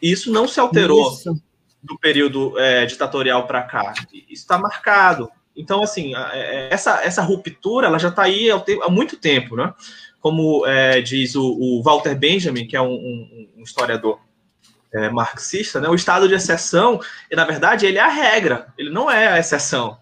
Isso 0.01 0.31
não 0.31 0.47
se 0.47 0.61
alterou 0.61 1.13
Isso. 1.13 1.35
do 1.83 1.99
período 1.99 2.59
é, 2.59 2.87
ditatorial 2.87 3.47
para 3.47 3.63
cá. 3.63 3.93
Está 4.29 4.59
marcado. 4.59 5.31
Então, 5.57 5.83
assim, 5.83 6.15
é, 6.15 6.69
essa, 6.71 7.03
essa 7.03 7.23
ruptura 7.23 7.87
ela 7.87 7.99
já 7.99 8.09
está 8.09 8.23
aí 8.23 8.49
há 8.51 8.91
muito 8.91 9.17
tempo, 9.17 9.57
né? 9.57 9.73
Como 10.21 10.67
é, 10.67 11.01
diz 11.01 11.35
o, 11.35 11.45
o, 11.45 11.83
Walter 11.83 12.15
Benjamin, 12.15 12.67
que 12.67 12.77
é 12.77 12.81
um, 12.81 12.93
um, 12.93 13.49
um 13.59 13.63
historiador 13.63 14.21
é, 14.93 15.09
marxista, 15.09 15.81
né? 15.81 15.89
O 15.89 15.95
estado 15.95 16.29
de 16.29 16.35
exceção, 16.35 17.01
na 17.33 17.45
verdade, 17.45 17.87
ele 17.87 17.99
é 17.99 18.03
a 18.03 18.09
regra, 18.09 18.67
ele 18.77 18.91
não 18.91 19.11
é 19.11 19.29
a 19.29 19.39
exceção. 19.39 19.99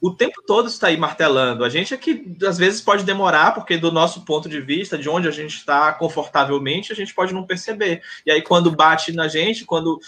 O 0.00 0.10
tempo 0.10 0.42
todo 0.46 0.68
está 0.68 0.88
aí 0.88 0.96
martelando. 0.96 1.64
A 1.64 1.68
gente 1.68 1.94
é 1.94 1.96
que 1.96 2.36
às 2.46 2.58
vezes 2.58 2.80
pode 2.80 3.04
demorar, 3.04 3.54
porque 3.54 3.78
do 3.78 3.90
nosso 3.90 4.24
ponto 4.24 4.48
de 4.48 4.60
vista, 4.60 4.98
de 4.98 5.08
onde 5.08 5.26
a 5.26 5.30
gente 5.30 5.56
está 5.56 5.92
confortavelmente, 5.92 6.92
a 6.92 6.96
gente 6.96 7.14
pode 7.14 7.32
não 7.32 7.46
perceber. 7.46 8.02
E 8.24 8.30
aí, 8.30 8.42
quando 8.42 8.70
bate 8.70 9.12
na 9.12 9.26
gente, 9.26 9.64
quando 9.64 9.98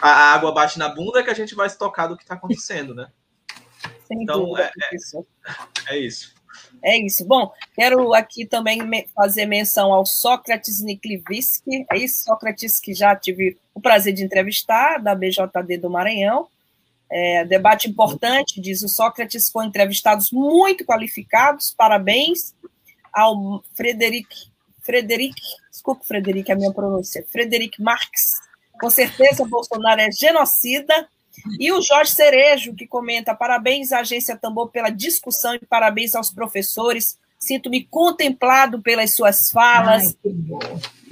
a 0.00 0.32
água 0.34 0.52
bate 0.52 0.78
na 0.78 0.88
bunda, 0.88 1.20
é 1.20 1.22
que 1.22 1.30
a 1.30 1.34
gente 1.34 1.54
vai 1.54 1.68
se 1.68 1.78
tocar 1.78 2.06
do 2.06 2.16
que 2.16 2.22
está 2.22 2.34
acontecendo, 2.34 2.94
né? 2.94 3.08
Sem 4.06 4.22
então, 4.22 4.44
dúvida. 4.44 4.70
É, 4.80 4.96
isso. 4.96 5.26
é 5.88 5.98
isso. 5.98 6.36
É 6.82 6.96
isso. 6.96 7.26
Bom, 7.26 7.52
quero 7.74 8.14
aqui 8.14 8.46
também 8.46 8.80
fazer 9.14 9.46
menção 9.46 9.92
ao 9.92 10.06
Sócrates 10.06 10.80
Niklivski, 10.80 11.84
é 11.90 11.98
isso, 11.98 12.24
Sócrates 12.24 12.78
que 12.78 12.94
já 12.94 13.14
tive 13.16 13.58
o 13.74 13.80
prazer 13.80 14.12
de 14.12 14.24
entrevistar, 14.24 14.98
da 14.98 15.14
BJD 15.14 15.78
do 15.78 15.90
Maranhão. 15.90 16.48
É, 17.10 17.44
debate 17.44 17.88
importante, 17.88 18.60
diz 18.60 18.82
o 18.82 18.88
Sócrates, 18.88 19.48
com 19.48 19.62
entrevistados 19.62 20.30
muito 20.32 20.84
qualificados, 20.84 21.72
parabéns 21.76 22.54
ao 23.12 23.62
Frederic, 23.74 24.28
Frederic, 24.82 25.40
desculpe, 25.70 26.06
Frederic, 26.06 26.50
a 26.50 26.56
minha 26.56 26.72
pronúncia, 26.72 27.24
Frederic 27.30 27.80
Marx. 27.80 28.40
Com 28.80 28.90
certeza, 28.90 29.46
Bolsonaro 29.46 30.00
é 30.00 30.10
genocida, 30.10 31.08
e 31.58 31.70
o 31.72 31.80
Jorge 31.82 32.12
Cerejo, 32.12 32.74
que 32.74 32.86
comenta: 32.86 33.34
parabéns 33.34 33.92
à 33.92 34.00
Agência 34.00 34.36
Tambor 34.36 34.70
pela 34.70 34.90
discussão 34.90 35.54
e 35.54 35.60
parabéns 35.60 36.14
aos 36.14 36.30
professores. 36.30 37.18
Sinto-me 37.38 37.84
contemplado 37.84 38.80
pelas 38.80 39.14
suas 39.14 39.50
falas. 39.50 40.16
Ai, 40.24 40.32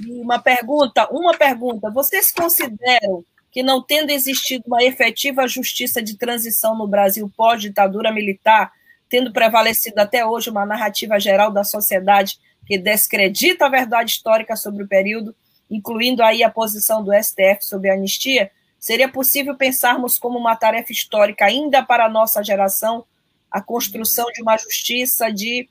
uma 0.07 0.39
pergunta, 0.39 1.07
uma 1.11 1.37
pergunta: 1.37 1.91
vocês 1.91 2.31
consideram 2.31 3.23
que 3.55 3.63
não 3.63 3.81
tendo 3.81 4.09
existido 4.09 4.65
uma 4.67 4.83
efetiva 4.83 5.47
justiça 5.47 6.03
de 6.03 6.17
transição 6.17 6.77
no 6.77 6.85
Brasil 6.85 7.31
pós-ditadura 7.37 8.11
militar, 8.11 8.69
tendo 9.07 9.31
prevalecido 9.31 9.97
até 9.99 10.25
hoje 10.25 10.49
uma 10.49 10.65
narrativa 10.65 11.17
geral 11.17 11.49
da 11.49 11.63
sociedade 11.63 12.37
que 12.67 12.77
descredita 12.77 13.65
a 13.65 13.69
verdade 13.69 14.11
histórica 14.11 14.57
sobre 14.57 14.83
o 14.83 14.87
período, 14.87 15.33
incluindo 15.71 16.21
aí 16.21 16.43
a 16.43 16.51
posição 16.51 17.01
do 17.01 17.13
STF 17.13 17.59
sobre 17.61 17.89
a 17.89 17.93
anistia, 17.93 18.51
Seria 18.85 19.09
possível 19.09 19.55
pensarmos 19.55 20.19
como 20.19 20.37
uma 20.37 20.55
tarefa 20.55 20.91
histórica 20.91 21.45
ainda 21.45 21.81
para 21.81 22.05
a 22.05 22.09
nossa 22.09 22.43
geração 22.43 23.03
a 23.49 23.59
construção 23.59 24.27
de 24.31 24.43
uma 24.43 24.55
justiça 24.57 25.31
de. 25.33 25.67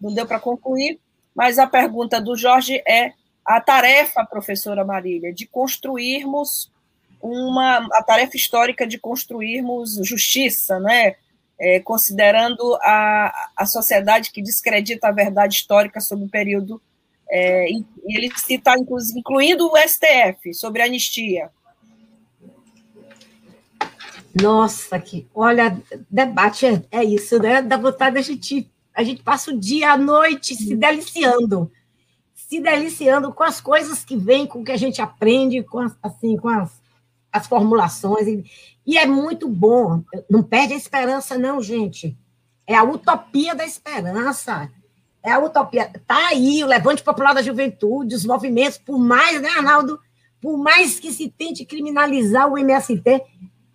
Não 0.00 0.14
deu 0.14 0.24
para 0.24 0.38
concluir, 0.38 1.00
mas 1.34 1.58
a 1.58 1.66
pergunta 1.66 2.20
do 2.20 2.36
Jorge 2.36 2.80
é 2.86 3.14
a 3.44 3.60
tarefa, 3.60 4.24
professora 4.24 4.84
Marília, 4.84 5.34
de 5.34 5.44
construirmos 5.44 6.70
uma 7.20 7.86
a 7.92 8.02
tarefa 8.02 8.36
histórica 8.36 8.86
de 8.86 8.98
construirmos 8.98 9.96
justiça, 10.02 10.78
né? 10.80 11.16
É, 11.58 11.78
considerando 11.80 12.74
a, 12.82 13.50
a 13.54 13.66
sociedade 13.66 14.30
que 14.30 14.40
descredita 14.40 15.08
a 15.08 15.12
verdade 15.12 15.56
histórica 15.56 16.00
sobre 16.00 16.24
o 16.24 16.30
período, 16.30 16.80
é, 17.30 17.70
e 17.70 17.84
ele 18.06 18.30
cita, 18.36 18.74
incluindo 19.14 19.66
o 19.66 19.76
STF, 19.76 20.54
sobre 20.54 20.82
a 20.82 20.86
anistia. 20.86 21.50
Nossa, 24.34 24.98
que 24.98 25.28
olha, 25.34 25.80
debate 26.10 26.66
é, 26.66 26.82
é 26.90 27.04
isso, 27.04 27.38
né? 27.38 27.62
Dá 27.62 27.76
vontade 27.76 28.14
da 28.14 28.20
gente. 28.20 28.70
A 28.94 29.02
gente 29.02 29.22
passa 29.22 29.50
o 29.50 29.58
dia, 29.58 29.92
a 29.92 29.96
noite 29.96 30.54
se 30.54 30.74
deliciando, 30.76 31.70
se 32.34 32.60
deliciando 32.60 33.32
com 33.32 33.42
as 33.42 33.60
coisas 33.60 34.04
que 34.04 34.16
vêm, 34.16 34.46
com 34.46 34.60
o 34.60 34.64
que 34.64 34.72
a 34.72 34.76
gente 34.76 35.00
aprende, 35.00 35.62
com 35.62 35.78
as, 35.78 35.96
assim, 36.02 36.36
com 36.36 36.48
as, 36.48 36.79
as 37.32 37.46
formulações. 37.46 38.26
E, 38.26 38.44
e 38.86 38.98
é 38.98 39.06
muito 39.06 39.48
bom. 39.48 40.02
Não 40.28 40.42
perde 40.42 40.74
a 40.74 40.76
esperança, 40.76 41.38
não, 41.38 41.62
gente. 41.62 42.16
É 42.66 42.74
a 42.74 42.84
utopia 42.84 43.54
da 43.54 43.64
esperança. 43.64 44.70
É 45.22 45.32
a 45.32 45.38
utopia. 45.38 45.90
Está 45.94 46.28
aí 46.28 46.62
o 46.64 46.66
Levante 46.66 47.02
Popular 47.02 47.34
da 47.34 47.42
Juventude, 47.42 48.14
os 48.14 48.24
movimentos, 48.24 48.78
por 48.78 48.98
mais, 48.98 49.40
né, 49.40 49.48
Arnaldo? 49.50 50.00
Por 50.40 50.56
mais 50.56 50.98
que 50.98 51.12
se 51.12 51.28
tente 51.28 51.66
criminalizar 51.66 52.50
o 52.50 52.56
MST, 52.56 53.22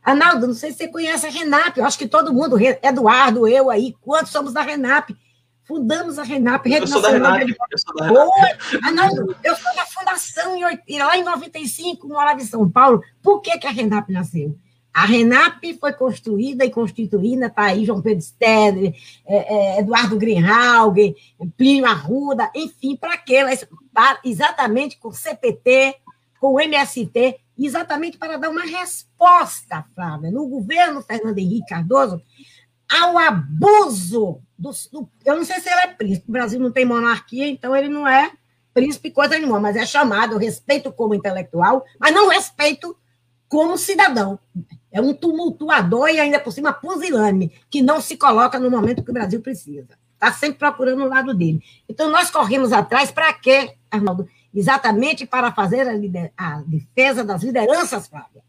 Arnaldo, 0.05 0.47
não 0.47 0.53
sei 0.53 0.71
se 0.71 0.77
você 0.77 0.87
conhece 0.87 1.25
a 1.25 1.29
Renap, 1.29 1.77
eu 1.77 1.85
acho 1.85 1.97
que 1.97 2.07
todo 2.07 2.33
mundo, 2.33 2.57
Eduardo, 2.81 3.47
eu 3.47 3.71
aí, 3.71 3.95
quantos 4.01 4.31
somos 4.31 4.53
da 4.53 4.61
Renap? 4.61 5.09
Fundamos 5.65 6.19
a 6.19 6.23
Renap, 6.23 6.63
Rede 6.67 6.81
eu 6.81 6.87
sou 6.87 7.01
Nacional 7.01 7.31
da 7.31 7.37
Renap, 7.39 7.57
eu 7.71 7.77
sou 7.77 7.95
da 7.95 8.05
Renap. 8.05 8.27
Oi, 8.27 8.79
Arnaldo, 8.83 9.35
eu 9.43 9.55
sou 9.55 9.75
da 9.75 9.85
fundação 9.85 10.55
e 10.87 10.99
lá 10.99 11.17
em 11.17 11.23
95 11.23 12.07
morava 12.07 12.39
em 12.39 12.45
São 12.45 12.69
Paulo. 12.69 13.01
Por 13.21 13.41
que, 13.41 13.57
que 13.57 13.65
a 13.65 13.71
Renap 13.71 14.09
nasceu? 14.11 14.55
A 14.93 15.05
Renap 15.05 15.61
foi 15.79 15.91
construída 15.91 16.63
e 16.63 16.69
constituída, 16.69 17.47
está 17.47 17.63
aí 17.63 17.83
João 17.83 18.01
Pedro 18.01 18.23
Stedler, 18.23 18.93
é, 19.25 19.55
é, 19.55 19.79
Eduardo 19.79 20.17
Greenhalgh, 20.17 21.15
Plínio 21.57 21.85
Arruda, 21.85 22.49
enfim, 22.55 22.95
para 22.95 23.17
quê? 23.17 23.43
Exatamente 24.23 24.97
com 24.97 25.09
o 25.09 25.13
CPT, 25.13 25.95
com 26.39 26.53
o 26.53 26.61
MST, 26.61 27.39
exatamente 27.57 28.17
para 28.17 28.37
dar 28.37 28.49
uma 28.49 28.63
resposta, 28.63 29.83
Flávia, 29.93 30.31
no 30.31 30.47
governo 30.47 31.01
Fernando 31.01 31.39
Henrique 31.39 31.67
Cardoso, 31.67 32.21
ao 32.91 33.17
abuso 33.17 34.41
do, 34.57 34.71
do, 34.91 35.09
Eu 35.25 35.35
não 35.37 35.45
sei 35.45 35.59
se 35.59 35.69
ele 35.69 35.81
é 35.81 35.87
príncipe, 35.87 36.29
o 36.29 36.31
Brasil 36.31 36.59
não 36.59 36.71
tem 36.71 36.85
monarquia, 36.85 37.47
então 37.47 37.75
ele 37.75 37.89
não 37.89 38.07
é 38.07 38.31
príncipe 38.73 39.09
coisa 39.09 39.37
nenhuma, 39.37 39.59
mas 39.59 39.75
é 39.75 39.85
chamado, 39.85 40.37
respeito 40.37 40.91
como 40.91 41.15
intelectual, 41.15 41.85
mas 41.99 42.13
não 42.13 42.29
respeito 42.29 42.95
como 43.47 43.77
cidadão. 43.77 44.37
É 44.91 44.99
um 44.99 45.13
tumultuador 45.13 46.09
e 46.09 46.19
ainda 46.19 46.39
por 46.39 46.51
cima 46.51 46.73
pusilânime, 46.73 47.51
que 47.69 47.81
não 47.81 48.01
se 48.01 48.17
coloca 48.17 48.59
no 48.59 48.69
momento 48.69 49.03
que 49.03 49.11
o 49.11 49.13
Brasil 49.13 49.41
precisa. 49.41 49.97
Está 50.13 50.31
sempre 50.31 50.59
procurando 50.59 51.03
o 51.03 51.07
lado 51.07 51.33
dele. 51.33 51.61
Então, 51.87 52.09
nós 52.09 52.31
corremos 52.31 52.71
atrás 52.71 53.11
para 53.11 53.31
quê, 53.33 53.75
Arnaldo? 53.91 54.27
Exatamente 54.53 55.25
para 55.25 55.51
fazer 55.51 55.87
a, 55.87 55.93
a 56.37 56.61
defesa 56.61 57.23
das 57.23 57.43
lideranças, 57.43 58.07
Flávia. 58.07 58.41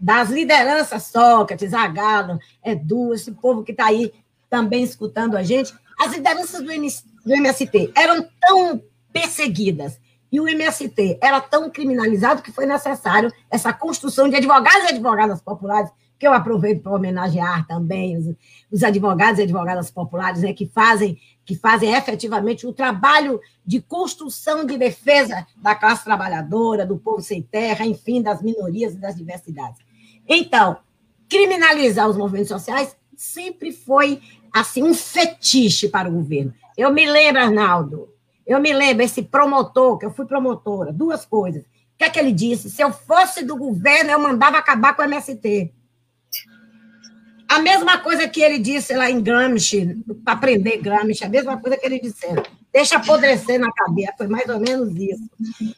Das 0.00 0.30
lideranças, 0.30 1.04
Sócrates, 1.04 1.74
Agalo, 1.74 2.38
Edu, 2.64 3.12
esse 3.12 3.32
povo 3.32 3.62
que 3.62 3.72
está 3.72 3.86
aí 3.86 4.12
também 4.48 4.82
escutando 4.82 5.36
a 5.36 5.42
gente. 5.42 5.74
As 6.00 6.12
lideranças 6.12 6.62
do 6.62 7.32
MST 7.32 7.92
eram 7.94 8.26
tão 8.40 8.82
perseguidas 9.12 10.00
e 10.32 10.40
o 10.40 10.48
MST 10.48 11.18
era 11.20 11.40
tão 11.40 11.68
criminalizado 11.70 12.42
que 12.42 12.52
foi 12.52 12.64
necessário 12.64 13.32
essa 13.50 13.72
construção 13.72 14.28
de 14.28 14.36
advogados 14.36 14.88
e 14.88 14.92
advogadas 14.92 15.40
populares, 15.42 15.90
que 16.18 16.26
eu 16.26 16.32
aproveito 16.32 16.82
para 16.82 16.94
homenagear 16.94 17.66
também 17.66 18.16
os, 18.16 18.34
os 18.70 18.84
advogados 18.84 19.40
e 19.40 19.42
advogadas 19.42 19.90
populares 19.90 20.42
né, 20.42 20.52
que, 20.52 20.66
fazem, 20.66 21.18
que 21.44 21.56
fazem 21.56 21.94
efetivamente 21.94 22.66
o 22.66 22.72
trabalho 22.72 23.40
de 23.66 23.80
construção 23.80 24.64
de 24.64 24.78
defesa 24.78 25.46
da 25.56 25.74
classe 25.74 26.04
trabalhadora, 26.04 26.86
do 26.86 26.98
povo 26.98 27.22
sem 27.22 27.42
terra, 27.42 27.84
enfim, 27.84 28.22
das 28.22 28.40
minorias 28.42 28.94
e 28.94 28.98
das 28.98 29.16
diversidades. 29.16 29.89
Então, 30.32 30.76
criminalizar 31.28 32.08
os 32.08 32.16
movimentos 32.16 32.50
sociais 32.50 32.96
sempre 33.16 33.72
foi 33.72 34.22
assim 34.54 34.84
um 34.84 34.94
fetiche 34.94 35.88
para 35.88 36.08
o 36.08 36.12
governo. 36.12 36.54
Eu 36.78 36.92
me 36.92 37.04
lembro, 37.04 37.42
Arnaldo, 37.42 38.08
eu 38.46 38.60
me 38.60 38.72
lembro, 38.72 39.02
esse 39.02 39.22
promotor, 39.22 39.98
que 39.98 40.06
eu 40.06 40.12
fui 40.12 40.26
promotora, 40.26 40.92
duas 40.92 41.26
coisas. 41.26 41.62
O 41.62 41.66
que 41.98 42.04
é 42.04 42.10
que 42.10 42.18
ele 42.18 42.32
disse? 42.32 42.70
Se 42.70 42.80
eu 42.80 42.92
fosse 42.92 43.44
do 43.44 43.56
governo, 43.56 44.12
eu 44.12 44.18
mandava 44.20 44.56
acabar 44.56 44.94
com 44.94 45.02
o 45.02 45.04
MST. 45.04 45.72
A 47.48 47.58
mesma 47.58 47.98
coisa 47.98 48.28
que 48.28 48.40
ele 48.40 48.58
disse 48.58 48.94
lá 48.94 49.10
em 49.10 49.20
Gramsci, 49.20 50.02
para 50.24 50.34
aprender 50.34 50.78
Gramsci, 50.78 51.24
a 51.24 51.28
mesma 51.28 51.58
coisa 51.58 51.76
que 51.76 51.84
ele 51.84 51.98
disse. 51.98 52.26
Deixa 52.72 52.96
apodrecer 52.96 53.58
na 53.58 53.72
cabeça, 53.72 54.14
foi 54.16 54.28
mais 54.28 54.48
ou 54.48 54.60
menos 54.60 54.94
isso. 54.94 55.28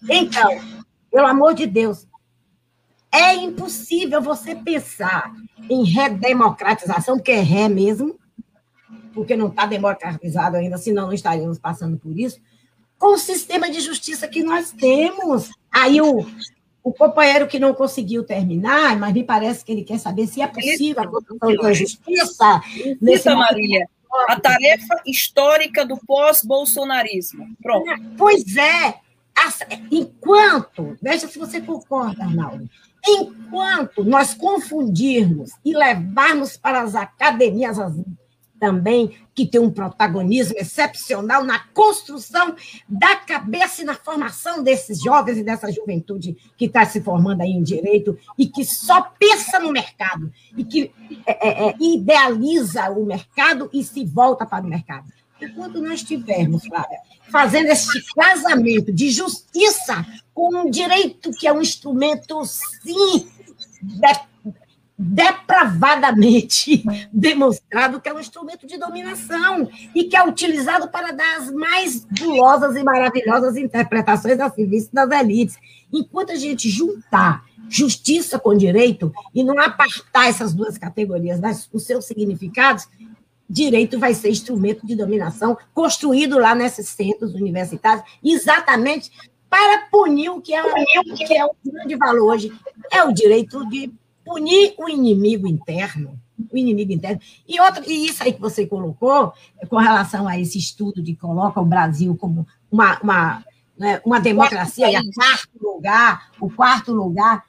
Então, 0.09 0.51
pelo 1.11 1.27
amor 1.27 1.55
de 1.55 1.67
Deus, 1.67 2.07
é 3.13 3.35
impossível 3.35 4.23
você 4.23 4.55
pensar 4.55 5.31
em 5.69 5.85
redemocratização, 5.85 7.17
porque 7.17 7.33
é 7.33 7.41
ré 7.41 7.69
mesmo, 7.69 8.19
porque 9.13 9.37
não 9.37 9.49
está 9.49 9.67
democratizado 9.67 10.57
ainda, 10.57 10.79
senão 10.79 11.07
não 11.07 11.13
estaríamos 11.13 11.59
passando 11.59 11.99
por 11.99 12.19
isso, 12.19 12.41
com 12.99 13.15
o 13.15 13.19
sistema 13.19 13.71
de 13.71 13.81
justiça 13.81 14.27
que 14.27 14.43
nós 14.43 14.73
temos. 14.73 15.51
Aí 15.71 16.01
o, 16.01 16.27
o 16.83 16.93
companheiro 16.93 17.47
que 17.47 17.59
não 17.59 17.75
conseguiu 17.75 18.25
terminar, 18.25 18.99
mas 18.99 19.13
me 19.13 19.25
parece 19.25 19.65
que 19.65 19.73
ele 19.73 19.85
quer 19.85 19.99
saber 19.99 20.27
se 20.27 20.41
é 20.41 20.47
possível 20.47 21.03
a 21.03 21.09
construção 21.09 21.57
da 21.57 21.73
justiça. 21.73 22.63
Nesse 23.01 23.29
Marília. 23.29 23.89
A 24.29 24.39
tarefa 24.39 25.03
histórica 25.07 25.87
do 25.87 25.97
pós-bolsonarismo. 26.07 27.47
Pronto. 27.63 27.91
Pois 28.17 28.57
é. 28.57 29.01
Enquanto, 29.91 30.97
veja 31.03 31.27
se 31.27 31.39
você 31.39 31.61
concorda, 31.61 32.23
Arnaldo, 32.23 32.69
enquanto 33.07 34.05
nós 34.05 34.35
confundirmos 34.35 35.53
e 35.65 35.75
levarmos 35.75 36.57
para 36.57 36.83
as 36.83 36.95
academias 36.95 37.79
as 37.79 37.95
também 38.63 39.17
que 39.35 39.45
tem 39.45 39.61
um 39.61 39.73
protagonismo 39.73 40.55
excepcional 40.57 41.43
na 41.43 41.59
construção 41.75 42.55
da 42.89 43.17
cabeça 43.17 43.83
e 43.83 43.85
na 43.85 43.97
formação 43.97 44.63
desses 44.63 45.03
jovens 45.03 45.39
e 45.39 45.43
dessa 45.43 45.73
juventude 45.73 46.37
que 46.57 46.67
está 46.67 46.87
se 46.87 47.01
formando 47.01 47.41
aí 47.41 47.51
em 47.51 47.63
direito 47.65 48.17
e 48.39 48.47
que 48.47 48.65
só 48.65 49.03
pensa 49.19 49.59
no 49.59 49.73
mercado 49.73 50.33
e 50.57 50.63
que 50.63 50.93
é, 51.27 51.49
é, 51.49 51.71
é, 51.71 51.75
idealiza 51.81 52.89
o 52.91 53.05
mercado 53.05 53.69
e 53.73 53.83
se 53.83 54.05
volta 54.05 54.47
para 54.47 54.65
o 54.65 54.69
mercado. 54.69 55.11
Enquanto 55.43 55.81
nós 55.81 55.95
estivermos, 55.95 56.65
Flávia, 56.67 56.99
fazendo 57.31 57.67
este 57.67 58.03
casamento 58.15 58.93
de 58.93 59.11
justiça 59.11 60.07
com 60.33 60.55
um 60.57 60.71
direito 60.71 61.31
que 61.33 61.47
é 61.47 61.53
um 61.53 61.61
instrumento, 61.61 62.45
sim, 62.45 63.29
depravadamente 64.97 66.85
demonstrado 67.13 68.01
que 68.01 68.09
é 68.09 68.15
um 68.15 68.21
instrumento 68.21 68.67
de 68.67 68.79
dominação 68.79 69.69
e 69.95 70.05
que 70.05 70.17
é 70.17 70.25
utilizado 70.25 70.89
para 70.89 71.11
dar 71.11 71.39
as 71.39 71.51
mais 71.51 72.07
gulosas 72.21 72.77
e 72.77 72.85
maravilhosas 72.85 73.57
interpretações 73.57 74.39
a 74.39 74.49
serviço 74.49 74.91
das 74.93 75.11
elites. 75.11 75.59
Enquanto 75.93 76.31
a 76.31 76.37
gente 76.37 76.69
juntar 76.69 77.45
justiça 77.69 78.39
com 78.39 78.55
direito 78.55 79.13
e 79.35 79.43
não 79.43 79.59
apartar 79.59 80.29
essas 80.29 80.53
duas 80.53 80.77
categorias 80.77 81.41
das, 81.41 81.69
os 81.73 81.85
seus 81.85 82.05
significados, 82.05 82.87
direito 83.53 83.99
vai 83.99 84.15
ser 84.15 84.31
instrumento 84.31 84.87
de 84.87 84.97
dominação 84.97 85.59
construído 85.75 86.39
lá 86.39 86.55
nesses 86.55 86.89
centros 86.89 87.35
universitários, 87.35 88.05
exatamente 88.25 89.11
para 89.49 89.87
punir 89.91 90.31
o 90.31 90.41
que 90.41 90.55
é, 90.55 90.65
o 90.65 90.75
que 91.15 91.37
é 91.37 91.45
o 91.45 91.55
grande 91.63 91.95
valor 91.97 92.33
hoje, 92.33 92.51
é 92.91 93.05
o 93.05 93.13
direito 93.13 93.69
de 93.69 93.93
punir 94.25 94.75
o 94.79 94.89
inimigo 94.89 95.47
interno, 95.47 96.19
o 96.51 96.57
inimigo 96.57 96.93
interno. 96.93 97.21
E, 97.47 97.61
outro, 97.61 97.85
e 97.87 98.07
isso 98.07 98.23
aí 98.23 98.33
que 98.33 98.41
você 98.41 98.67
colocou, 98.67 99.35
com 99.69 99.77
relação 99.77 100.27
a 100.27 100.41
esse 100.41 100.57
estudo 100.57 101.03
de 101.03 101.15
coloca 101.15 101.61
o 101.61 101.67
Brasil 101.67 102.17
como 102.17 102.47
uma, 102.71 102.99
uma, 103.01 103.45
né, 103.79 104.01
uma 104.07 104.19
democracia, 104.19 105.03
quarto 105.15 105.51
lugar, 105.61 106.31
o 106.41 106.49
quarto 106.49 106.93
lugar. 106.93 107.45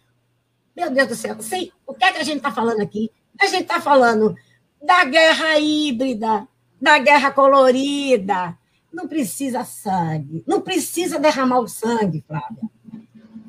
Meu 0.75 0.91
Deus 0.91 1.07
do 1.07 1.15
céu, 1.15 1.37
sei, 1.39 1.71
o 1.87 1.93
que 1.93 2.03
é 2.03 2.11
que 2.11 2.17
a 2.19 2.23
gente 2.23 2.37
está 2.37 2.51
falando 2.51 2.81
aqui? 2.81 3.09
A 3.39 3.45
gente 3.45 3.61
está 3.61 3.79
falando 3.79 4.35
da 4.83 5.05
guerra 5.05 5.57
híbrida, 5.59 6.47
da 6.81 6.99
guerra 6.99 7.31
colorida. 7.31 8.57
Não 8.91 9.07
precisa 9.07 9.63
sangue, 9.63 10.43
não 10.45 10.61
precisa 10.61 11.19
derramar 11.19 11.59
o 11.59 11.67
sangue, 11.67 12.23
Flávia 12.27 12.69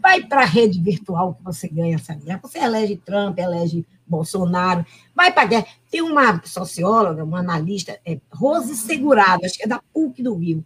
vai 0.04 0.22
para 0.22 0.42
a 0.42 0.44
rede 0.44 0.78
virtual 0.78 1.32
que 1.32 1.42
você 1.42 1.66
ganha 1.66 1.94
essa 1.94 2.12
guerra. 2.12 2.38
Você 2.42 2.58
elege 2.58 2.94
Trump, 2.96 3.38
elege 3.38 3.86
Bolsonaro, 4.06 4.84
vai 5.16 5.32
para 5.32 5.44
a 5.44 5.46
guerra. 5.46 5.66
Tem 5.90 6.02
uma 6.02 6.42
socióloga, 6.44 7.24
uma 7.24 7.38
analista, 7.38 7.98
é, 8.04 8.20
Rose 8.30 8.76
Segurado, 8.76 9.46
acho 9.46 9.56
que 9.56 9.64
é 9.64 9.66
da 9.66 9.80
PUC 9.94 10.22
do 10.22 10.34
Rio. 10.34 10.62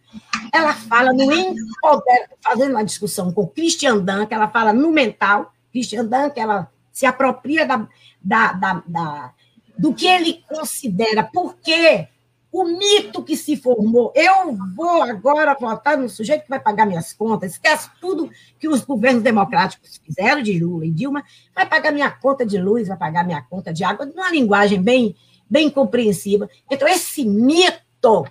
Ela 0.53 0.75
fala 0.75 1.13
no 1.13 1.33
empoder, 1.33 2.31
fazendo 2.41 2.73
uma 2.73 2.85
discussão 2.85 3.33
com 3.33 3.47
Christian 3.47 3.99
Dan, 3.99 4.27
que 4.27 4.35
ela 4.35 4.49
fala 4.49 4.73
no 4.73 4.91
mental, 4.91 5.53
Christian 5.71 6.07
Dan, 6.07 6.31
que 6.31 6.41
ela 6.41 6.69
se 6.91 7.07
apropria 7.07 7.65
da, 7.65 7.89
da, 8.21 8.53
da, 8.55 8.83
da 8.89 9.33
do 9.79 9.95
que 9.95 10.07
ele 10.07 10.43
considera, 10.49 11.23
por 11.23 11.57
quê? 11.57 12.09
o 12.51 12.65
mito 12.65 13.23
que 13.23 13.37
se 13.37 13.57
formou. 13.57 14.13
Eu 14.15 14.57
vou 14.75 15.03
agora 15.03 15.57
votar 15.59 15.97
no 15.97 16.09
sujeito 16.09 16.45
que 16.45 16.49
vai 16.49 16.61
pagar 16.61 16.87
minhas 16.87 17.13
contas, 17.13 17.53
esquece 17.53 17.91
tudo 18.01 18.31
que 18.59 18.69
os 18.69 18.81
governos 18.83 19.23
democráticos 19.23 20.01
fizeram, 20.05 20.43
de 20.43 20.59
Lula 20.59 20.87
e 20.87 20.91
Dilma, 20.91 21.23
vai 21.55 21.67
pagar 21.67 21.93
minha 21.93 22.11
conta 22.11 22.45
de 22.45 22.59
luz, 22.59 22.89
vai 22.89 22.97
pagar 22.97 23.25
minha 23.25 23.43
conta 23.43 23.73
de 23.73 23.85
água, 23.85 24.07
numa 24.07 24.31
linguagem 24.31 24.81
bem, 24.81 25.15
bem 25.49 25.71
compreensiva. 25.71 26.49
Então, 26.71 26.89
esse 26.89 27.25
mito, 27.25 28.27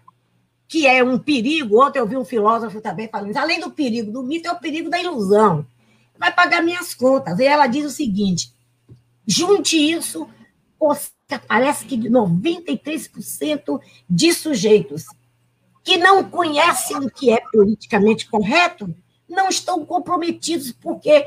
que 0.67 0.87
é 0.87 1.03
um 1.03 1.19
perigo, 1.19 1.83
ontem 1.83 1.99
eu 1.99 2.07
vi 2.07 2.17
um 2.17 2.25
filósofo 2.25 2.81
também 2.81 3.07
falando 3.07 3.37
além 3.37 3.59
do 3.59 3.71
perigo 3.71 4.11
do 4.11 4.23
mito, 4.23 4.47
é 4.47 4.51
o 4.51 4.59
perigo 4.59 4.89
da 4.89 4.99
ilusão. 4.99 5.65
Vai 6.19 6.33
pagar 6.33 6.63
minhas 6.63 6.95
contas. 6.95 7.37
E 7.37 7.45
ela 7.45 7.67
diz 7.67 7.85
o 7.85 7.91
seguinte: 7.91 8.51
junte 9.25 9.77
isso 9.77 10.27
parece 11.35 11.85
que 11.85 11.97
de 11.97 12.09
93% 12.09 13.81
de 14.09 14.33
sujeitos 14.33 15.05
que 15.83 15.97
não 15.97 16.23
conhecem 16.23 16.97
o 16.97 17.09
que 17.09 17.31
é 17.31 17.41
politicamente 17.51 18.29
correto 18.29 18.93
não 19.27 19.49
estão 19.49 19.85
comprometidos 19.85 20.71
porque 20.71 21.25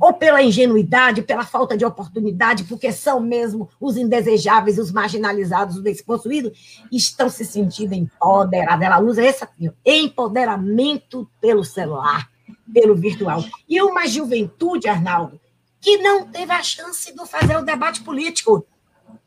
ou 0.00 0.14
pela 0.14 0.42
ingenuidade, 0.42 1.20
pela 1.20 1.44
falta 1.44 1.76
de 1.76 1.84
oportunidade, 1.84 2.64
porque 2.64 2.90
são 2.90 3.20
mesmo 3.20 3.68
os 3.78 3.98
indesejáveis, 3.98 4.78
os 4.78 4.90
marginalizados, 4.90 5.76
os 5.76 5.82
despossuídos, 5.82 6.86
estão 6.90 7.28
se 7.28 7.44
sentindo 7.44 7.92
empoderados. 7.92 8.82
Ela 8.82 9.00
usa 9.00 9.22
esse 9.22 9.46
empoderamento 9.84 11.28
pelo 11.42 11.62
celular, 11.62 12.30
pelo 12.72 12.94
virtual. 12.94 13.44
E 13.68 13.82
uma 13.82 14.06
juventude, 14.06 14.88
Arnaldo, 14.88 15.38
que 15.78 15.98
não 15.98 16.26
teve 16.26 16.52
a 16.52 16.62
chance 16.62 17.14
de 17.14 17.26
fazer 17.26 17.58
o 17.58 17.62
debate 17.62 18.00
político 18.00 18.66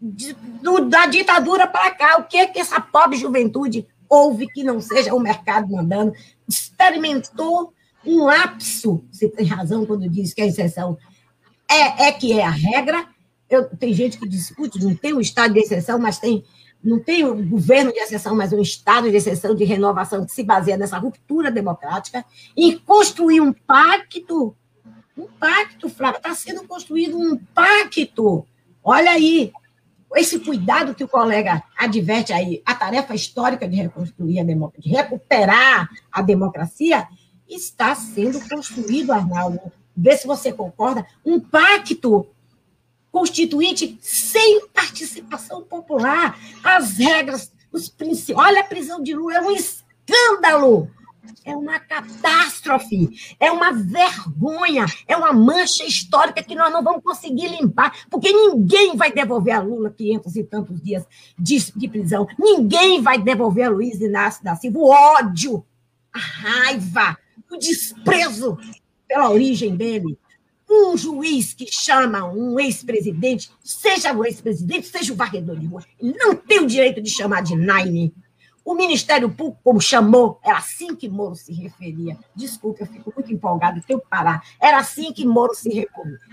de, 0.02 0.34
do, 0.34 0.82
da 0.88 1.06
ditadura 1.06 1.68
para 1.68 1.92
cá. 1.92 2.18
O 2.18 2.24
que 2.24 2.38
é 2.38 2.48
que 2.48 2.60
essa 2.60 2.80
pobre 2.80 3.18
juventude 3.18 3.88
houve 4.10 4.48
que 4.48 4.64
não 4.64 4.80
seja 4.80 5.14
o 5.14 5.20
mercado 5.20 5.72
mandando? 5.72 6.14
Experimentou 6.48 7.74
um 8.06 8.24
lapso, 8.26 9.04
você 9.12 9.28
tem 9.28 9.46
razão 9.46 9.86
quando 9.86 10.08
diz 10.08 10.34
que 10.34 10.42
a 10.42 10.46
exceção 10.46 10.98
é, 11.70 12.08
é 12.08 12.12
que 12.12 12.34
é 12.34 12.46
a 12.46 12.52
regra. 12.52 13.08
Eu, 13.50 13.66
tem 13.66 13.94
gente 13.94 14.20
que 14.20 14.28
discute, 14.28 14.84
não 14.84 14.96
tem 14.96 15.14
um 15.14 15.22
estado 15.22 15.54
de 15.54 15.60
exceção, 15.60 15.98
mas 16.00 16.20
tem 16.20 16.44
não 16.84 17.00
tem 17.00 17.26
um 17.26 17.50
governo 17.50 17.92
de 17.92 17.98
exceção, 17.98 18.36
mas 18.36 18.54
um 18.54 18.62
estado 18.62 19.10
de 19.10 19.18
exceção 19.18 19.56
de 19.56 19.64
renovação 19.64 20.24
que 20.24 20.32
se 20.32 20.44
baseia 20.44 20.78
nessa 20.78 21.00
ruptura 21.00 21.50
democrática 21.50 22.24
e 22.56 22.76
construir 22.76 23.42
um 23.42 23.52
pacto, 23.52 24.56
um 25.18 25.26
pacto, 25.26 25.90
Flávio, 25.90 26.18
está 26.18 26.36
sendo 26.36 26.64
construído 26.68 27.18
um 27.18 27.36
pacto 27.56 28.46
Olha 28.88 29.10
aí, 29.10 29.52
esse 30.16 30.40
cuidado 30.40 30.96
que 30.96 31.04
o 31.04 31.08
colega 31.08 31.62
adverte 31.78 32.32
aí, 32.32 32.62
a 32.66 32.74
tarefa 32.74 33.14
histórica 33.14 33.68
de 33.68 33.76
reconstruir 33.76 34.40
a 34.40 34.44
democracia, 34.44 34.92
de 34.92 34.98
recuperar 34.98 35.90
a 36.12 36.22
democracia, 36.22 37.08
está 37.48 37.94
sendo 37.96 38.40
construído, 38.48 39.12
Arnaldo. 39.12 39.60
Vê 39.96 40.18
se 40.18 40.28
você 40.28 40.52
concorda, 40.52 41.06
um 41.26 41.40
pacto 41.40 42.28
constituinte 43.12 43.98
sem 44.02 44.68
participação 44.68 45.64
popular. 45.64 46.38
As 46.64 46.98
regras, 46.98 47.52
os 47.72 47.88
princípios. 47.88 48.38
Olha 48.38 48.62
a 48.62 48.66
prisão 48.66 49.02
de 49.02 49.14
Lula, 49.14 49.36
é 49.36 49.42
um 49.42 49.52
escândalo. 49.52 50.90
É 51.44 51.56
uma 51.56 51.80
catástrofe, 51.80 53.10
é 53.40 53.52
uma 53.52 53.72
vergonha, 53.72 54.86
é 55.08 55.16
uma 55.16 55.32
mancha 55.32 55.84
histórica 55.84 56.44
que 56.44 56.56
nós 56.56 56.72
não 56.72 56.84
vamos 56.84 57.04
conseguir 57.04 57.48
limpar, 57.50 58.06
porque 58.10 58.32
ninguém 58.32 58.96
vai 58.96 59.12
devolver 59.12 59.54
a 59.54 59.62
Lula 59.62 59.90
500 59.90 60.36
e 60.36 60.44
tantos 60.44 60.82
dias 60.82 61.06
de, 61.38 61.72
de 61.76 61.88
prisão, 61.88 62.28
ninguém 62.38 63.02
vai 63.02 63.22
devolver 63.22 63.66
a 63.66 63.70
Luiz 63.70 64.00
Inácio 64.02 64.44
da 64.44 64.56
Silva. 64.56 64.80
O 64.80 64.90
ódio, 64.90 65.66
a 66.12 66.20
raiva, 66.20 67.18
o 67.52 67.58
desprezo 67.58 68.58
pela 69.08 69.30
origem 69.30 69.76
dele. 69.76 70.18
Um 70.70 70.98
juiz 70.98 71.54
que 71.54 71.68
chama 71.72 72.26
um 72.26 72.60
ex-presidente, 72.60 73.52
seja 73.64 74.12
o 74.14 74.26
ex-presidente, 74.26 74.88
seja 74.88 75.14
o 75.14 75.16
varredor 75.16 75.58
de 75.58 75.68
rua, 75.68 75.86
não 76.02 76.36
tem 76.36 76.60
o 76.60 76.66
direito 76.66 77.02
de 77.02 77.10
chamar 77.10 77.42
de 77.42 77.56
Naime. 77.56 78.14
O 78.66 78.74
Ministério 78.74 79.30
Público, 79.30 79.60
como 79.64 79.80
chamou, 79.80 80.40
era 80.44 80.58
assim 80.58 80.96
que 80.96 81.08
Moro 81.08 81.36
se 81.36 81.54
referia. 81.54 82.18
Desculpe, 82.36 82.82
eu 82.82 82.88
fico 82.88 83.14
muito 83.16 83.32
empolgado, 83.32 83.80
tenho 83.86 84.02
que 84.02 84.08
parar. 84.10 84.44
Era 84.60 84.80
assim 84.80 85.14
que 85.14 85.24
Moro 85.24 85.54
se, 85.54 85.88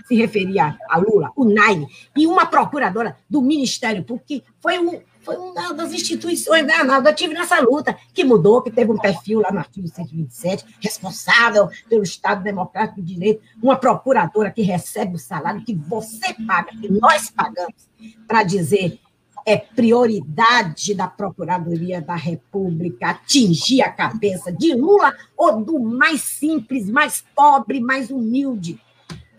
se 0.07 0.15
referia 0.15 0.75
a 0.89 0.97
Lula, 0.97 1.31
o 1.35 1.45
Naime. 1.45 1.87
E 2.17 2.25
uma 2.25 2.47
procuradora 2.47 3.15
do 3.29 3.39
Ministério 3.39 4.03
Público, 4.03 4.25
que 4.27 4.43
foi 4.59 4.79
um, 4.79 4.99
foi 5.21 5.37
uma 5.37 5.73
das 5.73 5.93
instituições, 5.93 6.65
né, 6.65 6.73
Arnaldo? 6.73 7.07
Eu 7.07 7.15
tive 7.15 7.35
nessa 7.35 7.59
luta, 7.59 7.95
que 8.13 8.23
mudou, 8.23 8.63
que 8.63 8.71
teve 8.71 8.91
um 8.91 8.97
perfil 8.97 9.39
lá 9.39 9.51
no 9.51 9.59
artigo 9.59 9.87
127, 9.87 10.65
responsável 10.81 11.69
pelo 11.87 12.01
Estado 12.01 12.43
Democrático 12.43 12.99
de 12.99 13.13
Direito, 13.13 13.43
uma 13.61 13.75
procuradora 13.75 14.49
que 14.49 14.63
recebe 14.63 15.15
o 15.15 15.19
salário 15.19 15.63
que 15.63 15.75
você 15.75 16.33
paga, 16.47 16.71
que 16.71 16.91
nós 16.91 17.29
pagamos, 17.29 17.87
para 18.27 18.41
dizer 18.41 18.99
é 19.45 19.57
prioridade 19.57 20.93
da 20.93 21.07
Procuradoria 21.07 22.01
da 22.01 22.15
República 22.15 23.09
atingir 23.09 23.81
a 23.81 23.91
cabeça 23.91 24.51
de 24.51 24.73
Lula 24.73 25.13
ou 25.35 25.63
do 25.63 25.79
mais 25.79 26.21
simples, 26.21 26.89
mais 26.89 27.23
pobre, 27.35 27.79
mais 27.79 28.09
humilde 28.09 28.79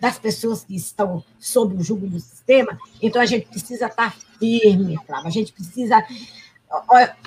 das 0.01 0.19
pessoas 0.19 0.65
que 0.65 0.77
estão 0.77 1.25
sob 1.39 1.75
o 1.77 1.83
jugo 1.83 2.07
do 2.07 2.21
sistema. 2.21 2.79
Então, 3.01 3.23
a 3.23 3.27
gente 3.27 3.47
precisa 3.47 3.87
estar 3.87 4.15
firme, 4.39 4.99
Flávia. 5.07 5.29
A 5.29 5.31
gente 5.31 5.53
precisa. 5.53 6.05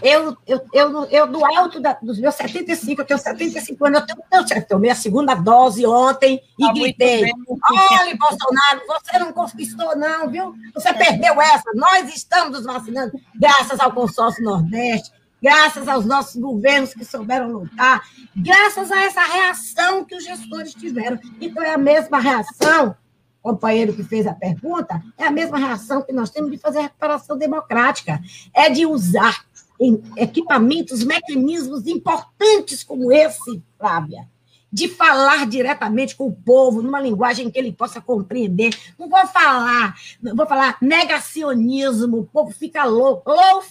Eu, 0.01 0.37
eu, 0.45 0.61
eu, 0.73 1.05
eu 1.05 1.27
do 1.27 1.45
alto 1.45 1.79
da, 1.79 1.97
dos 2.01 2.19
meus 2.19 2.35
75, 2.35 3.01
eu 3.01 3.05
tenho 3.05 3.19
75 3.19 3.85
anos, 3.85 4.01
eu 4.01 4.05
tenho, 4.05 4.19
eu 4.31 4.67
tomei 4.67 4.91
a 4.91 4.95
segunda 4.95 5.35
dose 5.35 5.85
ontem 5.85 6.41
e 6.57 6.65
tá 6.65 6.73
gritei: 6.73 7.31
olha, 7.71 8.17
Bolsonaro, 8.17 8.81
você 8.87 9.19
não 9.19 9.31
conquistou, 9.31 9.95
não, 9.95 10.29
viu? 10.29 10.55
Você 10.73 10.93
perdeu 10.93 11.41
essa. 11.41 11.71
Nós 11.73 12.13
estamos 12.13 12.65
vacinando, 12.65 13.19
graças 13.35 13.79
ao 13.79 13.91
consórcio 13.91 14.43
Nordeste, 14.43 15.11
graças 15.41 15.87
aos 15.87 16.05
nossos 16.05 16.39
governos 16.41 16.93
que 16.93 17.05
souberam 17.05 17.51
lutar, 17.51 18.01
graças 18.35 18.91
a 18.91 19.03
essa 19.03 19.23
reação 19.23 20.03
que 20.03 20.15
os 20.15 20.23
gestores 20.23 20.73
tiveram. 20.73 21.19
Então, 21.39 21.63
é 21.63 21.73
a 21.73 21.77
mesma 21.77 22.19
reação, 22.19 22.95
companheiro 23.47 23.93
que 23.93 24.03
fez 24.03 24.27
a 24.27 24.33
pergunta, 24.33 25.01
é 25.17 25.25
a 25.25 25.31
mesma 25.31 25.57
reação 25.57 26.01
que 26.01 26.11
nós 26.11 26.29
temos 26.29 26.51
de 26.51 26.57
fazer 26.57 26.79
a 26.79 26.83
recuperação 26.83 27.37
democrática, 27.37 28.21
é 28.53 28.69
de 28.69 28.85
usar 28.85 29.45
equipamentos, 30.17 31.03
mecanismos 31.03 31.87
importantes 31.87 32.83
como 32.83 33.09
esse, 33.09 33.63
Flávia, 33.77 34.27
de 34.69 34.89
falar 34.89 35.47
diretamente 35.47 36.13
com 36.13 36.27
o 36.27 36.33
povo, 36.33 36.81
numa 36.81 36.99
linguagem 36.99 37.49
que 37.49 37.57
ele 37.57 37.71
possa 37.71 38.01
compreender. 38.01 38.77
Não 38.99 39.07
vou 39.07 39.25
falar, 39.27 39.95
não 40.21 40.35
vou 40.35 40.45
falar 40.45 40.77
negacionismo, 40.81 42.17
o 42.17 42.25
povo 42.25 42.51
fica 42.51 42.83
louco. 42.83 43.31
Low 43.31 43.63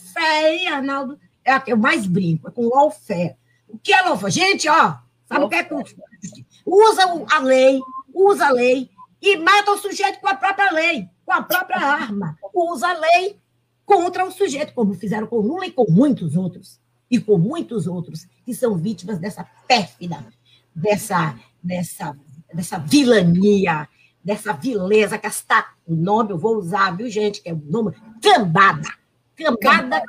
Arnaldo, 0.73 1.19
é 1.45 1.53
a 1.53 1.61
que 1.61 1.71
eu 1.71 1.77
mais 1.77 2.07
brinco, 2.07 2.49
é 2.49 2.51
com 2.51 2.67
lawfare. 2.69 3.37
O 3.69 3.77
que 3.77 3.93
é 3.93 4.01
lawfare? 4.01 4.33
Gente, 4.33 4.69
ó, 4.71 4.95
sabe 5.27 5.45
o 5.45 5.49
que 5.51 5.57
é? 5.57 5.69
Usa 6.65 7.03
a 7.31 7.39
lei, 7.41 7.79
usa 8.15 8.47
a 8.47 8.51
lei 8.51 8.96
e 9.21 9.37
mata 9.37 9.73
o 9.73 9.79
sujeito 9.79 10.21
com 10.21 10.29
a 10.29 10.35
própria 10.35 10.71
lei, 10.73 11.09
com 11.25 11.33
a 11.33 11.43
própria 11.43 11.79
arma. 11.79 12.37
Usa 12.55 12.89
a 12.89 12.99
lei 12.99 13.41
contra 13.85 14.25
o 14.25 14.31
sujeito, 14.31 14.75
como 14.75 14.95
fizeram 14.95 15.27
com 15.27 15.39
Lula 15.39 15.67
e 15.67 15.73
com 15.73 15.87
muitos 15.89 16.37
outros. 16.37 16.81
E 17.11 17.21
com 17.21 17.39
muitos 17.39 17.87
outros 17.87 18.27
que 18.45 18.53
são 18.53 18.77
vítimas 18.77 19.19
dessa 19.19 19.45
pérfida, 19.69 20.27
dessa, 20.75 21.39
dessa, 21.63 22.17
dessa 22.53 22.79
vilania, 22.79 23.89
dessa 24.25 24.53
vileza, 24.53 25.17
que 25.17 25.27
está, 25.27 25.73
o 25.87 25.95
nome 25.95 26.33
eu 26.33 26.39
vou 26.39 26.57
usar, 26.57 26.97
viu, 26.97 27.09
gente, 27.09 27.41
que 27.41 27.49
é 27.49 27.53
o 27.53 27.63
nome, 27.65 27.95
cambada. 28.21 28.89
Cambada 29.37 30.03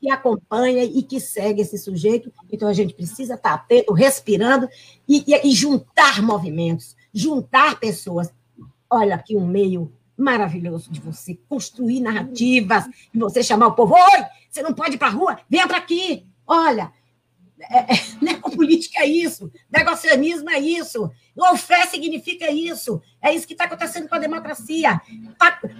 que 0.00 0.10
acompanha 0.10 0.84
e 0.84 1.02
que 1.02 1.18
segue 1.18 1.62
esse 1.62 1.78
sujeito. 1.78 2.32
Então, 2.50 2.68
a 2.68 2.72
gente 2.72 2.94
precisa 2.94 3.34
estar 3.34 3.54
atento, 3.54 3.92
respirando 3.92 4.68
e, 5.08 5.24
e, 5.26 5.48
e 5.48 5.52
juntar 5.52 6.22
movimentos, 6.22 6.96
juntar 7.12 7.78
pessoas. 7.78 8.32
Olha 8.90 9.14
aqui 9.14 9.36
um 9.36 9.46
meio 9.46 9.92
maravilhoso 10.16 10.90
de 10.90 11.00
você 11.00 11.38
construir 11.48 12.00
narrativas, 12.00 12.84
e 13.14 13.18
você 13.18 13.42
chamar 13.42 13.68
o 13.68 13.74
povo, 13.74 13.94
oi, 13.94 14.24
você 14.50 14.62
não 14.62 14.74
pode 14.74 14.96
ir 14.96 14.98
para 14.98 15.06
a 15.06 15.12
rua, 15.12 15.38
venha 15.48 15.68
para 15.68 15.78
aqui. 15.78 16.26
Olha, 16.44 16.92
é, 17.60 17.94
é, 17.94 17.98
necropolítica 18.20 19.00
é 19.00 19.06
isso, 19.06 19.50
negocianismo 19.70 20.50
é 20.50 20.58
isso, 20.58 21.10
lawfare 21.36 21.88
significa 21.88 22.50
isso, 22.50 23.00
é 23.22 23.32
isso 23.32 23.46
que 23.46 23.52
está 23.52 23.64
acontecendo 23.64 24.08
com 24.08 24.14
a 24.16 24.18
democracia. 24.18 25.00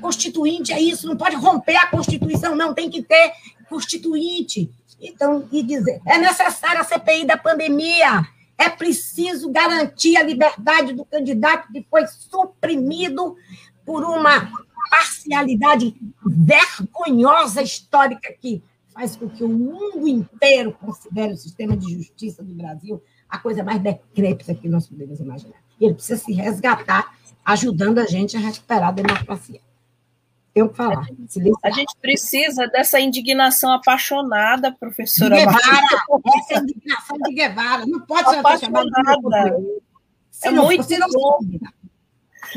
Constituinte 0.01 0.73
é 0.73 0.81
isso, 0.81 1.09
não 1.09 1.17
pode 1.17 1.35
romper 1.35 1.77
a 1.77 1.87
Constituição, 1.87 2.55
não, 2.55 2.75
tem 2.75 2.89
que 2.89 3.03
ter 3.03 3.33
constituinte. 3.69 4.71
Então, 5.01 5.49
e 5.53 5.63
dizer, 5.63 6.01
é 6.07 6.19
necessária 6.19 6.81
a 6.81 6.85
CPI 6.85 7.25
da 7.25 7.37
pandemia, 7.37 8.27
é 8.59 8.69
preciso 8.69 9.51
garantir 9.51 10.17
a 10.17 10.23
liberdade 10.23 10.93
do 10.93 11.05
candidato 11.05 11.73
que 11.73 11.87
foi 11.89 12.07
suprimido 12.09 13.37
por 13.87 14.03
uma 14.03 14.51
parcialidade 14.91 15.95
vergonhosa 16.27 17.63
histórica 17.63 18.35
que 18.41 18.63
faz 18.93 19.15
com 19.15 19.29
que 19.29 19.45
o 19.45 19.49
mundo 19.49 20.09
inteiro 20.09 20.73
considere 20.73 21.35
o 21.35 21.37
sistema 21.37 21.77
de 21.77 21.95
justiça 21.95 22.43
do 22.43 22.53
Brasil 22.53 23.01
a 23.29 23.39
coisa 23.39 23.63
mais 23.63 23.81
decrépita 23.81 24.55
que 24.55 24.69
nós 24.69 24.87
podemos 24.89 25.21
imaginar. 25.21 25.59
E 25.79 25.85
ele 25.85 25.95
precisa 25.95 26.19
se 26.19 26.33
resgatar, 26.33 27.15
ajudando 27.45 27.99
a 27.99 28.07
gente 28.07 28.37
a 28.37 28.41
recuperar 28.41 28.89
a 28.89 28.93
democracia 28.93 29.61
que 30.67 30.77
falar. 30.77 31.07
A 31.63 31.71
gente 31.71 31.95
precisa 32.01 32.67
dessa 32.67 32.99
indignação 32.99 33.71
apaixonada, 33.73 34.73
professora. 34.73 35.37
De 35.37 35.45
Guevara, 35.45 35.87
essa 36.37 36.55
é 36.55 36.59
indignação 36.59 37.19
de 37.19 37.35
Guevara. 37.35 37.87
Não 37.87 38.01
pode 38.01 38.31
ser 38.31 38.39
apaixonada. 38.39 38.91
É 40.43 40.51
muito 40.51 40.89
bom. 41.13 41.39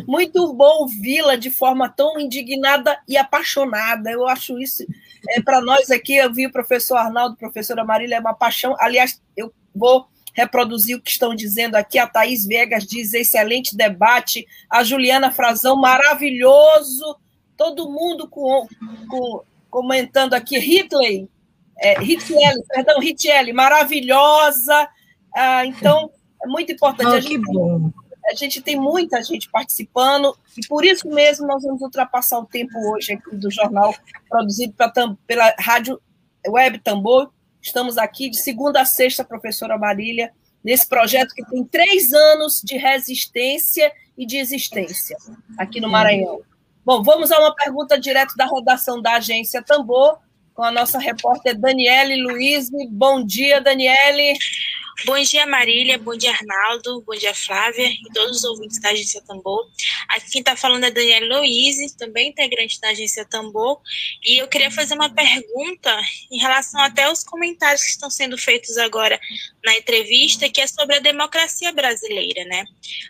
Muito 0.08 0.54
bom 0.54 0.82
ouvi-la 0.84 1.36
de 1.36 1.52
forma 1.52 1.89
tão 1.89 2.20
indignada 2.20 2.97
e 3.08 3.18
apaixonada. 3.18 4.10
Eu 4.10 4.28
acho 4.28 4.58
isso, 4.58 4.86
é, 5.30 5.41
para 5.41 5.60
nós 5.60 5.91
aqui, 5.91 6.16
eu 6.16 6.32
vi 6.32 6.47
o 6.47 6.52
professor 6.52 6.95
Arnaldo, 6.95 7.36
professora 7.36 7.84
Marília, 7.84 8.16
é 8.16 8.20
uma 8.20 8.34
paixão. 8.34 8.76
Aliás, 8.80 9.22
eu 9.36 9.54
vou 9.76 10.08
reproduzir 10.34 10.95
o 10.95 11.02
que 11.02 11.12
estão 11.12 11.36
dizendo 11.36 11.76
aqui. 11.76 11.99
A 11.99 12.08
Thaís 12.08 12.45
Vegas 12.45 12.86
diz: 12.86 13.14
excelente 13.14 13.76
debate. 13.76 14.45
A 14.70 14.84
Juliana 14.84 15.32
Frazão, 15.32 15.76
maravilhoso 15.76 17.18
todo 17.62 17.91
mundo 17.91 18.28
com, 18.28 18.68
com, 19.07 19.43
comentando 19.70 20.34
aqui, 20.34 20.57
Hitler, 20.57 21.28
é, 21.78 21.93
perdão, 21.93 22.99
Hitler, 22.99 23.53
maravilhosa. 23.53 24.89
Ah, 25.36 25.64
então, 25.64 26.09
é 26.43 26.47
muito 26.47 26.72
importante. 26.72 27.07
Oh, 27.07 27.14
a, 27.14 27.20
gente, 27.20 27.53
bom. 27.53 27.91
a 28.26 28.34
gente 28.34 28.62
tem 28.64 28.80
muita 28.80 29.22
gente 29.22 29.47
participando, 29.51 30.36
e 30.57 30.66
por 30.68 30.84
isso 30.84 31.07
mesmo 31.07 31.45
nós 31.45 31.62
vamos 31.62 31.84
ultrapassar 31.84 32.39
o 32.39 32.47
tempo 32.47 32.74
hoje 32.91 33.14
aqui 33.14 33.36
do 33.36 33.51
jornal 33.51 33.93
produzido 34.28 34.74
pra, 34.74 34.91
pela 35.28 35.53
Rádio 35.59 36.01
Web 36.47 36.80
Tambor. 36.80 37.30
Estamos 37.62 37.95
aqui 37.99 38.28
de 38.28 38.38
segunda 38.38 38.82
a 38.82 38.86
sexta, 38.86 39.24
professora 39.24 39.78
Marília, 39.78 40.34
nesse 40.64 40.88
projeto 40.88 41.36
que 41.36 41.45
tem 41.45 41.64
três 41.64 42.12
anos 42.12 42.59
de 42.64 42.76
resistência 42.76 43.91
e 44.18 44.26
de 44.26 44.38
existência 44.38 45.16
aqui 45.59 45.80
no 45.80 45.88
Maranhão. 45.88 46.41
Bom, 46.84 47.04
vamos 47.04 47.32
a 47.32 47.40
uma 47.40 47.54
pergunta 47.54 48.00
direto 48.00 48.36
da 48.36 48.48
redação 48.48 49.00
da 49.00 49.16
agência 49.18 49.62
Tambor, 49.62 50.18
com 50.56 50.64
a 50.64 50.72
nossa 50.72 50.98
repórter 50.98 51.58
Daniele 51.58 52.24
Luiz. 52.24 52.70
Bom 52.90 53.24
dia, 53.24 53.62
Daniele. 53.62 54.34
Bom 55.06 55.20
dia, 55.24 55.48
Marília. 55.48 55.98
Bom 55.98 56.16
dia, 56.16 56.32
Arnaldo. 56.32 57.02
Bom 57.02 57.16
dia, 57.16 57.34
Flávia 57.34 57.88
e 57.88 58.14
todos 58.14 58.38
os 58.38 58.44
ouvintes 58.44 58.80
da 58.80 58.89
Agência 58.89 59.22
Tambor. 59.22 59.68
Aqui 60.10 60.30
quem 60.32 60.42
está 60.42 60.56
falando 60.56 60.84
é 60.84 60.92
Daniela 60.92 61.38
Louise, 61.38 61.98
também 61.98 62.30
integrante 62.30 62.80
da 62.80 62.89
Agência 62.89 63.26
Tambor. 63.26 63.80
E 64.24 64.38
eu 64.38 64.48
queria 64.48 64.70
fazer 64.70 64.94
uma 64.94 65.10
pergunta 65.10 66.00
em 66.30 66.38
relação 66.38 66.80
até 66.82 67.06
aos 67.06 67.24
comentários 67.24 67.84
que 67.84 67.89
estão 67.89 68.10
sendo 68.10 68.38
feitos 68.38 68.78
agora 68.78 69.20
na 69.64 69.76
entrevista, 69.76 70.50
que 70.50 70.62
é 70.62 70.68
sobre 70.68 70.98
a 70.98 71.00
democracia 71.00 71.72
brasileira, 71.72 72.44
né? 72.46 72.66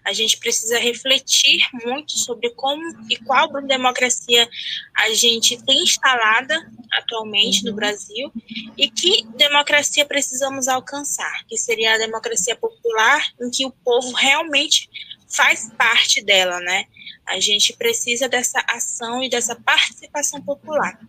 A 0.05 0.13
gente 0.13 0.37
precisa 0.37 0.77
refletir 0.79 1.67
muito 1.83 2.13
sobre 2.13 2.51
como 2.51 2.81
e 3.09 3.17
qual 3.17 3.49
democracia 3.63 4.47
a 4.95 5.09
gente 5.13 5.61
tem 5.65 5.83
instalada 5.83 6.55
atualmente 6.93 7.63
no 7.63 7.73
Brasil 7.73 8.31
e 8.77 8.89
que 8.89 9.25
democracia 9.35 10.05
precisamos 10.05 10.67
alcançar, 10.67 11.45
que 11.47 11.57
seria 11.57 11.70
seria 11.71 11.95
a 11.95 11.97
democracia 11.97 12.53
popular, 12.53 13.25
em 13.39 13.49
que 13.49 13.65
o 13.65 13.71
povo 13.71 14.11
realmente 14.11 14.89
faz 15.25 15.71
parte 15.77 16.21
dela, 16.21 16.59
né? 16.59 16.85
A 17.25 17.39
gente 17.39 17.71
precisa 17.77 18.27
dessa 18.27 18.61
ação 18.67 19.23
e 19.23 19.29
dessa 19.29 19.55
participação 19.55 20.41
popular. 20.41 20.99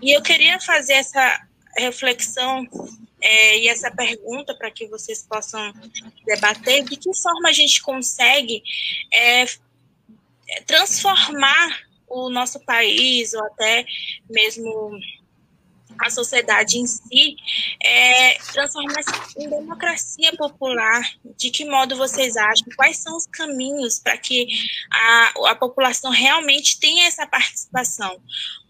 E 0.00 0.16
eu 0.16 0.22
queria 0.22 0.60
fazer 0.60 0.92
essa 0.92 1.46
reflexão 1.76 2.64
é, 3.20 3.58
e 3.58 3.68
essa 3.68 3.90
pergunta 3.90 4.54
para 4.54 4.70
que 4.70 4.86
vocês 4.86 5.26
possam 5.28 5.72
debater: 6.24 6.84
de 6.84 6.96
que 6.96 7.10
forma 7.20 7.48
a 7.48 7.52
gente 7.52 7.82
consegue 7.82 8.62
é, 9.12 9.46
transformar 10.64 11.80
o 12.06 12.30
nosso 12.30 12.60
país, 12.60 13.34
ou 13.34 13.44
até 13.46 13.84
mesmo 14.30 14.96
a 15.98 16.10
sociedade 16.10 16.78
em 16.78 16.86
si, 16.86 17.36
é, 17.82 18.38
transformar-se 18.52 19.12
em 19.38 19.48
democracia 19.48 20.32
popular. 20.36 21.02
De 21.36 21.50
que 21.50 21.64
modo 21.64 21.96
vocês 21.96 22.36
acham? 22.36 22.66
Quais 22.76 22.98
são 22.98 23.16
os 23.16 23.26
caminhos 23.26 23.98
para 23.98 24.16
que 24.16 24.46
a, 24.92 25.32
a 25.50 25.54
população 25.54 26.10
realmente 26.10 26.78
tenha 26.78 27.06
essa 27.06 27.26
participação? 27.26 28.20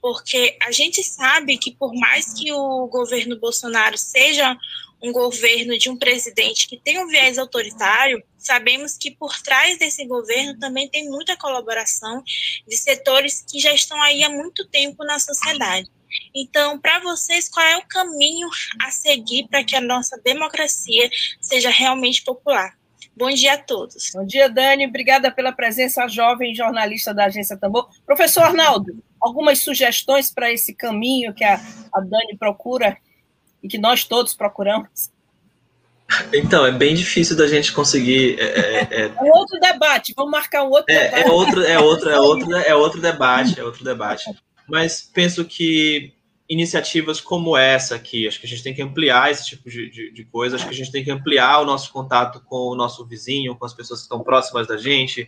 Porque 0.00 0.56
a 0.62 0.70
gente 0.70 1.02
sabe 1.02 1.56
que, 1.56 1.72
por 1.72 1.94
mais 1.94 2.34
que 2.34 2.52
o 2.52 2.86
governo 2.88 3.38
Bolsonaro 3.38 3.96
seja 3.96 4.56
um 5.04 5.12
governo 5.12 5.76
de 5.76 5.90
um 5.90 5.98
presidente 5.98 6.66
que 6.66 6.78
tem 6.78 6.98
um 6.98 7.06
viés 7.08 7.38
autoritário, 7.38 8.22
sabemos 8.38 8.96
que 8.96 9.10
por 9.10 9.36
trás 9.42 9.78
desse 9.78 10.06
governo 10.06 10.58
também 10.58 10.88
tem 10.88 11.08
muita 11.10 11.36
colaboração 11.36 12.22
de 12.66 12.76
setores 12.76 13.44
que 13.46 13.60
já 13.60 13.72
estão 13.72 14.00
aí 14.02 14.24
há 14.24 14.30
muito 14.30 14.66
tempo 14.66 15.04
na 15.04 15.18
sociedade. 15.18 15.90
Então, 16.34 16.78
para 16.78 17.00
vocês, 17.00 17.48
qual 17.48 17.64
é 17.64 17.76
o 17.76 17.86
caminho 17.86 18.48
a 18.80 18.90
seguir 18.90 19.46
para 19.48 19.64
que 19.64 19.76
a 19.76 19.80
nossa 19.80 20.20
democracia 20.24 21.10
seja 21.40 21.70
realmente 21.70 22.22
popular? 22.22 22.74
Bom 23.16 23.30
dia 23.30 23.54
a 23.54 23.58
todos. 23.58 24.10
Bom 24.12 24.26
dia, 24.26 24.48
Dani. 24.48 24.86
Obrigada 24.86 25.30
pela 25.30 25.52
presença, 25.52 26.08
jovem 26.08 26.54
jornalista 26.54 27.14
da 27.14 27.26
Agência 27.26 27.56
Tambor. 27.56 27.88
Professor 28.04 28.42
Arnaldo, 28.42 28.96
algumas 29.20 29.60
sugestões 29.60 30.32
para 30.32 30.52
esse 30.52 30.74
caminho 30.74 31.32
que 31.32 31.44
a, 31.44 31.54
a 31.92 32.00
Dani 32.00 32.36
procura 32.36 32.96
e 33.62 33.68
que 33.68 33.78
nós 33.78 34.04
todos 34.04 34.34
procuramos? 34.34 35.12
Então, 36.32 36.66
é 36.66 36.72
bem 36.72 36.94
difícil 36.94 37.36
da 37.36 37.46
gente 37.46 37.72
conseguir. 37.72 38.36
É, 38.38 38.44
é, 38.44 38.88
é... 38.90 39.04
é 39.14 39.32
outro 39.32 39.60
debate, 39.60 40.12
vamos 40.16 40.32
marcar 40.32 40.64
um 40.64 40.70
outro 40.70 40.92
é, 40.92 41.04
debate. 41.04 41.22
É 41.22 41.30
outro, 41.30 41.62
é, 41.62 41.78
outro, 41.78 42.10
é, 42.10 42.20
outro, 42.20 42.56
é 42.56 42.74
outro 42.74 43.00
debate, 43.00 43.60
é 43.60 43.64
outro 43.64 43.84
debate 43.84 44.24
mas 44.68 45.02
penso 45.02 45.44
que 45.44 46.12
iniciativas 46.48 47.20
como 47.20 47.56
essa 47.56 47.94
aqui, 47.94 48.28
acho 48.28 48.38
que 48.38 48.46
a 48.46 48.48
gente 48.48 48.62
tem 48.62 48.74
que 48.74 48.82
ampliar 48.82 49.30
esse 49.30 49.46
tipo 49.46 49.68
de, 49.68 49.88
de, 49.90 50.12
de, 50.12 50.24
coisa, 50.24 50.56
acho 50.56 50.66
que 50.66 50.74
a 50.74 50.76
gente 50.76 50.92
tem 50.92 51.02
que 51.02 51.10
ampliar 51.10 51.60
o 51.60 51.64
nosso 51.64 51.90
contato 51.90 52.42
com 52.44 52.68
o 52.68 52.74
nosso 52.74 53.04
vizinho, 53.06 53.56
com 53.56 53.64
as 53.64 53.72
pessoas 53.72 54.00
que 54.00 54.04
estão 54.04 54.22
próximas 54.22 54.66
da 54.66 54.76
gente, 54.76 55.26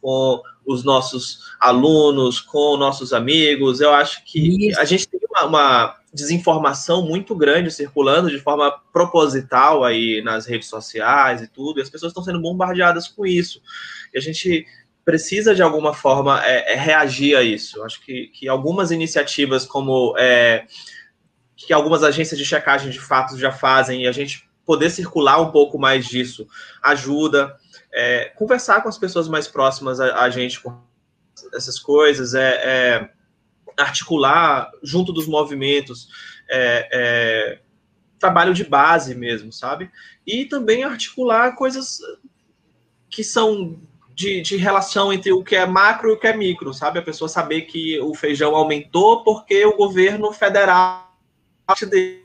com 0.00 0.42
os 0.66 0.82
nossos 0.82 1.40
alunos, 1.60 2.40
com 2.40 2.76
nossos 2.76 3.12
amigos. 3.12 3.80
Eu 3.80 3.92
acho 3.92 4.24
que 4.24 4.70
Isso. 4.70 4.80
a 4.80 4.84
gente 4.84 5.08
tem 5.08 5.20
uma, 5.30 5.44
uma, 5.44 5.96
desinformação 6.12 7.06
muito 7.06 7.34
grande 7.34 7.70
circulando 7.70 8.30
de 8.30 8.38
forma 8.38 8.72
proposital 8.90 9.84
aí 9.84 10.22
nas 10.22 10.46
redes 10.46 10.66
sociais 10.66 11.42
e 11.42 11.46
tudo, 11.46 11.78
e 11.78 11.82
as 11.82 11.90
pessoas 11.90 12.10
estão 12.10 12.24
sendo 12.24 12.40
bombardeadas 12.40 13.06
com 13.06 13.26
isso. 13.26 13.60
E 14.14 14.18
a 14.18 14.20
gente 14.20 14.66
precisa 15.06 15.54
de 15.54 15.62
alguma 15.62 15.94
forma 15.94 16.44
é, 16.44 16.72
é 16.72 16.74
reagir 16.74 17.36
a 17.36 17.42
isso. 17.42 17.80
Acho 17.84 18.04
que, 18.04 18.26
que 18.26 18.48
algumas 18.48 18.90
iniciativas, 18.90 19.64
como 19.64 20.16
é, 20.18 20.66
que 21.54 21.72
algumas 21.72 22.02
agências 22.02 22.36
de 22.36 22.44
checagem 22.44 22.90
de 22.90 22.98
fatos 22.98 23.38
já 23.38 23.52
fazem, 23.52 24.02
e 24.02 24.08
a 24.08 24.12
gente 24.12 24.50
poder 24.64 24.90
circular 24.90 25.40
um 25.40 25.52
pouco 25.52 25.78
mais 25.78 26.06
disso 26.06 26.48
ajuda. 26.82 27.56
É, 27.92 28.30
conversar 28.30 28.82
com 28.82 28.88
as 28.88 28.98
pessoas 28.98 29.28
mais 29.28 29.46
próximas 29.46 30.00
a, 30.00 30.24
a 30.24 30.28
gente 30.28 30.60
com 30.60 30.82
essas 31.54 31.78
coisas, 31.78 32.34
é, 32.34 32.60
é, 32.64 33.10
articular 33.78 34.72
junto 34.82 35.12
dos 35.12 35.28
movimentos, 35.28 36.08
é, 36.50 37.60
trabalho 38.18 38.52
de 38.52 38.64
base 38.64 39.14
mesmo, 39.14 39.52
sabe? 39.52 39.88
E 40.26 40.46
também 40.46 40.82
articular 40.82 41.54
coisas 41.54 42.00
que 43.08 43.22
são 43.22 43.80
de, 44.16 44.40
de, 44.40 44.56
relação 44.56 45.12
entre 45.12 45.30
o 45.30 45.44
que 45.44 45.54
é 45.54 45.66
macro 45.66 46.08
e 46.08 46.12
o 46.14 46.18
que 46.18 46.26
é 46.26 46.34
micro, 46.34 46.72
sabe? 46.72 46.98
A 46.98 47.02
pessoa 47.02 47.28
saber 47.28 47.62
que 47.62 48.00
o 48.00 48.14
feijão 48.14 48.56
aumentou 48.56 49.22
porque 49.22 49.62
o 49.66 49.76
governo 49.76 50.32
federal 50.32 51.14
parte 51.66 51.84
dele, 51.84 52.24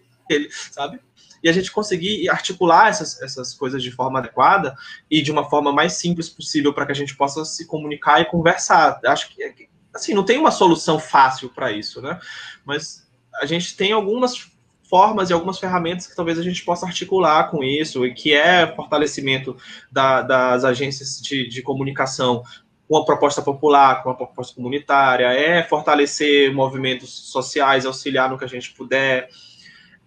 sabe? 0.71 1.01
E 1.43 1.49
a 1.49 1.51
gente 1.51 1.69
conseguir 1.69 2.29
articular 2.29 2.87
essas, 2.87 3.21
essas 3.21 3.53
coisas 3.53 3.83
de 3.83 3.91
forma 3.91 4.19
adequada 4.19 4.73
e 5.09 5.21
de 5.21 5.31
uma 5.31 5.49
forma 5.49 5.73
mais 5.73 5.93
simples 5.93 6.29
possível 6.29 6.73
para 6.73 6.85
que 6.85 6.93
a 6.93 6.95
gente 6.95 7.17
possa 7.17 7.43
se 7.43 7.65
comunicar 7.65 8.21
e 8.21 8.25
conversar. 8.25 9.01
Acho 9.03 9.35
que, 9.35 9.67
assim, 9.93 10.13
não 10.13 10.23
tem 10.23 10.37
uma 10.37 10.51
solução 10.51 10.97
fácil 10.97 11.49
para 11.49 11.71
isso, 11.71 12.01
né? 12.01 12.19
Mas 12.63 13.05
a 13.35 13.45
gente 13.45 13.75
tem 13.75 13.91
algumas 13.91 14.50
formas 14.91 15.29
e 15.29 15.33
algumas 15.33 15.57
ferramentas 15.57 16.05
que 16.05 16.15
talvez 16.15 16.37
a 16.37 16.43
gente 16.43 16.65
possa 16.65 16.85
articular 16.85 17.49
com 17.49 17.63
isso, 17.63 18.05
e 18.05 18.13
que 18.13 18.33
é 18.33 18.67
fortalecimento 18.75 19.55
da, 19.89 20.21
das 20.21 20.65
agências 20.65 21.21
de, 21.21 21.47
de 21.47 21.61
comunicação 21.61 22.43
com 22.89 22.97
a 22.97 23.05
proposta 23.05 23.41
popular, 23.41 24.03
com 24.03 24.09
a 24.09 24.13
proposta 24.13 24.53
comunitária, 24.53 25.27
é 25.27 25.63
fortalecer 25.63 26.53
movimentos 26.53 27.09
sociais, 27.31 27.85
auxiliar 27.85 28.29
no 28.29 28.37
que 28.37 28.43
a 28.43 28.49
gente 28.49 28.73
puder, 28.73 29.29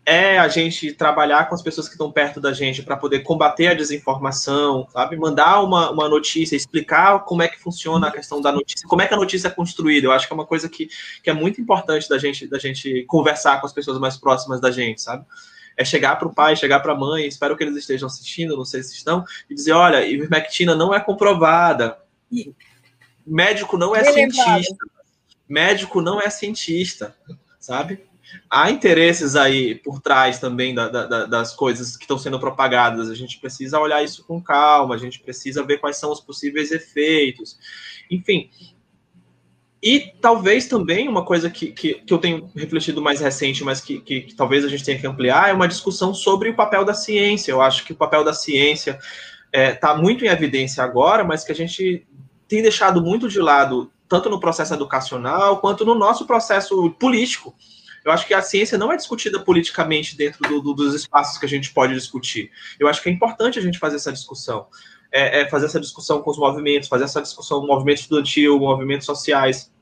é 0.07 0.39
a 0.39 0.49
gente 0.49 0.93
trabalhar 0.93 1.49
com 1.49 1.55
as 1.55 1.63
pessoas 1.63 1.89
que 1.89 1.95
estão 1.95 2.13
perto 2.13 2.41
da 2.41 2.53
gente 2.53 2.83
para 2.83 2.97
poder 2.97 3.21
combater 3.21 3.69
a 3.69 3.75
desinformação, 3.75 4.87
sabe? 4.91 5.17
Mandar 5.17 5.63
uma, 5.63 5.91
uma 5.91 6.09
notícia, 6.09 6.55
explicar 6.55 7.21
como 7.21 7.43
é 7.43 7.49
que 7.49 7.59
funciona 7.59 8.09
a 8.09 8.11
questão 8.11 8.41
da 8.41 8.53
notícia, 8.53 8.87
como 8.87 9.01
é 9.01 9.07
que 9.07 9.15
a 9.15 9.17
notícia 9.17 9.49
é 9.49 9.51
construída. 9.51 10.07
Eu 10.07 10.13
acho 10.13 10.27
que 10.27 10.33
é 10.33 10.37
uma 10.37 10.47
coisa 10.47 10.69
que, 10.69 10.89
que 11.23 11.31
é 11.31 11.33
muito 11.33 11.61
importante 11.61 12.09
da 12.09 12.19
gente, 12.19 12.47
da 12.47 12.59
gente 12.59 13.05
conversar 13.05 13.61
com 13.61 13.67
as 13.67 13.73
pessoas 13.73 13.99
mais 13.99 14.17
próximas 14.17 14.61
da 14.61 14.71
gente, 14.71 15.01
sabe? 15.01 15.25
É 15.77 15.85
chegar 15.85 16.17
para 16.17 16.29
o 16.29 16.35
pai, 16.35 16.55
chegar 16.55 16.81
para 16.81 16.93
a 16.93 16.97
mãe, 16.97 17.27
espero 17.27 17.57
que 17.57 17.65
eles 17.65 17.77
estejam 17.77 18.07
assistindo, 18.07 18.57
não 18.57 18.65
sei 18.65 18.83
se 18.83 18.95
estão, 18.95 19.25
e 19.49 19.55
dizer: 19.55 19.73
olha, 19.73 20.07
ivermectina 20.07 20.75
não 20.75 20.95
é 20.95 21.01
comprovada. 21.01 21.99
Médico 23.27 23.79
não 23.79 23.97
é 23.97 24.05
cientista. 24.05 24.77
Médico 25.49 26.01
não 26.01 26.21
é 26.21 26.29
cientista, 26.29 27.17
sabe? 27.59 28.05
Há 28.51 28.71
interesses 28.71 29.37
aí 29.37 29.75
por 29.75 30.01
trás 30.01 30.39
também 30.39 30.75
da, 30.75 30.89
da, 30.89 31.27
das 31.27 31.55
coisas 31.55 31.97
que 31.97 32.05
estão 32.05 32.19
sendo 32.19 32.39
propagadas. 32.39 33.11
A 33.11 33.15
gente 33.15 33.39
precisa 33.39 33.79
olhar 33.79 34.03
isso 34.03 34.25
com 34.25 34.43
calma, 34.43 34.95
a 34.95 34.99
gente 34.99 35.21
precisa 35.21 35.63
ver 35.63 35.79
quais 35.79 35.97
são 35.97 36.11
os 36.11 36.21
possíveis 36.21 36.71
efeitos. 36.71 37.59
Enfim. 38.11 38.51
E 39.83 40.15
talvez 40.19 40.67
também 40.67 41.09
uma 41.09 41.27
coisa 41.27 41.51
que, 41.51 41.67
que, 41.67 41.95
que 41.95 42.15
eu 42.15 42.17
tenho 42.17 42.51
refletido 42.57 43.03
mais 43.03 43.21
recente, 43.21 43.63
mas 43.63 43.83
que, 43.83 44.01
que, 44.01 44.23
que, 44.23 44.35
talvez 44.35 44.65
a 44.65 44.69
gente 44.69 44.83
tenha 44.83 44.99
que 44.99 45.07
ampliar, 45.07 45.51
é 45.51 45.53
uma 45.53 45.69
discussão 45.69 46.15
sobre 46.15 46.49
o 46.49 46.57
papel 46.57 46.87
da 46.87 46.95
ciência. 46.95 47.53
Eu 47.53 47.61
acho 47.61 47.85
que 47.85 47.93
o 47.93 47.97
papel 47.97 48.25
da 48.25 48.33
ciência 48.33 48.99
está 49.53 49.59
é, 49.61 49.73
tá 49.73 49.95
muito 49.95 50.25
em 50.25 50.29
evidência 50.29 50.83
agora, 50.83 51.23
mas 51.23 51.45
que 51.45 51.53
a 51.53 51.55
gente 51.55 52.07
tem 52.49 52.63
deixado 52.63 53.03
muito 53.03 53.29
de 53.29 53.39
lado, 53.41 53.93
tanto 54.09 54.31
no 54.31 54.41
processo 54.41 54.73
educacional 54.73 55.59
quanto 55.59 55.85
no 55.85 55.95
nosso 55.95 56.27
processo 56.27 56.91
político. 56.93 57.55
Eu 58.05 58.13
acho 58.13 58.27
que 58.27 58.35
a 58.35 58.43
ciência 58.43 58.77
não 58.77 58.93
é 58.93 58.97
discutida 58.97 59.41
politicamente 59.41 60.17
dentro 60.17 60.47
do, 60.49 60.61
do, 60.61 60.75
dos 60.75 60.95
espaços 60.95 61.39
que 61.39 61.47
a 61.47 61.49
gente 61.49 61.73
pode 61.73 61.95
discutir. 61.95 62.51
Eu 62.79 62.87
acho 62.87 63.03
que 63.03 63.09
é 63.09 63.13
importante 63.13 63.59
a 63.59 63.63
gente 63.63 63.79
fazer 63.79 63.97
essa 63.97 64.13
discussão. 64.13 64.67
É, 65.11 65.43
é 65.43 65.49
fazer 65.49 65.67
essa 65.67 65.81
discussão 65.81 66.21
com 66.21 66.31
os 66.31 66.39
movimentos, 66.39 66.89
fazer 66.89 67.05
essa 67.05 67.23
discussão 67.23 67.61
no 67.61 67.67
movimento 67.67 67.99
estudantil, 67.99 68.59
movimentos 68.59 69.07
sociais, 69.07 69.73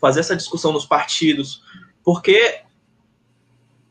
fazer 0.00 0.20
essa 0.20 0.36
discussão 0.36 0.72
nos 0.72 0.86
partidos, 0.86 1.62
porque 2.02 2.62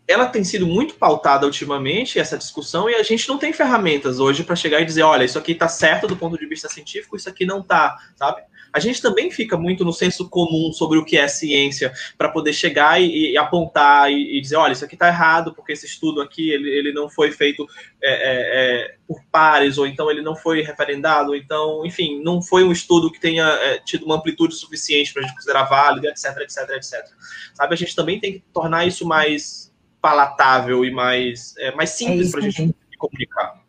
ela 0.07 0.25
tem 0.25 0.43
sido 0.43 0.67
muito 0.67 0.95
pautada 0.95 1.45
ultimamente, 1.45 2.19
essa 2.19 2.37
discussão, 2.37 2.89
e 2.89 2.95
a 2.95 3.03
gente 3.03 3.27
não 3.27 3.37
tem 3.37 3.53
ferramentas 3.53 4.19
hoje 4.19 4.43
para 4.43 4.55
chegar 4.55 4.81
e 4.81 4.85
dizer, 4.85 5.03
olha, 5.03 5.23
isso 5.23 5.39
aqui 5.39 5.53
está 5.53 5.67
certo 5.67 6.07
do 6.07 6.15
ponto 6.15 6.37
de 6.37 6.45
vista 6.45 6.67
científico, 6.67 7.15
isso 7.15 7.29
aqui 7.29 7.45
não 7.45 7.59
está, 7.59 7.97
sabe? 8.15 8.41
A 8.73 8.79
gente 8.79 9.01
também 9.01 9.29
fica 9.29 9.55
muito 9.55 9.85
no 9.85 9.93
senso 9.93 10.27
comum 10.27 10.73
sobre 10.73 10.97
o 10.97 11.05
que 11.05 11.15
é 11.15 11.27
ciência, 11.27 11.93
para 12.17 12.29
poder 12.29 12.53
chegar 12.53 12.99
e, 12.99 13.31
e 13.31 13.37
apontar 13.37 14.11
e, 14.11 14.37
e, 14.37 14.41
dizer, 14.41 14.55
olha, 14.55 14.73
isso 14.73 14.83
aqui 14.83 14.95
está 14.95 15.07
errado, 15.07 15.53
porque 15.53 15.73
esse 15.73 15.85
estudo 15.85 16.21
aqui 16.21 16.49
ele, 16.49 16.69
ele 16.69 16.91
não 16.91 17.07
foi 17.07 17.31
feito 17.31 17.67
é, 18.01 18.11
é, 18.11 18.85
é, 18.85 18.95
por 19.07 19.23
pares, 19.31 19.77
ou 19.77 19.85
então 19.85 20.09
ele 20.09 20.23
não 20.23 20.35
foi 20.35 20.63
referendado, 20.63 21.29
ou 21.29 21.35
então, 21.35 21.85
enfim, 21.85 22.19
não 22.23 22.41
foi 22.41 22.63
um 22.63 22.71
estudo 22.71 23.11
que 23.11 23.19
tenha 23.19 23.45
é, 23.45 23.77
tido 23.77 24.05
uma 24.05 24.15
amplitude 24.15 24.55
suficiente 24.55 25.13
para 25.13 25.21
a 25.21 25.25
gente 25.25 25.35
considerar 25.35 25.63
válido, 25.65 26.07
etc, 26.07 26.37
etc, 26.41 26.69
etc. 26.71 27.05
Sabe, 27.53 27.73
a 27.75 27.77
gente 27.77 27.95
também 27.95 28.19
tem 28.19 28.33
que 28.33 28.43
tornar 28.51 28.87
isso 28.87 29.05
mais 29.05 29.71
palatável 30.01 30.83
e 30.83 30.91
mais, 30.91 31.55
é, 31.57 31.73
mais 31.75 31.91
simples 31.91 32.31
para 32.31 32.39
a 32.39 32.43
gente 32.49 32.75
comunicar. 32.97 33.61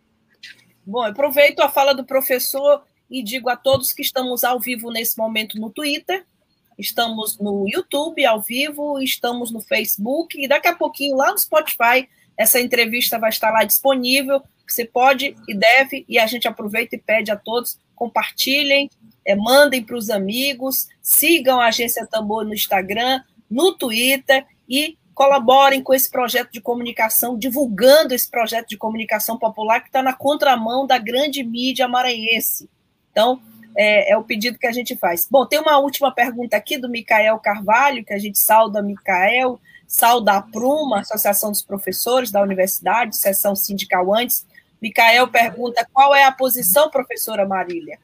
Bom, 0.87 1.03
aproveito 1.03 1.61
a 1.61 1.69
fala 1.69 1.95
do 1.95 2.05
professor 2.05 2.83
e 3.11 3.23
digo 3.23 3.49
a 3.49 3.57
todos 3.57 3.93
que 3.93 4.03
estamos 4.03 4.45
ao 4.45 4.59
vivo 4.59 4.91
nesse 4.91 5.17
momento 5.17 5.59
no 5.61 5.71
Twitter, 5.71 6.25
estamos 6.79 7.39
no 7.39 7.69
YouTube 7.69 8.25
ao 8.25 8.41
vivo, 8.41 9.01
estamos 9.01 9.51
no 9.51 9.61
Facebook 9.61 10.41
e 10.43 10.49
daqui 10.49 10.69
a 10.69 10.75
pouquinho 10.75 11.17
lá 11.17 11.31
no 11.31 11.39
Spotify 11.39 12.09
essa 12.37 12.61
entrevista 12.61 13.19
vai 13.19 13.31
estar 13.31 13.51
lá 13.51 13.65
disponível. 13.65 14.43
Você 14.67 14.85
pode 14.85 15.37
e 15.47 15.55
deve, 15.55 16.05
e 16.09 16.19
a 16.19 16.27
gente 16.27 16.49
aproveita 16.49 16.97
e 16.97 16.99
pede 16.99 17.31
a 17.31 17.37
todos, 17.37 17.79
compartilhem, 17.95 18.91
é, 19.25 19.35
mandem 19.37 19.83
para 19.83 19.97
os 19.97 20.11
amigos, 20.11 20.89
sigam 21.01 21.61
a 21.61 21.67
Agência 21.67 22.07
Tambor 22.07 22.45
no 22.45 22.55
Instagram, 22.55 23.23
no 23.49 23.73
Twitter 23.77 24.45
e 24.69 24.99
colaborem 25.15 25.83
com 25.83 25.95
esse 25.95 26.11
projeto 26.11 26.51
de 26.51 26.61
comunicação, 26.61 27.39
divulgando 27.39 28.15
esse 28.15 28.29
projeto 28.29 28.69
de 28.69 28.77
comunicação 28.77 29.39
popular 29.39 29.81
que 29.81 29.87
está 29.87 30.03
na 30.03 30.13
contramão 30.13 30.87
da 30.87 30.99
grande 30.99 31.45
mídia 31.45 31.87
maranhense. 31.87 32.69
Então, 33.15 33.41
é, 33.77 34.11
é, 34.11 34.17
o 34.17 34.25
pedido 34.25 34.59
que 34.59 34.67
a 34.67 34.73
gente 34.73 34.97
faz. 34.97 35.29
Bom, 35.31 35.47
tem 35.47 35.61
uma 35.61 35.79
última 35.79 36.13
pergunta 36.13 36.57
aqui 36.57 36.77
do 36.77 36.89
Micael 36.89 37.39
Carvalho, 37.39 38.05
que 38.05 38.13
a 38.13 38.19
gente 38.19 38.37
sauda 38.37 38.83
Micael, 38.83 39.61
sauda 39.87 40.33
a 40.33 40.43
Pruma, 40.43 41.01
Associação 41.01 41.53
dos 41.53 41.63
Professores 41.63 42.33
da 42.33 42.43
Universidade, 42.43 43.17
sessão 43.17 43.55
sindical 43.55 44.13
antes. 44.13 44.45
Micael 44.83 45.29
pergunta 45.29 45.87
qual 45.93 46.13
é 46.13 46.25
a 46.25 46.33
posição, 46.33 46.91
professora 46.91 47.47
Marília, 47.47 48.01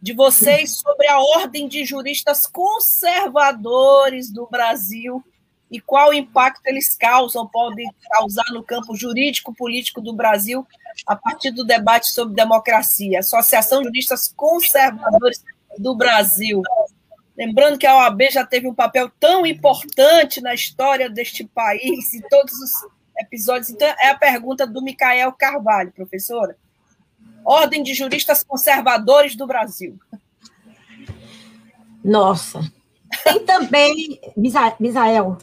de 0.00 0.14
vocês 0.14 0.78
sobre 0.78 1.06
a 1.08 1.20
ordem 1.20 1.68
de 1.68 1.84
juristas 1.84 2.46
conservadores 2.46 4.32
do 4.32 4.46
Brasil 4.50 5.22
e 5.70 5.78
qual 5.78 6.14
impacto 6.14 6.66
eles 6.66 6.96
causam, 6.96 7.46
podem 7.46 7.86
causar 8.10 8.50
no 8.50 8.62
campo 8.62 8.96
jurídico 8.96 9.54
político 9.54 10.00
do 10.00 10.14
Brasil 10.14 10.66
a 11.06 11.16
partir 11.16 11.50
do 11.50 11.64
debate 11.64 12.08
sobre 12.08 12.34
democracia. 12.34 13.20
Associação 13.20 13.80
de 13.80 13.88
Juristas 13.88 14.32
Conservadores 14.34 15.42
do 15.78 15.94
Brasil. 15.94 16.62
Lembrando 17.36 17.78
que 17.78 17.86
a 17.86 17.96
OAB 17.96 18.30
já 18.30 18.46
teve 18.46 18.68
um 18.68 18.74
papel 18.74 19.10
tão 19.18 19.44
importante 19.44 20.40
na 20.40 20.54
história 20.54 21.10
deste 21.10 21.44
país, 21.44 22.14
em 22.14 22.20
todos 22.28 22.54
os 22.54 22.70
episódios. 23.18 23.70
Então, 23.70 23.88
é 24.00 24.10
a 24.10 24.18
pergunta 24.18 24.66
do 24.66 24.82
Micael 24.82 25.32
Carvalho, 25.32 25.92
professora. 25.92 26.56
Ordem 27.44 27.82
de 27.82 27.92
Juristas 27.92 28.42
Conservadores 28.42 29.36
do 29.36 29.46
Brasil. 29.46 29.98
Nossa. 32.02 32.60
Tem 33.22 33.44
também, 33.44 34.20
Misael, 34.36 34.76
Micael. 34.78 35.38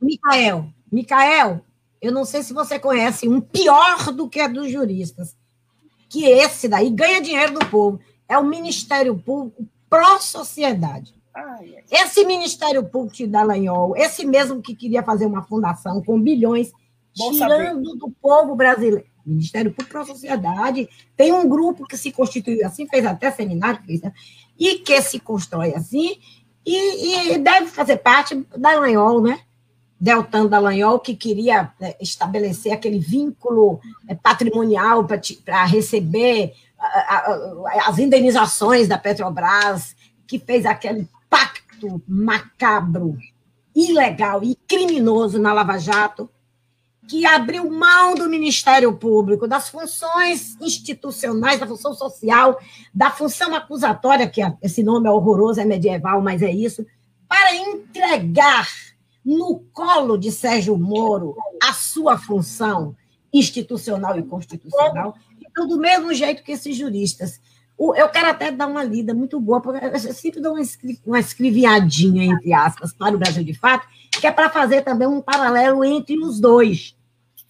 Micael. 0.00 0.70
Micael, 0.90 1.60
eu 2.00 2.12
não 2.12 2.24
sei 2.24 2.42
se 2.42 2.52
você 2.52 2.78
conhece 2.78 3.28
um 3.28 3.40
pior 3.40 4.12
do 4.12 4.28
que 4.28 4.40
a 4.40 4.48
dos 4.48 4.70
juristas, 4.70 5.36
que 6.08 6.24
esse 6.24 6.68
daí 6.68 6.90
ganha 6.90 7.20
dinheiro 7.20 7.58
do 7.58 7.66
povo. 7.66 8.00
É 8.28 8.38
o 8.38 8.44
Ministério 8.44 9.16
Público 9.16 9.66
pró-sociedade. 9.88 11.14
Esse 11.90 12.24
Ministério 12.24 12.84
Público 12.84 13.16
de 13.16 13.26
Dallagnol, 13.26 13.96
esse 13.96 14.24
mesmo 14.24 14.62
que 14.62 14.74
queria 14.74 15.02
fazer 15.02 15.26
uma 15.26 15.42
fundação 15.42 16.02
com 16.02 16.20
bilhões, 16.20 16.72
Bom 17.16 17.32
tirando 17.32 17.86
saber. 17.86 17.98
do 17.98 18.10
povo 18.20 18.54
brasileiro. 18.54 19.04
Ministério 19.24 19.72
Público 19.72 19.90
pró-sociedade, 19.90 20.88
tem 21.16 21.32
um 21.32 21.48
grupo 21.48 21.84
que 21.86 21.96
se 21.96 22.12
constituiu 22.12 22.64
assim, 22.64 22.86
fez 22.86 23.04
até 23.04 23.30
seminário, 23.30 23.82
fez, 23.84 24.00
e 24.58 24.76
que 24.78 25.02
se 25.02 25.18
constrói 25.18 25.74
assim, 25.74 26.18
e, 26.64 27.32
e 27.32 27.38
deve 27.38 27.66
fazer 27.66 27.96
parte 27.98 28.34
da 28.56 28.78
Lanhol, 28.78 29.20
né? 29.20 29.40
Deltan 29.98 30.46
Dallagnol, 30.46 30.98
que 31.00 31.16
queria 31.16 31.72
né, 31.80 31.94
estabelecer 32.00 32.72
aquele 32.72 32.98
vínculo 32.98 33.80
é, 34.06 34.14
patrimonial 34.14 35.06
para 35.44 35.64
receber 35.64 36.52
as 37.86 37.98
indenizações 37.98 38.86
da 38.86 38.98
Petrobras, 38.98 39.96
que 40.26 40.38
fez 40.38 40.66
aquele 40.66 41.08
pacto 41.28 42.02
macabro, 42.06 43.16
ilegal 43.74 44.42
e 44.44 44.54
criminoso 44.68 45.38
na 45.38 45.52
Lava 45.52 45.78
Jato, 45.78 46.28
que 47.08 47.24
abriu 47.24 47.70
mão 47.70 48.14
do 48.14 48.28
Ministério 48.28 48.92
Público, 48.92 49.46
das 49.46 49.68
funções 49.68 50.56
institucionais, 50.60 51.60
da 51.60 51.66
função 51.66 51.94
social, 51.94 52.58
da 52.92 53.10
função 53.10 53.54
acusatória, 53.54 54.28
que 54.28 54.40
esse 54.60 54.82
nome 54.82 55.08
é 55.08 55.10
horroroso, 55.10 55.60
é 55.60 55.64
medieval, 55.64 56.20
mas 56.20 56.42
é 56.42 56.50
isso, 56.50 56.84
para 57.28 57.54
entregar 57.54 58.68
no 59.26 59.58
colo 59.72 60.16
de 60.16 60.30
Sérgio 60.30 60.78
Moro 60.78 61.34
a 61.62 61.72
sua 61.72 62.16
função 62.16 62.96
institucional 63.32 64.16
e 64.18 64.22
constitucional. 64.22 65.16
Então, 65.40 65.66
do 65.66 65.78
mesmo 65.78 66.14
jeito 66.14 66.42
que 66.42 66.52
esses 66.52 66.76
juristas. 66.76 67.40
Eu 67.78 68.08
quero 68.08 68.30
até 68.30 68.50
dar 68.50 68.68
uma 68.68 68.82
lida 68.82 69.12
muito 69.12 69.38
boa, 69.38 69.60
porque 69.60 69.84
eu 69.84 70.14
sempre 70.14 70.40
dou 70.40 70.56
uma 71.04 71.18
escriviadinha, 71.18 72.24
entre 72.24 72.54
aspas, 72.54 72.94
para 72.94 73.14
o 73.14 73.18
Brasil 73.18 73.44
de 73.44 73.52
Fato, 73.52 73.86
que 74.18 74.26
é 74.26 74.32
para 74.32 74.48
fazer 74.48 74.80
também 74.80 75.06
um 75.06 75.20
paralelo 75.20 75.84
entre 75.84 76.18
os 76.18 76.40
dois 76.40 76.96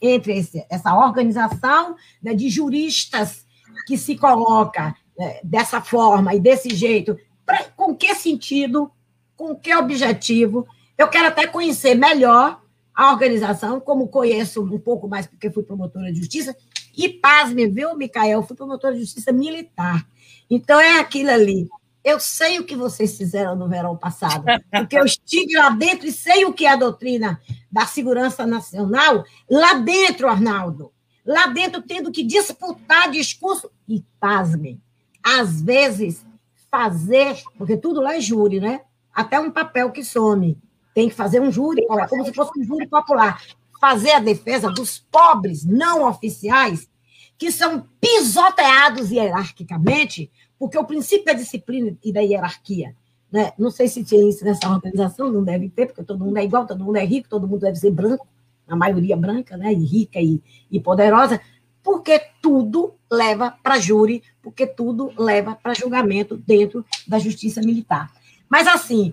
entre 0.01 0.39
esse, 0.39 0.64
essa 0.68 0.95
organização 0.95 1.97
né, 2.22 2.35
de 2.35 2.49
juristas 2.49 3.47
que 3.87 3.97
se 3.97 4.16
coloca 4.16 4.95
né, 5.18 5.41
dessa 5.43 5.81
forma 5.81 6.35
e 6.35 6.41
desse 6.41 6.74
jeito, 6.74 7.18
pra, 7.45 7.64
com 7.77 7.95
que 7.95 8.14
sentido, 8.14 8.91
com 9.37 9.55
que 9.55 9.74
objetivo. 9.74 10.66
Eu 10.97 11.09
quero 11.09 11.28
até 11.28 11.47
conhecer 11.47 11.94
melhor 11.94 12.62
a 12.94 13.12
organização, 13.12 13.78
como 13.78 14.09
conheço 14.09 14.62
um 14.62 14.78
pouco 14.78 15.07
mais, 15.07 15.26
porque 15.26 15.51
fui 15.51 15.62
promotora 15.62 16.11
de 16.11 16.18
justiça, 16.18 16.57
e 16.97 17.11
pasme, 17.11 17.66
viu, 17.66 17.94
Micael? 17.94 18.42
Fui 18.42 18.57
promotora 18.57 18.94
de 18.94 19.01
justiça 19.01 19.30
militar. 19.30 20.07
Então, 20.49 20.80
é 20.80 20.99
aquilo 20.99 21.30
ali. 21.30 21.68
Eu 22.03 22.18
sei 22.18 22.59
o 22.59 22.64
que 22.64 22.74
vocês 22.74 23.18
fizeram 23.18 23.55
no 23.55 23.68
verão 23.68 23.97
passado, 23.97 24.44
porque 24.70 24.97
eu 24.97 25.05
estive 25.05 25.57
lá 25.57 25.70
dentro 25.70 26.07
e 26.07 26.12
sei 26.12 26.44
o 26.44 26.53
que 26.53 26.64
é 26.64 26.70
a 26.70 26.76
doutrina 26.76 27.38
da 27.70 27.84
segurança 27.84 28.47
nacional, 28.47 29.24
lá 29.51 29.74
dentro, 29.74 30.28
Arnaldo. 30.28 30.92
Lá 31.26 31.49
dentro, 31.49 31.82
tendo 31.82 32.12
que 32.12 32.22
disputar 32.22 33.11
discurso. 33.11 33.70
E, 33.88 34.03
pasmem, 34.20 34.80
às 35.22 35.61
vezes, 35.61 36.24
fazer, 36.70 37.42
porque 37.59 37.76
tudo 37.76 38.01
lá 38.01 38.14
é 38.14 38.20
júri, 38.20 38.61
né? 38.61 38.82
Até 39.12 39.40
um 39.40 39.51
papel 39.51 39.90
que 39.90 40.05
some. 40.05 40.57
Tem 40.97 41.11
que 41.11 41.14
fazer 41.14 41.42
um 41.42 41.53
júri, 41.53 41.86
como 42.09 42.24
se 42.24 42.32
fosse 42.32 42.59
um 42.59 42.64
júri 42.64 42.86
popular. 42.88 43.38
Fazer 43.78 44.12
a 44.12 44.18
defesa 44.18 44.70
dos 44.70 44.99
pobres 44.99 45.62
não 45.62 46.09
oficiais, 46.09 46.88
que 47.36 47.53
são 47.53 47.86
pisoteados 48.01 49.11
hierarquicamente 49.11 50.30
porque 50.59 50.78
o 50.78 50.84
princípio 50.84 51.26
da 51.26 51.34
disciplina 51.34 51.94
e 52.03 52.11
da 52.11 52.20
hierarquia, 52.20 52.97
né? 53.30 53.53
não 53.59 53.70
sei 53.70 53.88
se 53.88 54.03
tinha 54.03 54.26
isso 54.26 54.42
nessa 54.42 54.70
organização, 54.70 55.30
não 55.30 55.44
deve 55.44 55.68
ter, 55.68 55.84
porque 55.84 56.03
todo 56.03 56.24
mundo 56.24 56.38
é 56.38 56.44
igual, 56.44 56.66
todo 56.66 56.82
mundo 56.82 56.97
é 56.97 57.05
rico, 57.05 57.28
todo 57.28 57.47
mundo 57.47 57.61
deve 57.61 57.76
ser 57.76 57.90
branco, 57.90 58.26
a 58.66 58.74
maioria 58.74 59.18
branca, 59.18 59.55
né? 59.55 59.74
e 59.74 59.84
rica 59.84 60.18
e, 60.18 60.40
e 60.70 60.80
poderosa, 60.80 61.38
porque 61.82 62.18
tudo 62.40 62.94
leva 63.12 63.51
para 63.62 63.78
júri, 63.78 64.22
porque 64.42 64.66
tudo 64.66 65.12
leva 65.18 65.55
para 65.55 65.74
julgamento 65.74 66.38
dentro 66.38 66.86
da 67.07 67.18
justiça 67.18 67.61
militar. 67.61 68.11
Mas, 68.49 68.66
assim, 68.66 69.12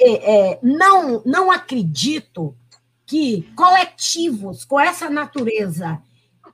é, 0.00 0.50
é, 0.52 0.58
não, 0.62 1.22
não 1.24 1.50
acredito 1.50 2.54
que 3.06 3.42
coletivos 3.54 4.64
com 4.64 4.78
essa 4.78 5.10
natureza 5.10 6.00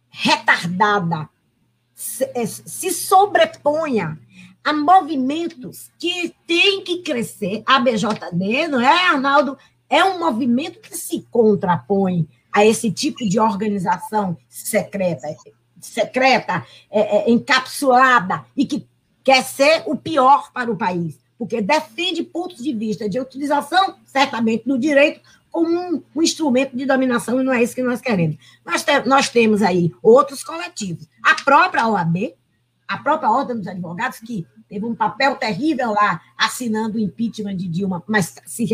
retardada, 0.09 1.29
se, 1.95 2.25
é, 2.35 2.47
se 2.47 2.91
sobreponha 2.93 4.19
a 4.63 4.73
movimentos 4.73 5.91
que 5.99 6.35
têm 6.47 6.83
que 6.83 7.03
crescer. 7.03 7.63
A 7.67 7.79
BJD, 7.81 8.69
não 8.69 8.81
é, 8.81 9.09
Arnaldo? 9.09 9.59
É 9.91 10.03
um 10.03 10.19
movimento 10.19 10.81
que 10.81 10.97
se 10.97 11.27
contrapõe 11.31 12.27
a 12.53 12.65
esse 12.65 12.91
tipo 12.91 13.29
de 13.29 13.39
organização 13.39 14.37
secreta, 14.49 15.29
secreta, 15.81 16.65
é, 16.91 17.19
é, 17.19 17.31
encapsulada 17.31 18.45
e 18.57 18.65
que 18.65 18.87
quer 19.23 19.43
ser 19.43 19.83
o 19.87 19.97
pior 19.97 20.53
para 20.53 20.71
o 20.71 20.77
país, 20.77 21.19
porque 21.39 21.61
defende 21.61 22.23
pontos 22.23 22.63
de 22.63 22.73
vista 22.73 23.09
de 23.09 23.19
utilização, 23.19 23.97
certamente, 24.05 24.65
do 24.67 24.79
direito 24.79 25.21
como 25.51 25.69
um, 25.69 26.03
um, 26.17 26.23
instrumento 26.23 26.77
de 26.77 26.85
dominação, 26.85 27.41
e 27.41 27.45
não 27.45 27.53
é 27.53 27.63
isso 27.63 27.77
que 27.77 27.83
nós 27.83 28.01
queremos. 28.01 28.37
Nós, 28.67 28.83
te, 28.83 28.99
nós 29.07 29.29
temos 29.29 29.63
aí 29.63 29.95
outros 30.03 30.43
coletivos. 30.43 31.09
A 31.23 31.37
própria 31.45 31.87
OAB, 31.87 32.35
a 32.89 32.99
própria 32.99 33.31
Ordem 33.31 33.59
dos 33.59 33.69
Advogados, 33.69 34.19
que 34.19 34.45
teve 34.69 34.85
um 34.85 34.97
papel 34.97 35.37
terrível 35.37 35.93
lá 35.93 36.21
assinando 36.37 36.99
o 36.99 37.01
impeachment 37.01 37.57
de 37.57 37.69
Dilma, 37.69 38.03
mas 38.09 38.35
se 38.45 38.65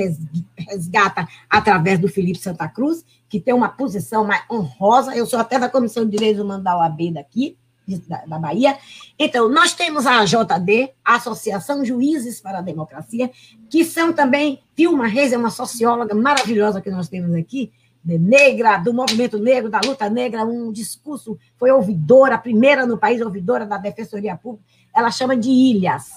resgata 0.57 1.29
através 1.51 1.99
do 1.99 2.09
Felipe 2.09 2.39
Santa 2.39 2.67
Cruz, 2.67 3.05
que 3.29 3.39
tem 3.39 3.53
uma 3.53 3.69
posição 3.69 4.25
mais 4.25 4.43
honrosa. 4.51 5.15
Eu 5.15 5.27
sou 5.27 5.39
até 5.39 5.59
da 5.59 5.69
Comissão 5.69 6.07
de 6.07 6.13
Direitos 6.13 6.43
Humanos 6.43 6.65
da 6.65 6.79
OAB 6.79 7.13
daqui, 7.13 7.59
da, 7.99 8.25
da 8.27 8.39
Bahia. 8.39 8.77
Então, 9.19 9.49
nós 9.49 9.75
temos 9.75 10.07
a 10.07 10.21
AJD, 10.21 10.91
a 11.05 11.17
Associação 11.17 11.85
Juízes 11.85 12.41
para 12.41 12.59
a 12.59 12.63
Democracia, 12.63 13.31
que 13.69 13.85
são 13.85 14.13
também, 14.13 14.61
Vilma 14.77 15.07
Reis 15.07 15.33
é 15.33 15.37
uma 15.37 15.51
socióloga 15.51 16.15
maravilhosa 16.15 16.81
que 16.81 16.91
nós 16.91 17.09
temos 17.09 17.35
aqui, 17.35 17.73
negra, 18.05 18.79
do 18.79 18.95
movimento 18.95 19.39
negro, 19.39 19.71
da 19.71 19.81
luta 19.85 20.09
negra, 20.09 20.45
um 20.45 20.73
discurso, 20.73 21.39
foi 21.57 21.71
ouvidora, 21.71 22.39
primeira 22.39 22.87
no 22.87 22.97
país 22.97 23.21
ouvidora 23.21 23.67
da 23.67 23.77
Defensoria 23.77 24.37
Pública, 24.37 24.65
ela 24.95 25.11
chama 25.11 25.37
de 25.37 25.51
ilhas. 25.51 26.11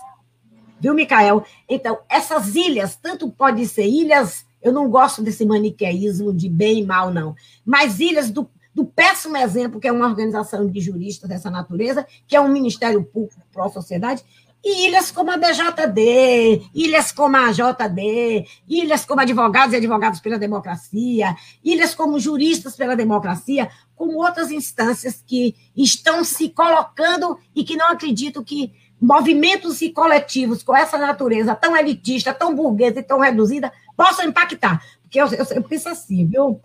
Viu, 0.79 0.93
Micael? 0.93 1.45
Então, 1.67 1.99
essas 2.09 2.55
ilhas, 2.55 2.95
tanto 2.95 3.29
pode 3.29 3.65
ser 3.67 3.85
ilhas, 3.87 4.45
eu 4.61 4.71
não 4.71 4.89
gosto 4.89 5.21
desse 5.21 5.45
maniqueísmo 5.45 6.33
de 6.33 6.49
bem 6.49 6.79
e 6.79 6.85
mal, 6.85 7.11
não, 7.11 7.35
mas 7.65 7.99
ilhas 7.99 8.29
do, 8.29 8.49
do 8.73 8.85
péssimo 8.85 9.37
exemplo 9.37 9.79
que 9.79 9.87
é 9.87 9.91
uma 9.91 10.07
organização 10.07 10.67
de 10.67 10.79
juristas 10.79 11.29
dessa 11.29 11.49
natureza, 11.49 12.05
que 12.27 12.35
é 12.35 12.41
um 12.41 12.47
Ministério 12.47 13.03
Público 13.03 13.41
pró-sociedade, 13.51 14.23
e 14.63 14.87
ilhas 14.87 15.11
como 15.11 15.29
a 15.29 15.35
BJD, 15.35 16.69
ilhas 16.73 17.11
como 17.11 17.35
a 17.35 17.51
JD, 17.51 18.45
ilhas 18.67 19.03
como 19.03 19.19
advogados 19.19 19.73
e 19.73 19.77
advogados 19.77 20.21
pela 20.21 20.39
democracia, 20.39 21.35
ilhas 21.61 21.93
como 21.93 22.17
juristas 22.17 22.75
pela 22.75 22.95
democracia, 22.95 23.69
como 23.93 24.23
outras 24.23 24.51
instâncias 24.51 25.21
que 25.27 25.53
estão 25.75 26.23
se 26.23 26.47
colocando 26.49 27.37
e 27.53 27.65
que 27.65 27.75
não 27.75 27.89
acreditam 27.89 28.41
que 28.41 28.71
movimentos 29.01 29.81
e 29.81 29.89
coletivos 29.89 30.63
com 30.63 30.73
essa 30.73 30.97
natureza 30.97 31.53
tão 31.53 31.75
elitista, 31.75 32.33
tão 32.33 32.55
burguesa 32.55 33.01
e 33.01 33.03
tão 33.03 33.19
reduzida 33.19 33.69
possam 33.97 34.25
impactar. 34.25 34.81
Porque 35.01 35.19
eu, 35.19 35.27
eu, 35.27 35.45
eu 35.55 35.63
penso 35.63 35.89
assim, 35.89 36.25
viu, 36.25 36.61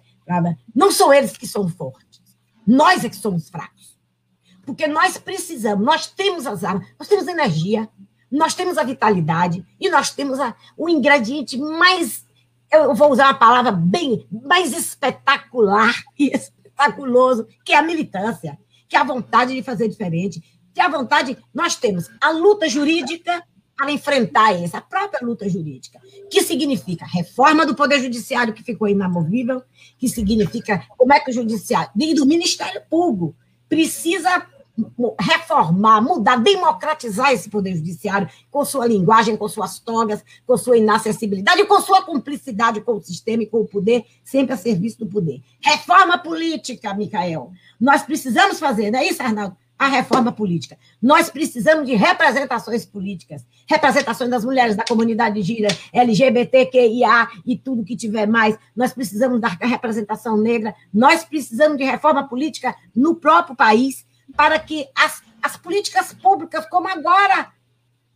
Não 0.74 0.90
são 0.90 1.12
eles 1.12 1.36
que 1.36 1.46
são 1.46 1.68
fortes, 1.68 2.20
nós 2.66 3.04
é 3.04 3.08
que 3.08 3.16
somos 3.16 3.48
fracos. 3.48 3.98
Porque 4.64 4.86
nós 4.86 5.16
precisamos, 5.16 5.84
nós 5.84 6.06
temos 6.06 6.46
as 6.46 6.62
armas, 6.62 6.86
nós 6.98 7.08
temos 7.08 7.26
energia, 7.26 7.88
nós 8.30 8.54
temos 8.54 8.76
a 8.76 8.84
vitalidade 8.84 9.64
e 9.80 9.88
nós 9.88 10.10
temos 10.10 10.38
a, 10.38 10.54
o 10.76 10.88
ingrediente 10.88 11.56
mais, 11.56 12.26
eu 12.70 12.94
vou 12.94 13.10
usar 13.10 13.28
uma 13.28 13.38
palavra 13.38 13.72
bem 13.72 14.26
mais 14.30 14.76
espetacular 14.76 15.94
e 16.18 16.28
espetaculoso, 16.36 17.46
que 17.64 17.72
é 17.72 17.78
a 17.78 17.82
militância, 17.82 18.58
que 18.86 18.96
é 18.96 19.00
a 19.00 19.04
vontade 19.04 19.54
de 19.54 19.62
fazer 19.62 19.88
diferente, 19.88 20.42
que 20.74 20.80
é 20.80 20.84
a 20.84 20.90
vontade, 20.90 21.36
nós 21.52 21.74
temos 21.74 22.10
a 22.20 22.30
luta 22.30 22.68
jurídica 22.68 23.42
para 23.78 23.92
enfrentar 23.92 24.60
essa 24.60 24.80
própria 24.80 25.24
luta 25.24 25.48
jurídica, 25.48 26.00
que 26.28 26.42
significa 26.42 27.06
reforma 27.06 27.64
do 27.64 27.76
Poder 27.76 28.00
Judiciário, 28.00 28.52
que 28.52 28.64
ficou 28.64 28.88
inamovível, 28.88 29.62
que 29.96 30.08
significa 30.08 30.84
como 30.98 31.12
é 31.12 31.20
que 31.20 31.30
o 31.30 31.32
Judiciário, 31.32 31.88
e 31.96 32.12
do 32.12 32.26
Ministério 32.26 32.82
Público, 32.90 33.36
precisa 33.68 34.44
reformar, 35.20 36.00
mudar, 36.00 36.36
democratizar 36.36 37.32
esse 37.32 37.48
poder 37.48 37.76
judiciário 37.76 38.28
com 38.50 38.64
sua 38.64 38.86
linguagem, 38.86 39.36
com 39.36 39.48
suas 39.48 39.78
togas, 39.78 40.24
com 40.46 40.56
sua 40.56 40.76
inacessibilidade, 40.76 41.64
com 41.64 41.80
sua 41.80 42.02
cumplicidade 42.02 42.80
com 42.80 42.92
o 42.92 43.02
sistema 43.02 43.42
e 43.42 43.46
com 43.46 43.58
o 43.58 43.66
poder, 43.66 44.04
sempre 44.24 44.54
a 44.54 44.56
serviço 44.56 45.00
do 45.00 45.06
poder. 45.06 45.40
Reforma 45.60 46.18
política, 46.18 46.94
Micael. 46.94 47.52
Nós 47.80 48.02
precisamos 48.02 48.58
fazer, 48.58 48.90
não 48.90 48.98
é 48.98 49.06
isso, 49.06 49.22
Arnaldo? 49.22 49.56
A 49.78 49.86
reforma 49.86 50.32
política. 50.32 50.76
Nós 51.00 51.30
precisamos 51.30 51.86
de 51.86 51.94
representações 51.94 52.84
políticas, 52.84 53.46
representações 53.68 54.28
das 54.28 54.44
mulheres, 54.44 54.74
da 54.74 54.84
comunidade 54.84 55.40
gira, 55.42 55.68
LGBTQIA 55.92 57.28
e 57.46 57.56
tudo 57.56 57.84
que 57.84 57.96
tiver 57.96 58.26
mais. 58.26 58.58
Nós 58.74 58.92
precisamos 58.92 59.40
da 59.40 59.48
representação 59.48 60.36
negra, 60.36 60.74
nós 60.92 61.24
precisamos 61.24 61.78
de 61.78 61.84
reforma 61.84 62.26
política 62.28 62.74
no 62.94 63.14
próprio 63.14 63.54
país 63.54 64.04
para 64.36 64.58
que 64.58 64.88
as, 64.96 65.22
as 65.40 65.56
políticas 65.56 66.12
públicas, 66.12 66.66
como 66.66 66.88
agora, 66.88 67.52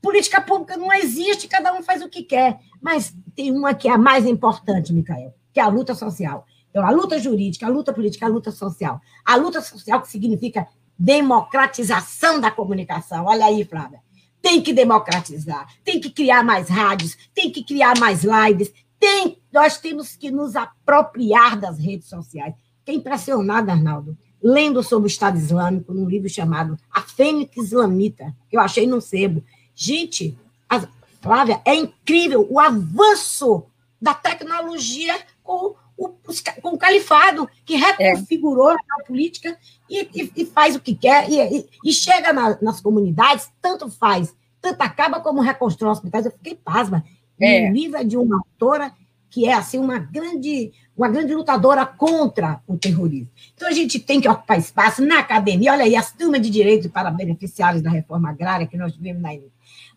política 0.00 0.40
pública 0.40 0.76
não 0.76 0.92
existe, 0.92 1.46
cada 1.46 1.72
um 1.72 1.82
faz 1.82 2.02
o 2.02 2.08
que 2.08 2.24
quer. 2.24 2.58
Mas 2.80 3.14
tem 3.36 3.52
uma 3.52 3.72
que 3.72 3.88
é 3.88 3.92
a 3.92 3.98
mais 3.98 4.26
importante, 4.26 4.92
Micael, 4.92 5.32
que 5.52 5.60
é 5.60 5.62
a 5.62 5.68
luta 5.68 5.94
social. 5.94 6.44
Então, 6.70 6.84
a 6.86 6.90
luta 6.90 7.18
jurídica, 7.18 7.66
a 7.66 7.68
luta 7.68 7.92
política, 7.92 8.26
a 8.26 8.28
luta 8.28 8.50
social. 8.50 9.00
A 9.24 9.36
luta 9.36 9.60
social 9.60 10.00
que 10.00 10.08
significa 10.08 10.66
democratização 10.98 12.40
da 12.40 12.50
comunicação. 12.50 13.26
Olha 13.26 13.46
aí, 13.46 13.64
Flávia. 13.64 14.00
Tem 14.40 14.60
que 14.60 14.72
democratizar, 14.72 15.68
tem 15.84 16.00
que 16.00 16.10
criar 16.10 16.42
mais 16.42 16.68
rádios, 16.68 17.16
tem 17.32 17.50
que 17.50 17.62
criar 17.62 17.98
mais 17.98 18.24
lives, 18.24 18.72
tem, 18.98 19.38
nós 19.52 19.78
temos 19.78 20.16
que 20.16 20.30
nos 20.30 20.56
apropriar 20.56 21.58
das 21.58 21.78
redes 21.78 22.08
sociais. 22.08 22.54
Fiquei 22.78 22.96
impressionada, 22.96 23.72
Arnaldo, 23.72 24.16
lendo 24.42 24.82
sobre 24.82 25.06
o 25.06 25.10
Estado 25.10 25.38
Islâmico 25.38 25.94
num 25.94 26.08
livro 26.08 26.28
chamado 26.28 26.76
A 26.90 27.00
Fênix 27.02 27.56
Islamita, 27.56 28.34
que 28.48 28.56
eu 28.56 28.60
achei 28.60 28.86
num 28.86 29.00
sebo. 29.00 29.42
Gente, 29.74 30.36
a, 30.68 30.86
Flávia, 31.20 31.60
é 31.64 31.74
incrível 31.74 32.46
o 32.50 32.58
avanço 32.58 33.64
da 34.00 34.12
tecnologia 34.12 35.20
com 35.42 35.76
o, 36.06 36.60
com 36.60 36.70
o 36.70 36.78
califado, 36.78 37.48
que 37.64 37.76
reconfigurou 37.76 38.72
é. 38.72 38.74
a 38.74 39.04
política 39.04 39.56
e, 39.88 40.08
e, 40.14 40.32
e, 40.36 40.44
faz 40.44 40.74
o 40.74 40.80
que 40.80 40.94
quer, 40.94 41.28
e, 41.30 41.68
e 41.84 41.92
chega 41.92 42.32
na, 42.32 42.58
nas 42.60 42.80
comunidades, 42.80 43.50
tanto 43.60 43.90
faz, 43.90 44.34
tanto 44.60 44.80
acaba 44.80 45.20
como 45.20 45.40
reconstrói 45.40 45.92
hospitais. 45.92 46.24
Eu 46.24 46.32
fiquei 46.32 46.54
pasma. 46.54 47.04
É. 47.40 47.68
O 47.68 47.72
livro 47.72 47.98
é 47.98 48.04
de 48.04 48.16
uma 48.16 48.36
autora 48.36 48.92
que 49.32 49.46
é 49.46 49.54
assim 49.54 49.78
uma 49.78 49.98
grande, 49.98 50.72
uma 50.94 51.08
grande 51.08 51.34
lutadora 51.34 51.86
contra 51.86 52.60
o 52.66 52.76
terrorismo. 52.76 53.30
Então 53.54 53.66
a 53.66 53.72
gente 53.72 53.98
tem 53.98 54.20
que 54.20 54.28
ocupar 54.28 54.58
espaço 54.58 55.02
na 55.02 55.20
academia. 55.20 55.72
Olha 55.72 55.84
aí, 55.84 55.96
as 55.96 56.12
turmas 56.12 56.42
de 56.42 56.50
direitos 56.50 56.90
para 56.90 57.10
beneficiários 57.10 57.82
da 57.82 57.90
reforma 57.90 58.28
agrária 58.28 58.66
que 58.66 58.76
nós 58.76 58.92
tivemos 58.92 59.22
na, 59.22 59.30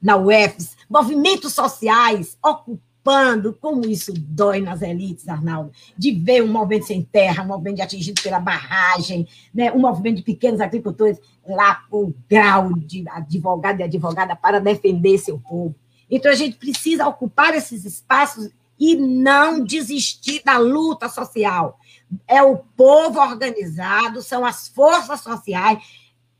na 0.01 0.15
UFS, 0.15 0.77
movimentos 0.89 1.53
sociais 1.53 2.37
como 3.61 3.85
isso 3.85 4.11
dói 4.13 4.61
nas 4.61 4.81
elites, 4.81 5.27
Arnaldo, 5.27 5.71
de 5.97 6.11
ver 6.11 6.43
um 6.43 6.47
movimento 6.47 6.87
sem 6.87 7.03
terra, 7.03 7.43
um 7.43 7.47
movimento 7.47 7.81
atingido 7.81 8.21
pela 8.21 8.39
barragem, 8.39 9.27
né, 9.53 9.71
um 9.71 9.79
movimento 9.79 10.17
de 10.17 10.23
pequenos 10.23 10.59
agricultores 10.59 11.19
lá 11.47 11.83
com 11.89 12.13
grau 12.27 12.73
de 12.73 13.07
advogado 13.09 13.79
e 13.79 13.83
advogada 13.83 14.35
para 14.35 14.59
defender 14.59 15.17
seu 15.19 15.39
povo. 15.39 15.75
Então 16.09 16.31
a 16.31 16.35
gente 16.35 16.57
precisa 16.57 17.07
ocupar 17.07 17.53
esses 17.53 17.85
espaços 17.85 18.49
e 18.79 18.95
não 18.95 19.63
desistir 19.63 20.41
da 20.43 20.57
luta 20.57 21.07
social. 21.07 21.79
É 22.27 22.41
o 22.41 22.57
povo 22.57 23.19
organizado, 23.19 24.21
são 24.21 24.45
as 24.45 24.67
forças 24.67 25.21
sociais 25.21 25.79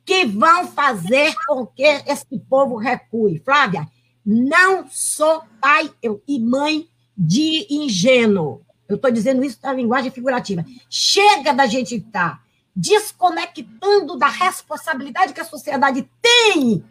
que 0.03 0.25
vão 0.25 0.67
fazer 0.67 1.35
com 1.47 1.65
que 1.65 1.83
esse 1.83 2.39
povo 2.47 2.75
recue. 2.75 3.41
Flávia, 3.43 3.87
não 4.25 4.87
sou 4.89 5.43
pai 5.61 5.91
e 6.27 6.39
mãe 6.39 6.87
de 7.15 7.67
ingênuo. 7.69 8.61
Eu 8.87 8.95
estou 8.95 9.11
dizendo 9.11 9.43
isso 9.43 9.59
na 9.63 9.73
linguagem 9.73 10.11
figurativa. 10.11 10.65
Chega 10.89 11.53
da 11.53 11.65
gente 11.65 11.95
estar 11.95 12.37
tá 12.37 12.43
desconectando 12.75 14.17
da 14.17 14.27
responsabilidade 14.27 15.33
que 15.33 15.39
a 15.41 15.45
sociedade 15.45 16.09
tem 16.21 16.83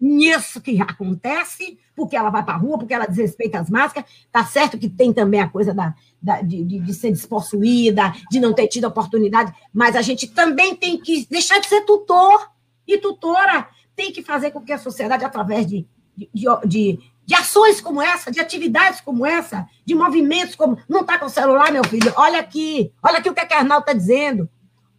nisso 0.00 0.60
que 0.60 0.82
acontece, 0.82 1.78
porque 1.94 2.16
ela 2.16 2.28
vai 2.28 2.44
para 2.44 2.54
a 2.54 2.56
rua, 2.56 2.78
porque 2.78 2.92
ela 2.92 3.06
desrespeita 3.06 3.60
as 3.60 3.70
máscaras. 3.70 4.10
Tá 4.32 4.44
certo 4.44 4.76
que 4.76 4.88
tem 4.88 5.12
também 5.12 5.40
a 5.40 5.48
coisa 5.48 5.72
da, 5.72 5.94
da 6.20 6.42
de, 6.42 6.64
de, 6.64 6.80
de, 6.80 6.94
ser 6.94 7.12
despossuída, 7.12 8.12
de 8.28 8.40
não 8.40 8.52
ter 8.52 8.66
tido 8.66 8.86
oportunidade, 8.86 9.54
mas 9.72 9.94
a 9.94 10.02
gente 10.02 10.26
também 10.26 10.74
tem 10.74 10.98
que 10.98 11.26
deixar 11.30 11.60
de 11.60 11.68
ser 11.68 11.82
tutor 11.82 12.50
e 12.86 12.98
tutora. 12.98 13.68
Tem 13.94 14.10
que 14.10 14.22
fazer 14.22 14.50
com 14.50 14.60
que 14.60 14.72
a 14.72 14.78
sociedade, 14.78 15.24
através 15.24 15.66
de, 15.66 15.86
de, 16.16 16.28
de, 16.66 16.98
de 17.24 17.34
ações 17.34 17.80
como 17.80 18.00
essa, 18.00 18.30
de 18.30 18.40
atividades 18.40 19.00
como 19.00 19.24
essa, 19.24 19.66
de 19.84 19.94
movimentos 19.94 20.54
como. 20.54 20.78
Não 20.88 21.00
está 21.00 21.18
com 21.18 21.26
o 21.26 21.30
celular, 21.30 21.72
meu 21.72 21.84
filho? 21.84 22.12
Olha 22.16 22.40
aqui, 22.40 22.92
olha 23.02 23.18
aqui 23.18 23.28
o 23.28 23.34
que 23.34 23.40
a 23.40 23.58
Arnaldo 23.58 23.82
está 23.82 23.92
dizendo. 23.92 24.48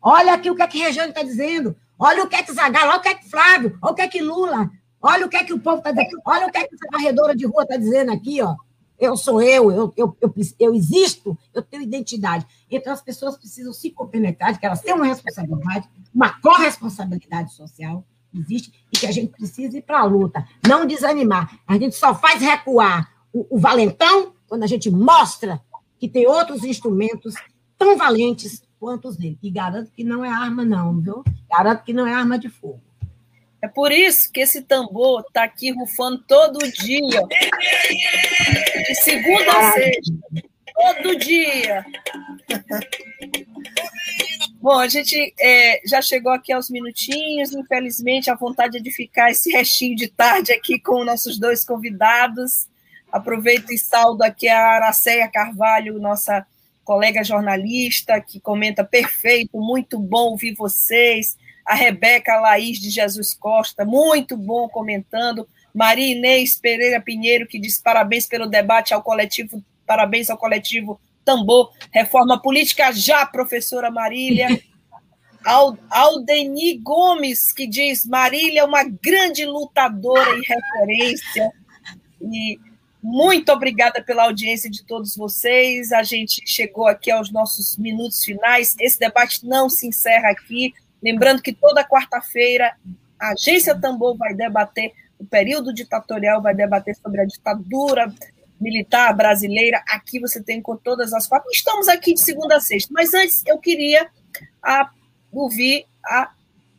Olha 0.02 0.34
aqui 0.34 0.50
o 0.50 0.56
que 0.56 0.62
a 0.62 0.68
Regiane 0.68 1.10
está 1.10 1.24
dizendo. 1.24 1.76
Olha 1.98 2.24
o 2.24 2.28
que 2.28 2.36
é 2.36 2.44
que 2.44 2.52
Zagallo, 2.52 2.90
olha 2.90 3.00
o 3.00 3.02
que 3.02 3.10
é 3.10 3.16
que 3.16 3.30
Flávio, 3.30 3.78
olha 3.82 3.92
o 3.92 3.96
que 3.96 4.02
é 4.02 4.08
que 4.08 4.22
Lula. 4.22 4.70
Olha 5.02 5.26
o 5.26 5.30
que 5.30 5.36
é 5.36 5.44
que 5.44 5.54
o 5.54 5.60
povo 5.60 5.78
está 5.78 5.92
dizendo. 5.92 6.22
Olha 6.26 6.48
o 6.48 6.52
que 6.52 6.58
é 6.58 6.68
que 6.68 6.76
essa 6.76 6.88
varredora 6.92 7.36
de 7.36 7.46
rua 7.46 7.64
está 7.64 7.76
dizendo 7.76 8.12
aqui, 8.12 8.42
ó. 8.42 8.56
Eu 8.98 9.18
sou 9.18 9.42
eu, 9.42 9.70
eu, 9.70 9.94
eu, 9.98 10.18
eu, 10.22 10.34
eu 10.60 10.74
existo, 10.74 11.38
eu 11.54 11.62
tenho 11.62 11.84
identidade. 11.84 12.46
Então, 12.72 12.94
as 12.94 13.02
pessoas 13.02 13.36
precisam 13.36 13.74
se 13.74 13.90
compenetrar, 13.90 14.58
que 14.58 14.66
elas 14.66 14.80
têm 14.80 14.94
uma 14.94 15.06
responsabilidade, 15.06 15.90
uma 16.14 16.40
corresponsabilidade 16.40 17.54
social, 17.54 18.06
existe, 18.38 18.72
e 18.92 18.98
que 18.98 19.06
a 19.06 19.12
gente 19.12 19.32
precisa 19.32 19.78
ir 19.78 19.82
para 19.82 20.00
a 20.00 20.06
luta, 20.06 20.46
não 20.68 20.86
desanimar. 20.86 21.60
A 21.68 21.78
gente 21.78 21.96
só 21.96 22.16
faz 22.16 22.42
recuar 22.42 23.12
o, 23.32 23.58
o 23.58 23.60
valentão 23.60 24.34
quando 24.48 24.64
a 24.64 24.68
gente 24.68 24.90
mostra 24.90 25.62
que 26.00 26.08
tem 26.08 26.28
outros 26.28 26.64
instrumentos 26.64 27.36
tão 27.78 27.98
valentes 27.98 28.62
quanto 28.80 29.08
os 29.08 29.16
dele. 29.16 29.40
E 29.42 29.50
garanto 29.50 29.92
que 29.92 30.04
não 30.04 30.24
é 30.26 30.30
arma, 30.30 30.66
não, 30.66 31.00
viu? 31.00 31.24
Garanto 31.50 31.84
que 31.84 31.94
não 31.94 32.06
é 32.06 32.14
arma 32.14 32.38
de 32.38 32.50
fogo. 32.50 32.82
É 33.62 33.68
por 33.70 33.94
isso 33.94 34.30
que 34.30 34.42
esse 34.42 34.62
tambor 34.62 35.22
está 35.22 35.46
aqui 35.46 35.72
rufando 35.72 36.22
todo 36.28 36.60
dia. 36.60 37.22
De 38.88 38.96
segunda 38.96 39.52
a 39.58 39.72
sexta. 39.72 40.14
Todo 40.76 41.16
dia. 41.18 41.86
Bom, 44.64 44.80
a 44.80 44.88
gente 44.88 45.34
é, 45.38 45.82
já 45.86 46.02
chegou 46.02 46.32
aqui 46.32 46.54
aos 46.54 46.70
minutinhos, 46.70 47.52
infelizmente 47.52 48.32
a 48.32 48.36
vontade 48.36 48.78
é 48.78 48.80
de 48.80 48.92
ficar 48.92 49.30
esse 49.30 49.52
restinho 49.52 49.94
de 49.94 50.08
tarde 50.08 50.54
aqui 50.54 50.80
com 50.80 51.04
nossos 51.04 51.38
dois 51.38 51.66
convidados. 51.66 52.70
Aproveito 53.12 53.74
e 53.74 53.78
saldo 53.78 54.24
aqui 54.24 54.48
a 54.48 54.58
Araceia 54.58 55.28
Carvalho, 55.28 56.00
nossa 56.00 56.48
colega 56.86 57.26
jornalista, 57.26 58.22
que 58.22 58.40
comenta 58.40 58.86
perfeito, 58.86 59.60
muito 59.60 60.00
bom 60.00 60.30
ouvir 60.30 60.56
vocês. 60.56 61.36
A 61.66 61.76
Rebeca 61.76 62.40
Laís 62.40 62.80
de 62.80 62.90
Jesus 62.90 63.34
Costa, 63.34 63.84
muito 63.84 64.38
bom 64.38 64.70
comentando. 64.70 65.46
Maria 65.76 66.16
Inês 66.16 66.56
Pereira 66.56 67.02
Pinheiro, 67.02 67.48
que 67.48 67.60
diz 67.60 67.82
parabéns 67.82 68.28
pelo 68.28 68.48
debate 68.48 68.94
ao 68.94 69.04
coletivo, 69.04 69.62
parabéns 69.86 70.30
ao 70.30 70.38
coletivo 70.38 71.02
tambor, 71.24 71.72
reforma 71.92 72.42
política 72.42 72.92
já, 72.92 73.26
professora 73.26 73.90
Marília. 73.90 74.48
Aldeni 75.90 76.78
Gomes, 76.78 77.52
que 77.52 77.68
diz: 77.68 78.06
Marília 78.06 78.62
é 78.62 78.64
uma 78.64 78.84
grande 78.84 79.46
lutadora 79.46 80.30
e 80.38 80.42
referência. 80.42 81.52
E 82.22 82.58
muito 83.02 83.52
obrigada 83.52 84.02
pela 84.02 84.24
audiência 84.24 84.70
de 84.70 84.86
todos 84.86 85.16
vocês. 85.16 85.92
A 85.92 86.04
gente 86.04 86.42
chegou 86.46 86.88
aqui 86.88 87.12
aos 87.12 87.30
nossos 87.30 87.78
minutos 87.78 88.24
finais. 88.24 88.76
Esse 88.80 88.98
debate 88.98 89.46
não 89.46 89.70
se 89.70 89.88
encerra 89.88 90.30
aqui. 90.30 90.74
Lembrando 91.02 91.42
que 91.42 91.52
toda 91.52 91.84
quarta-feira 91.84 92.74
a 93.20 93.32
Agência 93.32 93.78
Tambor 93.78 94.16
vai 94.18 94.34
debater 94.34 94.94
o 95.20 95.26
período 95.26 95.74
ditatorial, 95.74 96.42
vai 96.42 96.56
debater 96.56 96.96
sobre 96.96 97.22
a 97.22 97.26
ditadura 97.26 98.14
militar 98.64 99.14
brasileira. 99.16 99.84
Aqui 99.90 100.20
você 100.20 100.42
tem 100.42 100.62
com 100.62 100.78
todas 100.78 101.14
as 101.14 101.28
quatro. 101.28 101.50
Estamos 101.52 101.88
aqui 101.88 102.14
de 102.14 102.22
segunda 102.22 102.56
a 102.56 102.62
sexta, 102.62 102.92
mas 102.94 103.14
antes 103.14 103.44
eu 103.46 103.58
queria 103.60 104.08
a, 104.64 104.90
ouvir 105.32 105.86
a 106.04 106.32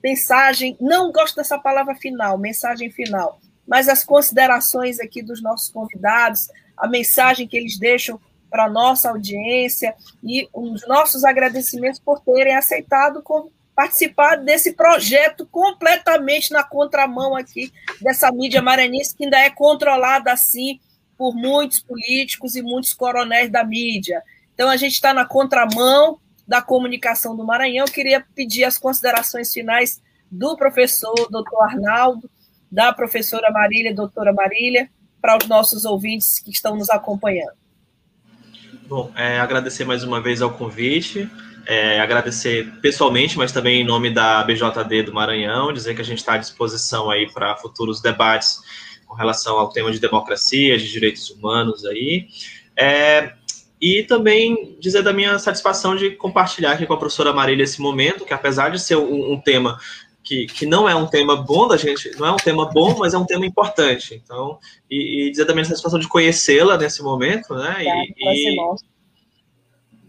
mensagem. 0.03 0.77
Não 0.81 1.13
gosto 1.13 1.37
dessa 1.37 1.59
palavra 1.59 1.95
final, 1.95 2.39
mensagem 2.39 2.91
final, 2.91 3.39
mas 3.69 3.89
as 3.89 4.03
considerações 4.03 4.99
aqui 4.99 5.23
dos 5.23 5.43
nossos 5.43 5.71
convidados, 5.71 6.49
a 6.77 6.89
mensagem 6.89 7.47
que 7.47 7.57
eles 7.57 7.79
deixam 7.79 8.19
para 8.51 8.65
a 8.65 8.71
nossa 8.71 9.11
audiência 9.11 9.95
e 10.23 10.49
os 10.53 10.87
nossos 10.87 11.25
agradecimentos 11.25 12.01
por 12.01 12.21
terem 12.21 12.55
aceitado 12.55 13.23
participar 13.75 14.37
desse 14.37 14.73
projeto 14.73 15.45
completamente 15.47 16.53
na 16.53 16.63
contramão 16.63 17.35
aqui 17.35 17.73
dessa 18.01 18.31
mídia 18.31 18.63
maranhense 18.63 19.17
que 19.17 19.25
ainda 19.25 19.39
é 19.41 19.51
controlada 19.51 20.33
assim 20.33 20.79
por 21.17 21.35
muitos 21.35 21.81
políticos 21.81 22.57
e 22.57 22.63
muitos 22.63 22.93
coronéis 22.93 23.51
da 23.51 23.65
mídia. 23.65 24.23
Então, 24.55 24.69
a 24.69 24.77
gente 24.77 24.93
está 24.93 25.13
na 25.13 25.25
contramão 25.25 26.19
da 26.47 26.63
comunicação 26.63 27.37
do 27.37 27.45
Maranhão. 27.45 27.87
Eu 27.87 27.93
queria 27.93 28.25
pedir 28.35 28.65
as 28.65 28.79
considerações 28.79 29.53
finais 29.53 30.03
do 30.31 30.57
professor 30.57 31.15
doutor 31.31 31.63
Arnaldo, 31.63 32.31
da 32.71 32.93
professora 32.93 33.51
Marília, 33.51 33.95
doutora 33.95 34.33
Marília, 34.33 34.91
para 35.21 35.39
os 35.39 35.49
nossos 35.49 35.85
ouvintes 35.85 36.41
que 36.41 36.51
estão 36.51 36.77
nos 36.77 36.91
acompanhando. 36.91 37.55
Bom, 38.87 39.11
é, 39.17 39.41
agradecer 39.41 39.85
mais 39.85 40.05
uma 40.05 40.21
vez 40.21 40.43
ao 40.43 40.53
convite, 40.53 41.31
é, 41.67 41.99
agradecer 42.01 42.71
pessoalmente, 42.83 43.39
mas 43.39 43.51
também 43.51 43.81
em 43.81 43.85
nome 43.85 44.11
da 44.11 44.43
BJD 44.45 45.05
do 45.05 45.15
Maranhão, 45.15 45.73
dizer 45.73 45.95
que 45.95 46.03
a 46.03 46.05
gente 46.05 46.19
está 46.19 46.35
à 46.35 46.37
disposição 46.37 47.11
aí 47.11 47.31
para 47.33 47.57
futuros 47.57 48.03
debates 48.03 48.59
com 49.07 49.15
relação 49.15 49.59
ao 49.59 49.71
tema 49.71 49.91
de 49.91 50.01
democracia, 50.01 50.79
de 50.79 50.91
direitos 50.91 51.31
humanos 51.31 51.85
aí. 51.85 52.29
É, 52.77 53.33
e 53.81 54.03
também 54.03 54.77
dizer 54.81 55.03
da 55.03 55.13
minha 55.13 55.39
satisfação 55.39 55.95
de 55.95 56.13
compartilhar 56.13 56.73
aqui 56.73 56.87
com 56.87 56.95
a 56.95 56.99
professora 56.99 57.33
Marília 57.33 57.65
esse 57.65 57.81
momento, 57.81 58.25
que 58.25 58.35
apesar 58.35 58.71
de 58.71 58.81
ser 58.81 58.97
um, 58.97 59.33
um 59.33 59.41
tema 59.41 59.79
que, 60.25 60.47
que 60.47 60.65
não 60.65 60.89
é 60.89 60.95
um 60.95 61.07
tema 61.07 61.37
bom 61.37 61.69
da 61.69 61.77
gente, 61.77 62.11
não 62.19 62.27
é 62.27 62.33
um 62.33 62.37
tema 62.37 62.69
bom, 62.71 62.97
mas 62.99 63.13
é 63.13 63.19
um 63.19 63.27
tema 63.27 63.45
importante. 63.45 64.15
Então, 64.25 64.59
e, 64.91 65.27
e 65.27 65.31
dizer 65.31 65.45
também 65.45 65.63
a 65.63 65.67
satisfação 65.67 65.99
de 65.99 66.09
conhecê-la 66.09 66.79
nesse 66.79 67.03
momento, 67.03 67.55
né? 67.55 67.85
E, 67.85 68.53
e, 68.53 68.57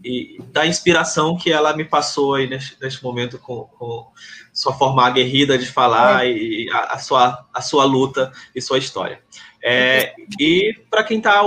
e, 0.06 0.42
da 0.52 0.66
inspiração 0.66 1.36
que 1.36 1.50
ela 1.52 1.76
me 1.76 1.84
passou 1.84 2.34
aí 2.34 2.48
neste, 2.48 2.76
neste 2.80 3.02
momento 3.02 3.38
com, 3.38 3.64
com 3.64 4.06
sua 4.52 4.72
forma 4.72 5.04
aguerrida 5.06 5.58
de 5.58 5.66
falar 5.66 6.26
é. 6.26 6.32
e 6.32 6.70
a, 6.70 6.94
a, 6.94 6.98
sua, 6.98 7.46
a 7.52 7.60
sua 7.60 7.84
luta 7.84 8.32
e 8.54 8.60
sua 8.60 8.78
história. 8.78 9.20
É, 9.68 10.14
e 10.38 10.74
para 10.88 11.02
quem 11.02 11.18
está 11.18 11.42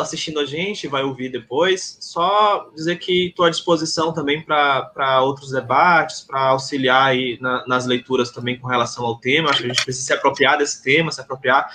assistindo 0.00 0.40
a 0.40 0.44
gente, 0.44 0.88
vai 0.88 1.04
ouvir 1.04 1.28
depois, 1.28 1.96
só 2.00 2.68
dizer 2.74 2.96
que 2.96 3.28
estou 3.28 3.44
à 3.44 3.50
disposição 3.50 4.12
também 4.12 4.42
para 4.42 5.22
outros 5.22 5.52
debates, 5.52 6.22
para 6.22 6.40
auxiliar 6.48 7.10
aí 7.10 7.38
na, 7.40 7.64
nas 7.68 7.86
leituras 7.86 8.32
também 8.32 8.58
com 8.58 8.66
relação 8.66 9.04
ao 9.06 9.18
tema. 9.18 9.50
Acho 9.50 9.60
que 9.60 9.66
a 9.66 9.68
gente 9.68 9.84
precisa 9.84 10.06
se 10.06 10.12
apropriar 10.12 10.58
desse 10.58 10.82
tema, 10.82 11.12
se 11.12 11.20
apropriar 11.20 11.70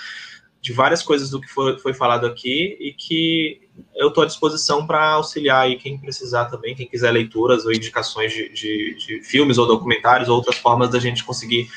de 0.60 0.72
várias 0.72 1.02
coisas 1.02 1.30
do 1.30 1.40
que 1.40 1.48
foi, 1.48 1.78
foi 1.78 1.94
falado 1.94 2.26
aqui 2.26 2.76
e 2.80 2.92
que 2.92 3.68
eu 3.94 4.08
estou 4.08 4.24
à 4.24 4.26
disposição 4.26 4.86
para 4.86 5.12
auxiliar 5.12 5.62
aí 5.62 5.76
quem 5.76 5.98
precisar 5.98 6.46
também, 6.46 6.74
quem 6.74 6.86
quiser 6.86 7.10
leituras 7.12 7.64
ou 7.64 7.72
indicações 7.72 8.32
de, 8.32 8.48
de, 8.52 8.96
de, 8.96 9.22
filmes 9.22 9.56
ou 9.56 9.66
documentários, 9.66 10.28
ou 10.28 10.36
outras 10.36 10.56
formas 10.56 10.90
da 10.90 10.98
gente 10.98 11.24
conseguir 11.24 11.68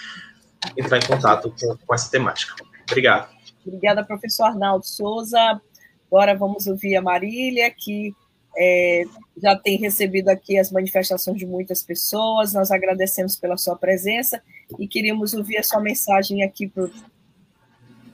entrar 0.76 0.98
em 0.98 1.06
contato 1.06 1.54
com, 1.60 1.78
com 1.78 1.94
essa 1.94 2.10
temática. 2.10 2.56
Obrigado. 2.90 3.30
Obrigada, 3.66 4.04
professor 4.04 4.46
Arnaldo 4.46 4.86
Souza. 4.86 5.62
Agora 6.08 6.36
vamos 6.36 6.66
ouvir 6.66 6.96
a 6.96 7.02
Marília, 7.02 7.72
que 7.72 8.14
é, 8.58 9.04
já 9.42 9.56
tem 9.56 9.78
recebido 9.78 10.30
aqui 10.30 10.58
as 10.58 10.72
manifestações 10.72 11.38
de 11.38 11.46
muitas 11.46 11.82
pessoas. 11.82 12.54
Nós 12.54 12.72
agradecemos 12.72 13.36
pela 13.36 13.58
sua 13.58 13.76
presença 13.76 14.42
e 14.80 14.88
queríamos 14.88 15.34
ouvir 15.34 15.58
a 15.58 15.64
sua 15.64 15.80
mensagem 15.80 16.44
aqui 16.44 16.68
pro, 16.68 16.92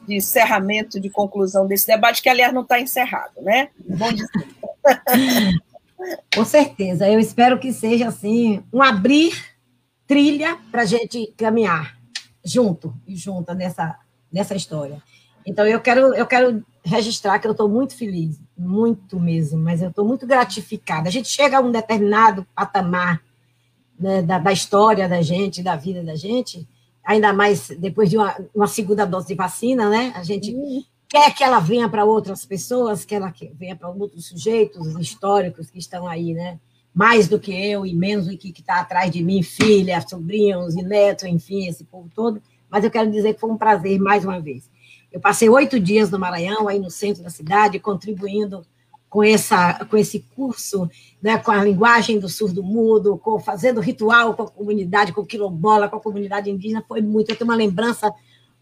de 0.07 0.15
encerramento, 0.15 0.99
de 0.99 1.09
conclusão 1.09 1.67
desse 1.67 1.87
debate, 1.87 2.21
que, 2.21 2.29
aliás, 2.29 2.53
não 2.53 2.61
está 2.61 2.79
encerrado, 2.79 3.41
né? 3.41 3.69
Bom 3.87 4.11
dizer. 4.11 4.47
Com 6.33 6.45
certeza. 6.45 7.09
Eu 7.09 7.19
espero 7.19 7.59
que 7.59 7.73
seja, 7.73 8.07
assim, 8.07 8.63
um 8.71 8.81
abrir 8.81 9.33
trilha 10.05 10.57
para 10.71 10.83
a 10.83 10.85
gente 10.85 11.33
caminhar 11.37 11.97
junto 12.43 12.95
e 13.05 13.15
junta 13.15 13.53
nessa, 13.53 13.99
nessa 14.31 14.55
história. 14.55 15.01
Então, 15.45 15.65
eu 15.65 15.81
quero, 15.81 16.13
eu 16.15 16.25
quero 16.25 16.63
registrar 16.83 17.39
que 17.39 17.47
eu 17.47 17.51
estou 17.51 17.67
muito 17.67 17.95
feliz, 17.95 18.39
muito 18.57 19.19
mesmo, 19.19 19.59
mas 19.59 19.81
eu 19.81 19.89
estou 19.89 20.05
muito 20.05 20.25
gratificada. 20.25 21.09
A 21.09 21.11
gente 21.11 21.27
chega 21.27 21.57
a 21.57 21.61
um 21.61 21.71
determinado 21.71 22.47
patamar 22.55 23.21
né, 23.99 24.21
da, 24.21 24.39
da, 24.39 24.51
história 24.51 25.07
da 25.07 25.21
gente, 25.21 25.63
da 25.63 25.75
vida 25.75 26.03
da 26.03 26.15
gente, 26.15 26.67
ainda 27.07 27.31
mais 27.31 27.69
depois 27.79 28.09
de 28.09 28.17
uma, 28.17 28.35
uma 28.53 28.67
segunda 28.67 29.05
dose 29.05 29.27
de 29.27 29.33
vacina, 29.33 29.89
né? 29.89 30.11
A 30.13 30.23
gente 30.23 30.53
uhum. 30.53 30.83
quer 31.07 31.33
que 31.33 31.41
ela 31.41 31.57
venha 31.57 31.87
para 31.87 32.03
outras 32.03 32.45
pessoas, 32.45 33.05
que 33.05 33.15
ela 33.15 33.33
venha 33.53 33.77
para 33.77 33.87
outros 33.87 34.27
sujeitos 34.27 34.93
históricos 34.99 35.71
que 35.71 35.79
estão 35.79 36.05
aí, 36.05 36.33
né? 36.33 36.59
Mais 36.93 37.29
do 37.29 37.39
que 37.39 37.53
eu 37.53 37.85
e 37.85 37.95
menos 37.95 38.27
do 38.27 38.37
que 38.37 38.49
está 38.49 38.81
atrás 38.81 39.09
de 39.09 39.23
mim, 39.23 39.41
filha, 39.41 40.01
sobrinhos 40.01 40.75
e 40.75 40.83
netos, 40.83 41.23
enfim, 41.23 41.69
esse 41.69 41.85
povo 41.85 42.09
todo. 42.13 42.41
Mas 42.69 42.83
eu 42.83 42.91
quero 42.91 43.09
dizer 43.09 43.35
que 43.35 43.39
foi 43.39 43.51
um 43.51 43.57
prazer 43.57 43.97
mais 43.99 44.25
uma 44.25 44.41
vez. 44.41 44.69
Eu 45.09 45.21
passei 45.21 45.47
oito 45.47 45.79
dias 45.79 46.11
no 46.11 46.19
Maranhão, 46.19 46.67
aí 46.67 46.77
no 46.77 46.91
centro 46.91 47.23
da 47.23 47.29
cidade, 47.29 47.79
contribuindo 47.79 48.65
com, 49.17 49.23
essa, 49.23 49.83
com 49.85 49.97
esse 49.97 50.19
curso, 50.35 50.87
né, 51.19 51.39
com 51.39 51.49
a 51.49 51.63
linguagem 51.63 52.19
do 52.19 52.29
surdo-mudo, 52.29 53.17
com, 53.17 53.39
fazendo 53.39 53.81
ritual 53.81 54.35
com 54.35 54.43
a 54.43 54.47
comunidade, 54.47 55.11
com 55.11 55.21
o 55.21 55.25
quilombola, 55.25 55.89
com 55.89 55.95
a 55.95 55.99
comunidade 55.99 56.51
indígena, 56.51 56.85
foi 56.87 57.01
muito. 57.01 57.31
Eu 57.31 57.35
tenho 57.35 57.49
uma 57.49 57.57
lembrança 57.57 58.13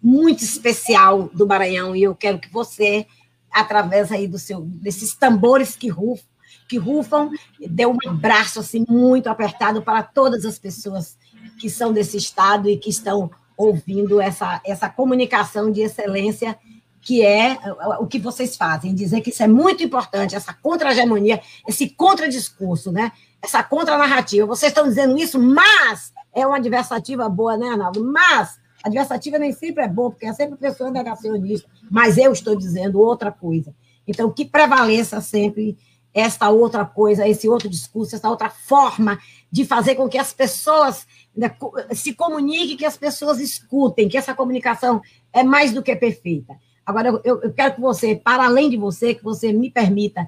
muito 0.01 0.45
especial 0.45 1.29
do 1.33 1.45
Maranhão, 1.45 1.93
e 1.93 2.03
eu 2.03 2.15
quero 2.15 2.39
que 2.39 2.49
você, 2.49 3.05
através 3.51 4.13
aí 4.13 4.29
do 4.29 4.39
seu, 4.39 4.61
desses 4.61 5.13
tambores 5.13 5.75
que 5.75 5.89
rufam, 5.89 6.25
que 6.69 6.77
rufam, 6.77 7.31
dê 7.59 7.85
um 7.85 7.97
abraço 8.07 8.61
assim 8.61 8.85
muito 8.87 9.27
apertado 9.27 9.81
para 9.81 10.03
todas 10.03 10.45
as 10.45 10.57
pessoas 10.57 11.17
que 11.59 11.69
são 11.69 11.91
desse 11.91 12.15
estado 12.15 12.69
e 12.69 12.77
que 12.77 12.89
estão 12.89 13.29
ouvindo 13.57 14.21
essa, 14.21 14.61
essa 14.63 14.87
comunicação 14.87 15.69
de 15.69 15.81
excelência 15.81 16.57
que 17.05 17.23
é 17.23 17.59
o 17.99 18.07
que 18.07 18.17
vocês 18.17 18.57
fazem, 18.57 18.95
dizer 18.95 19.21
que 19.21 19.29
isso 19.29 19.43
é 19.43 19.47
muito 19.47 19.83
importante, 19.83 20.35
essa 20.35 20.51
contra-hegemonia, 20.51 21.39
esse 21.67 21.87
contradiscurso, 21.87 22.91
né? 22.91 23.11
essa 23.45 23.63
contra-narrativa. 23.63 24.47
Vocês 24.47 24.71
estão 24.71 24.87
dizendo 24.87 25.15
isso, 25.15 25.39
mas 25.39 26.11
é 26.33 26.45
uma 26.47 26.57
adversativa 26.57 27.29
boa, 27.29 27.55
né, 27.55 27.69
Arnaldo? 27.69 28.03
Mas 28.03 28.57
adversativa 28.83 29.37
nem 29.37 29.51
sempre 29.51 29.83
é 29.83 29.87
boa, 29.87 30.09
porque 30.09 30.25
é 30.25 30.33
sempre 30.33 30.57
pessoa 30.57 30.89
negacionista, 30.89 31.69
mas 31.89 32.17
eu 32.17 32.31
estou 32.31 32.55
dizendo 32.55 32.99
outra 32.99 33.31
coisa. 33.31 33.73
Então, 34.07 34.31
que 34.31 34.43
prevaleça 34.43 35.21
sempre 35.21 35.77
esta 36.13 36.49
outra 36.49 36.85
coisa, 36.85 37.27
esse 37.27 37.47
outro 37.47 37.69
discurso, 37.69 38.15
essa 38.15 38.29
outra 38.29 38.49
forma 38.49 39.19
de 39.51 39.63
fazer 39.63 39.95
com 39.95 40.07
que 40.07 40.17
as 40.17 40.33
pessoas 40.33 41.05
né, 41.35 41.55
se 41.91 42.13
comuniquem, 42.13 42.77
que 42.77 42.85
as 42.85 42.97
pessoas 42.97 43.39
escutem, 43.39 44.07
que 44.07 44.17
essa 44.17 44.33
comunicação 44.33 45.01
é 45.33 45.43
mais 45.43 45.71
do 45.71 45.83
que 45.83 45.95
perfeita. 45.95 46.55
Agora, 46.85 47.09
eu, 47.23 47.41
eu 47.41 47.53
quero 47.53 47.75
que 47.75 47.81
você, 47.81 48.15
para 48.15 48.45
além 48.45 48.69
de 48.69 48.77
você, 48.77 49.13
que 49.13 49.23
você 49.23 49.51
me 49.51 49.71
permita, 49.71 50.27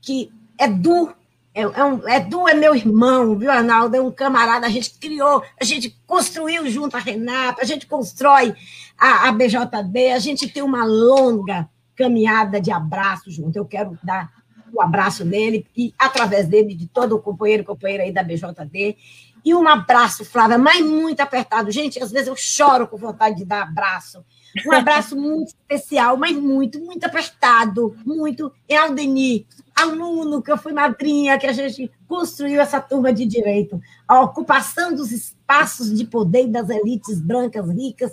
que 0.00 0.30
Edu 0.60 1.14
é, 1.56 1.62
é, 1.62 1.84
um, 1.84 2.06
Edu 2.06 2.46
é 2.46 2.52
meu 2.52 2.74
irmão, 2.74 3.34
viu, 3.38 3.50
Arnaldo? 3.50 3.96
É 3.96 4.00
um 4.00 4.10
camarada, 4.10 4.66
a 4.66 4.70
gente 4.70 4.98
criou, 4.98 5.42
a 5.58 5.64
gente 5.64 5.98
construiu 6.06 6.68
junto 6.68 6.98
a 6.98 7.00
Renata, 7.00 7.62
a 7.62 7.64
gente 7.64 7.86
constrói 7.86 8.54
a, 8.98 9.28
a 9.28 9.32
BJD, 9.32 10.12
a 10.12 10.18
gente 10.18 10.48
tem 10.48 10.62
uma 10.62 10.84
longa 10.84 11.66
caminhada 11.96 12.60
de 12.60 12.70
abraço 12.70 13.30
junto. 13.30 13.56
Eu 13.56 13.64
quero 13.64 13.98
dar 14.02 14.30
o 14.70 14.82
abraço 14.82 15.24
dele 15.24 15.66
e, 15.74 15.94
através 15.98 16.46
dele, 16.46 16.74
de 16.74 16.86
todo 16.86 17.16
o 17.16 17.22
companheiro 17.22 17.62
e 17.62 17.66
companheira 17.66 18.02
aí 18.02 18.12
da 18.12 18.22
BJD. 18.22 18.94
E 19.42 19.54
um 19.54 19.66
abraço, 19.66 20.26
Flávia, 20.26 20.58
mas 20.58 20.84
muito 20.84 21.20
apertado. 21.20 21.70
Gente, 21.70 22.02
às 22.02 22.12
vezes 22.12 22.28
eu 22.28 22.36
choro 22.36 22.86
com 22.86 22.98
vontade 22.98 23.36
de 23.36 23.46
dar 23.46 23.62
abraço. 23.62 24.22
Um 24.66 24.72
abraço 24.72 25.16
muito 25.16 25.48
especial, 25.48 26.16
mas 26.16 26.36
muito, 26.36 26.78
muito 26.80 27.04
apertado. 27.04 27.96
Muito. 28.04 28.52
É 28.68 28.76
Aldeni, 28.76 29.46
aluno, 29.74 30.42
que 30.42 30.50
eu 30.50 30.58
fui 30.58 30.72
madrinha, 30.72 31.38
que 31.38 31.46
a 31.46 31.52
gente 31.52 31.90
construiu 32.08 32.60
essa 32.60 32.80
turma 32.80 33.12
de 33.12 33.26
direito. 33.26 33.80
A 34.08 34.20
ocupação 34.20 34.94
dos 34.94 35.12
espaços 35.12 35.92
de 35.92 36.04
poder 36.04 36.48
das 36.48 36.70
elites 36.70 37.20
brancas 37.20 37.68
ricas 37.68 38.12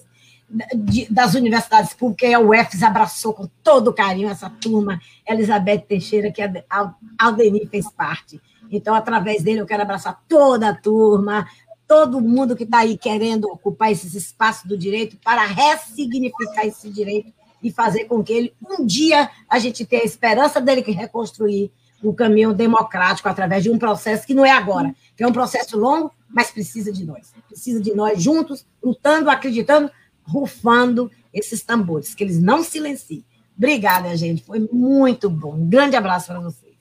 de, 0.75 1.11
das 1.11 1.33
universidades 1.33 1.93
públicas, 1.93 2.29
e 2.29 2.33
a 2.33 2.39
UFES 2.39 2.83
abraçou 2.83 3.33
com 3.33 3.49
todo 3.63 3.93
carinho 3.93 4.29
essa 4.29 4.49
turma, 4.49 4.99
Elizabeth 5.27 5.79
Teixeira, 5.79 6.31
que 6.31 6.41
a 6.41 6.93
Aldeni 7.17 7.67
fez 7.67 7.89
parte. 7.91 8.41
Então, 8.71 8.95
através 8.95 9.43
dele, 9.43 9.61
eu 9.61 9.65
quero 9.65 9.83
abraçar 9.83 10.21
toda 10.27 10.69
a 10.69 10.75
turma, 10.75 11.47
todo 11.87 12.21
mundo 12.21 12.55
que 12.55 12.63
está 12.63 12.79
aí 12.79 12.97
querendo 12.97 13.45
ocupar 13.45 13.91
esses 13.91 14.13
espaços 14.13 14.65
do 14.65 14.77
direito 14.77 15.17
para 15.23 15.45
ressignificar 15.45 16.65
esse 16.65 16.89
direito 16.89 17.31
e 17.61 17.71
fazer 17.71 18.05
com 18.05 18.23
que 18.23 18.33
ele, 18.33 18.53
um 18.69 18.85
dia, 18.85 19.29
a 19.49 19.57
gente 19.59 19.85
tenha 19.85 20.01
a 20.01 20.05
esperança 20.05 20.59
dele 20.59 20.81
que 20.81 20.91
reconstruir 20.91 21.71
o 22.03 22.13
caminho 22.13 22.53
democrático 22.53 23.29
através 23.29 23.63
de 23.63 23.69
um 23.69 23.79
processo 23.79 24.27
que 24.27 24.33
não 24.33 24.45
é 24.45 24.51
agora, 24.51 24.93
que 25.15 25.23
é 25.23 25.27
um 25.27 25.31
processo 25.31 25.77
longo, 25.77 26.11
mas 26.29 26.51
precisa 26.51 26.91
de 26.91 27.05
nós. 27.05 27.33
Precisa 27.47 27.79
de 27.79 27.93
nós 27.95 28.21
juntos, 28.21 28.65
lutando, 28.83 29.29
acreditando, 29.29 29.89
rufando 30.23 31.09
esses 31.33 31.63
tambores, 31.63 32.13
que 32.13 32.23
eles 32.23 32.41
não 32.41 32.63
silenciem. 32.63 33.23
Obrigada, 33.57 34.15
gente. 34.17 34.43
Foi 34.43 34.59
muito 34.71 35.29
bom. 35.29 35.53
Um 35.53 35.69
grande 35.69 35.95
abraço 35.95 36.27
para 36.27 36.39
vocês. 36.39 36.73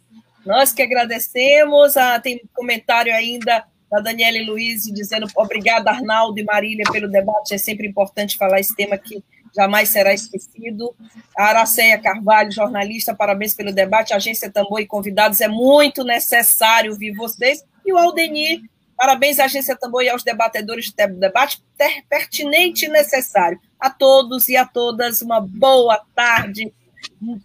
Nós 0.45 0.73
que 0.73 0.83
agradecemos. 0.83 1.97
Ah, 1.97 2.19
tem 2.19 2.41
comentário 2.55 3.15
ainda 3.15 3.65
da 3.93 4.01
Daniela 4.01 4.43
Luiz 4.47 4.85
dizendo 4.85 5.27
obrigada, 5.37 5.91
Arnaldo 5.91 6.41
e 6.41 6.45
Marília, 6.45 6.85
pelo 6.91 7.11
debate. 7.11 7.55
É 7.55 7.59
sempre 7.59 7.87
importante 7.87 8.39
falar 8.39 8.59
esse 8.59 8.75
tema 8.75 8.97
que 8.97 9.23
jamais 9.55 9.91
será 9.91 10.15
esquecido. 10.15 10.97
A 11.37 11.45
Araceia 11.45 12.01
Carvalho, 12.01 12.51
jornalista, 12.51 13.15
parabéns 13.15 13.55
pelo 13.55 13.71
debate. 13.71 14.15
A 14.15 14.17
Agência 14.17 14.51
Tambor 14.51 14.81
e 14.81 14.87
convidados, 14.87 15.43
é 15.43 15.49
muito 15.49 16.05
necessário 16.05 16.93
ouvir 16.93 17.13
vocês. 17.13 17.63
E 17.85 17.93
o 17.93 17.99
Aldenir, 17.99 18.63
Parabéns 18.97 19.41
à 19.41 19.45
Agência 19.45 19.77
Tambor 19.77 20.03
e 20.03 20.09
aos 20.09 20.23
debatedores 20.23 20.91
do 20.91 21.19
debate, 21.19 21.61
pertinente 22.09 22.87
e 22.87 22.89
necessário. 22.89 23.61
A 23.79 23.91
todos 23.91 24.49
e 24.49 24.57
a 24.57 24.65
todas, 24.65 25.21
uma 25.21 25.41
boa 25.41 26.01
tarde. 26.15 26.73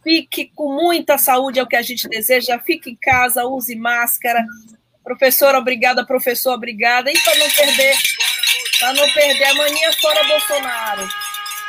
Fique 0.03 0.52
com 0.56 0.72
muita 0.72 1.18
saúde, 1.18 1.60
é 1.60 1.64
o 1.64 1.68
que 1.68 1.76
a 1.76 1.82
gente 1.82 2.07
deseja. 2.07 2.60
Fique 2.60 2.91
em 2.91 2.95
casa, 2.95 3.45
use 3.45 3.76
máscara. 3.76 4.45
Professora, 5.07 5.57
obrigada. 5.57 6.05
Professor, 6.05 6.53
obrigada. 6.53 7.09
E 7.09 7.17
para 7.17 7.38
não 7.38 7.49
perder, 7.49 7.95
para 8.77 8.93
não 8.93 9.09
perder, 9.13 9.43
amanhã 9.45 9.91
fora 10.01 10.21
Bolsonaro. 10.25 11.09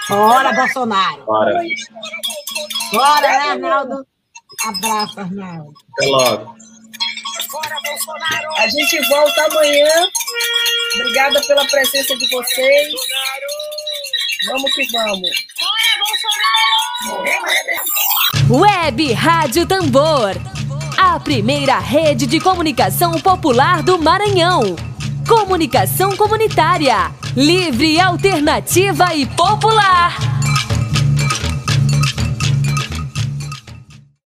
Fora 0.09 0.53
Bolsonaro. 0.53 1.25
Bora. 1.25 1.61
Bora, 2.93 3.21
né, 3.21 3.51
Arnaldo? 3.51 4.07
Abraço, 4.67 5.21
Arnaldo. 5.21 5.73
Até 5.93 6.07
logo. 6.07 6.57
A 8.59 8.69
gente 8.69 9.09
volta 9.09 9.45
amanhã. 9.45 10.09
Obrigada 10.97 11.41
pela 11.43 11.65
presença 11.67 12.17
de 12.17 12.29
vocês. 12.31 12.93
Vamos 14.49 14.75
que 14.75 14.85
vamos. 14.91 15.31
Web 18.51 19.13
Rádio 19.13 19.65
Tambor. 19.65 20.58
A 21.01 21.21
primeira 21.21 21.79
rede 21.79 22.27
de 22.27 22.41
comunicação 22.41 23.13
popular 23.21 23.85
do 23.85 24.01
Maranhão. 24.01 24.75
Comunicação 25.29 26.17
comunitária. 26.17 27.13
Livre, 27.37 28.01
alternativa 28.01 29.15
e 29.15 29.25
popular. 29.25 30.38